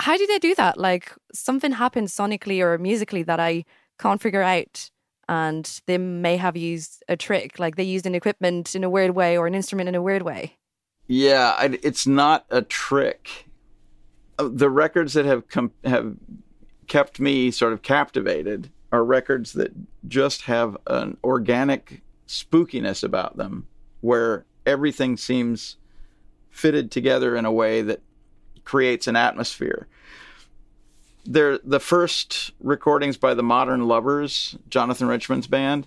how 0.00 0.16
did 0.16 0.28
they 0.28 0.38
do 0.38 0.54
that? 0.56 0.78
Like, 0.78 1.12
something 1.32 1.72
happened 1.72 2.08
sonically 2.08 2.60
or 2.60 2.76
musically 2.78 3.22
that 3.24 3.40
I 3.40 3.64
can't 3.98 4.20
figure 4.20 4.42
out. 4.42 4.90
And 5.28 5.80
they 5.86 5.96
may 5.98 6.36
have 6.36 6.56
used 6.56 7.04
a 7.08 7.16
trick, 7.16 7.60
like 7.60 7.76
they 7.76 7.84
used 7.84 8.06
an 8.06 8.16
equipment 8.16 8.74
in 8.74 8.82
a 8.82 8.90
weird 8.90 9.12
way 9.12 9.38
or 9.38 9.46
an 9.46 9.54
instrument 9.54 9.88
in 9.88 9.94
a 9.94 10.02
weird 10.02 10.22
way. 10.22 10.56
Yeah, 11.06 11.56
it's 11.82 12.06
not 12.06 12.46
a 12.50 12.62
trick 12.62 13.50
uh, 14.40 14.48
the 14.50 14.70
records 14.70 15.12
that 15.12 15.26
have 15.26 15.48
com- 15.48 15.72
have 15.84 16.14
kept 16.86 17.20
me 17.20 17.50
sort 17.50 17.72
of 17.72 17.82
captivated 17.82 18.70
are 18.90 19.04
records 19.04 19.52
that 19.52 19.70
just 20.08 20.42
have 20.42 20.76
an 20.86 21.16
organic 21.22 22.00
spookiness 22.26 23.04
about 23.04 23.36
them, 23.36 23.66
where 24.00 24.46
everything 24.64 25.16
seems 25.16 25.76
fitted 26.48 26.90
together 26.90 27.36
in 27.36 27.44
a 27.44 27.52
way 27.52 27.82
that 27.82 28.00
creates 28.64 29.06
an 29.06 29.16
atmosphere. 29.16 29.86
They're 31.24 31.58
the 31.58 31.80
first 31.80 32.52
recordings 32.60 33.16
by 33.16 33.34
the 33.34 33.42
Modern 33.42 33.86
Lovers, 33.86 34.56
Jonathan 34.68 35.06
Richman's 35.06 35.46
band. 35.46 35.86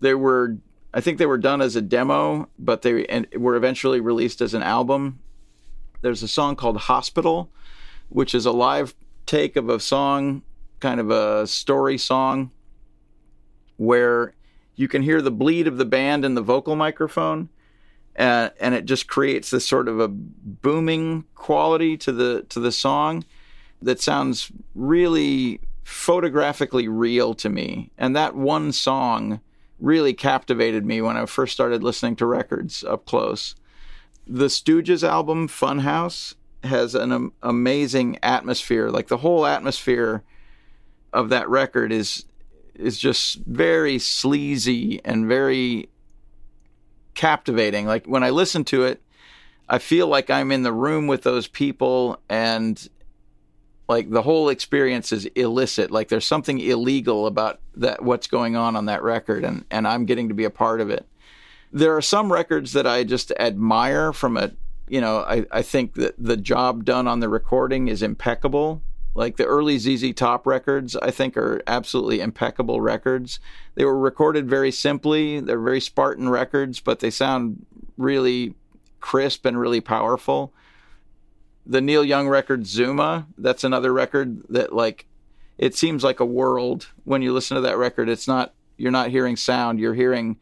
They 0.00 0.14
were, 0.14 0.58
I 0.92 1.00
think, 1.00 1.18
they 1.18 1.26
were 1.26 1.38
done 1.38 1.60
as 1.60 1.76
a 1.76 1.82
demo, 1.82 2.48
but 2.58 2.82
they 2.82 3.24
were 3.36 3.56
eventually 3.56 4.00
released 4.00 4.40
as 4.40 4.54
an 4.54 4.62
album 4.62 5.18
there's 6.04 6.22
a 6.22 6.28
song 6.28 6.54
called 6.54 6.76
Hospital, 6.76 7.50
which 8.10 8.34
is 8.34 8.44
a 8.44 8.52
live 8.52 8.94
take 9.24 9.56
of 9.56 9.70
a 9.70 9.80
song, 9.80 10.42
kind 10.78 11.00
of 11.00 11.10
a 11.10 11.46
story 11.46 11.96
song, 11.96 12.50
where 13.78 14.34
you 14.76 14.86
can 14.86 15.00
hear 15.00 15.22
the 15.22 15.30
bleed 15.30 15.66
of 15.66 15.78
the 15.78 15.86
band 15.86 16.22
in 16.22 16.34
the 16.34 16.42
vocal 16.42 16.76
microphone. 16.76 17.48
Uh, 18.18 18.50
and 18.60 18.74
it 18.74 18.84
just 18.84 19.08
creates 19.08 19.50
this 19.50 19.66
sort 19.66 19.88
of 19.88 19.98
a 19.98 20.08
booming 20.08 21.24
quality 21.34 21.96
to 21.96 22.12
the 22.12 22.42
to 22.48 22.60
the 22.60 22.70
song 22.70 23.24
that 23.82 24.00
sounds 24.00 24.52
really 24.74 25.60
photographically 25.82 26.88
real 26.88 27.34
to 27.34 27.48
me. 27.48 27.90
And 27.98 28.16
that 28.16 28.34
one 28.34 28.72
song 28.72 29.40
really 29.78 30.14
captivated 30.14 30.86
me 30.86 31.02
when 31.02 31.16
I 31.16 31.26
first 31.26 31.52
started 31.52 31.82
listening 31.82 32.16
to 32.16 32.26
records 32.26 32.84
up 32.84 33.04
close. 33.04 33.54
The 34.26 34.46
Stooges 34.46 35.06
album, 35.06 35.48
Funhouse, 35.48 36.34
has 36.62 36.94
an 36.94 37.12
um, 37.12 37.32
amazing 37.42 38.18
atmosphere. 38.22 38.90
Like 38.90 39.08
the 39.08 39.18
whole 39.18 39.44
atmosphere 39.44 40.22
of 41.12 41.28
that 41.28 41.48
record 41.48 41.92
is 41.92 42.24
is 42.74 42.98
just 42.98 43.36
very 43.46 44.00
sleazy 44.00 45.00
and 45.04 45.28
very 45.28 45.88
captivating. 47.14 47.86
Like 47.86 48.06
when 48.06 48.22
I 48.22 48.30
listen 48.30 48.64
to 48.64 48.84
it, 48.84 49.02
I 49.68 49.78
feel 49.78 50.06
like 50.06 50.30
I'm 50.30 50.52
in 50.52 50.62
the 50.62 50.72
room 50.72 51.06
with 51.06 51.22
those 51.22 51.46
people 51.48 52.20
and 52.28 52.88
like 53.88 54.10
the 54.10 54.22
whole 54.22 54.48
experience 54.48 55.12
is 55.12 55.26
illicit. 55.26 55.90
Like 55.90 56.08
there's 56.08 56.26
something 56.26 56.58
illegal 56.58 57.26
about 57.26 57.60
that 57.76 58.02
what's 58.02 58.26
going 58.26 58.56
on 58.56 58.76
on 58.76 58.86
that 58.86 59.02
record 59.02 59.44
and 59.44 59.64
and 59.70 59.88
I'm 59.88 60.04
getting 60.04 60.28
to 60.28 60.34
be 60.34 60.44
a 60.44 60.50
part 60.50 60.80
of 60.80 60.90
it 60.90 61.06
there 61.74 61.96
are 61.96 62.00
some 62.00 62.32
records 62.32 62.72
that 62.72 62.86
I 62.86 63.02
just 63.02 63.32
admire 63.32 64.12
from 64.12 64.36
a 64.38 64.52
you 64.88 65.00
know 65.00 65.18
I, 65.18 65.44
I 65.50 65.62
think 65.62 65.94
that 65.94 66.14
the 66.16 66.36
job 66.36 66.84
done 66.84 67.08
on 67.08 67.20
the 67.20 67.28
recording 67.28 67.88
is 67.88 68.02
impeccable 68.02 68.80
like 69.14 69.36
the 69.36 69.44
early 69.44 69.78
ZZ 69.78 70.12
Top 70.14 70.46
records 70.46 70.96
I 70.96 71.10
think 71.10 71.36
are 71.36 71.62
absolutely 71.66 72.20
impeccable 72.20 72.80
records 72.80 73.40
they 73.74 73.84
were 73.84 73.98
recorded 73.98 74.48
very 74.48 74.70
simply 74.70 75.40
they're 75.40 75.60
very 75.60 75.80
Spartan 75.80 76.28
records 76.28 76.80
but 76.80 77.00
they 77.00 77.10
sound 77.10 77.64
really 77.96 78.54
crisp 79.00 79.44
and 79.44 79.58
really 79.58 79.80
powerful 79.80 80.52
the 81.66 81.80
Neil 81.80 82.04
Young 82.04 82.28
record 82.28 82.66
Zuma 82.66 83.26
that's 83.38 83.64
another 83.64 83.92
record 83.92 84.42
that 84.48 84.72
like 84.72 85.06
it 85.56 85.74
seems 85.74 86.02
like 86.02 86.20
a 86.20 86.26
world 86.26 86.88
when 87.04 87.22
you 87.22 87.32
listen 87.32 87.54
to 87.54 87.60
that 87.62 87.78
record 87.78 88.08
it's 88.08 88.28
not 88.28 88.54
you're 88.76 88.90
not 88.90 89.10
hearing 89.10 89.36
sound 89.36 89.78
you're 89.78 89.94
hearing 89.94 90.38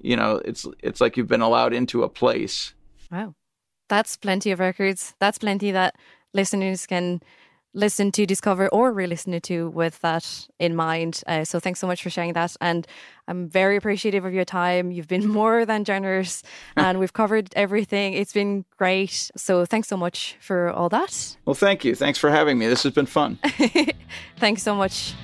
you 0.00 0.16
know, 0.16 0.40
it's 0.44 0.66
it's 0.82 1.00
like 1.00 1.16
you've 1.16 1.28
been 1.28 1.40
allowed 1.40 1.72
into 1.72 2.02
a 2.02 2.08
place. 2.08 2.74
Wow. 3.10 3.34
That's 3.88 4.16
plenty 4.16 4.50
of 4.50 4.60
records. 4.60 5.14
That's 5.18 5.38
plenty 5.38 5.70
that 5.72 5.96
listeners 6.34 6.86
can 6.86 7.20
listen 7.74 8.10
to, 8.12 8.26
discover, 8.26 8.68
or 8.68 8.92
re 8.92 9.06
listen 9.06 9.40
to 9.40 9.68
with 9.70 10.00
that 10.00 10.48
in 10.58 10.74
mind. 10.74 11.22
Uh, 11.26 11.44
so 11.44 11.60
thanks 11.60 11.80
so 11.80 11.86
much 11.86 12.02
for 12.02 12.10
sharing 12.10 12.32
that. 12.32 12.56
And 12.60 12.86
I'm 13.26 13.48
very 13.48 13.76
appreciative 13.76 14.24
of 14.24 14.32
your 14.32 14.44
time. 14.44 14.90
You've 14.90 15.08
been 15.08 15.28
more 15.40 15.64
than 15.64 15.84
generous 15.84 16.42
and 16.76 16.98
we've 16.98 17.12
covered 17.12 17.48
everything. 17.54 18.14
It's 18.14 18.32
been 18.32 18.64
great. 18.76 19.30
So 19.36 19.64
thanks 19.64 19.88
so 19.88 19.96
much 19.96 20.36
for 20.40 20.70
all 20.70 20.88
that. 20.88 21.36
Well, 21.44 21.54
thank 21.54 21.84
you. 21.84 21.94
Thanks 21.94 22.18
for 22.18 22.30
having 22.30 22.58
me. 22.58 22.66
This 22.66 22.82
has 22.82 22.92
been 22.92 23.06
fun. 23.06 23.38
thanks 24.38 24.62
so 24.62 24.74
much. 24.74 25.14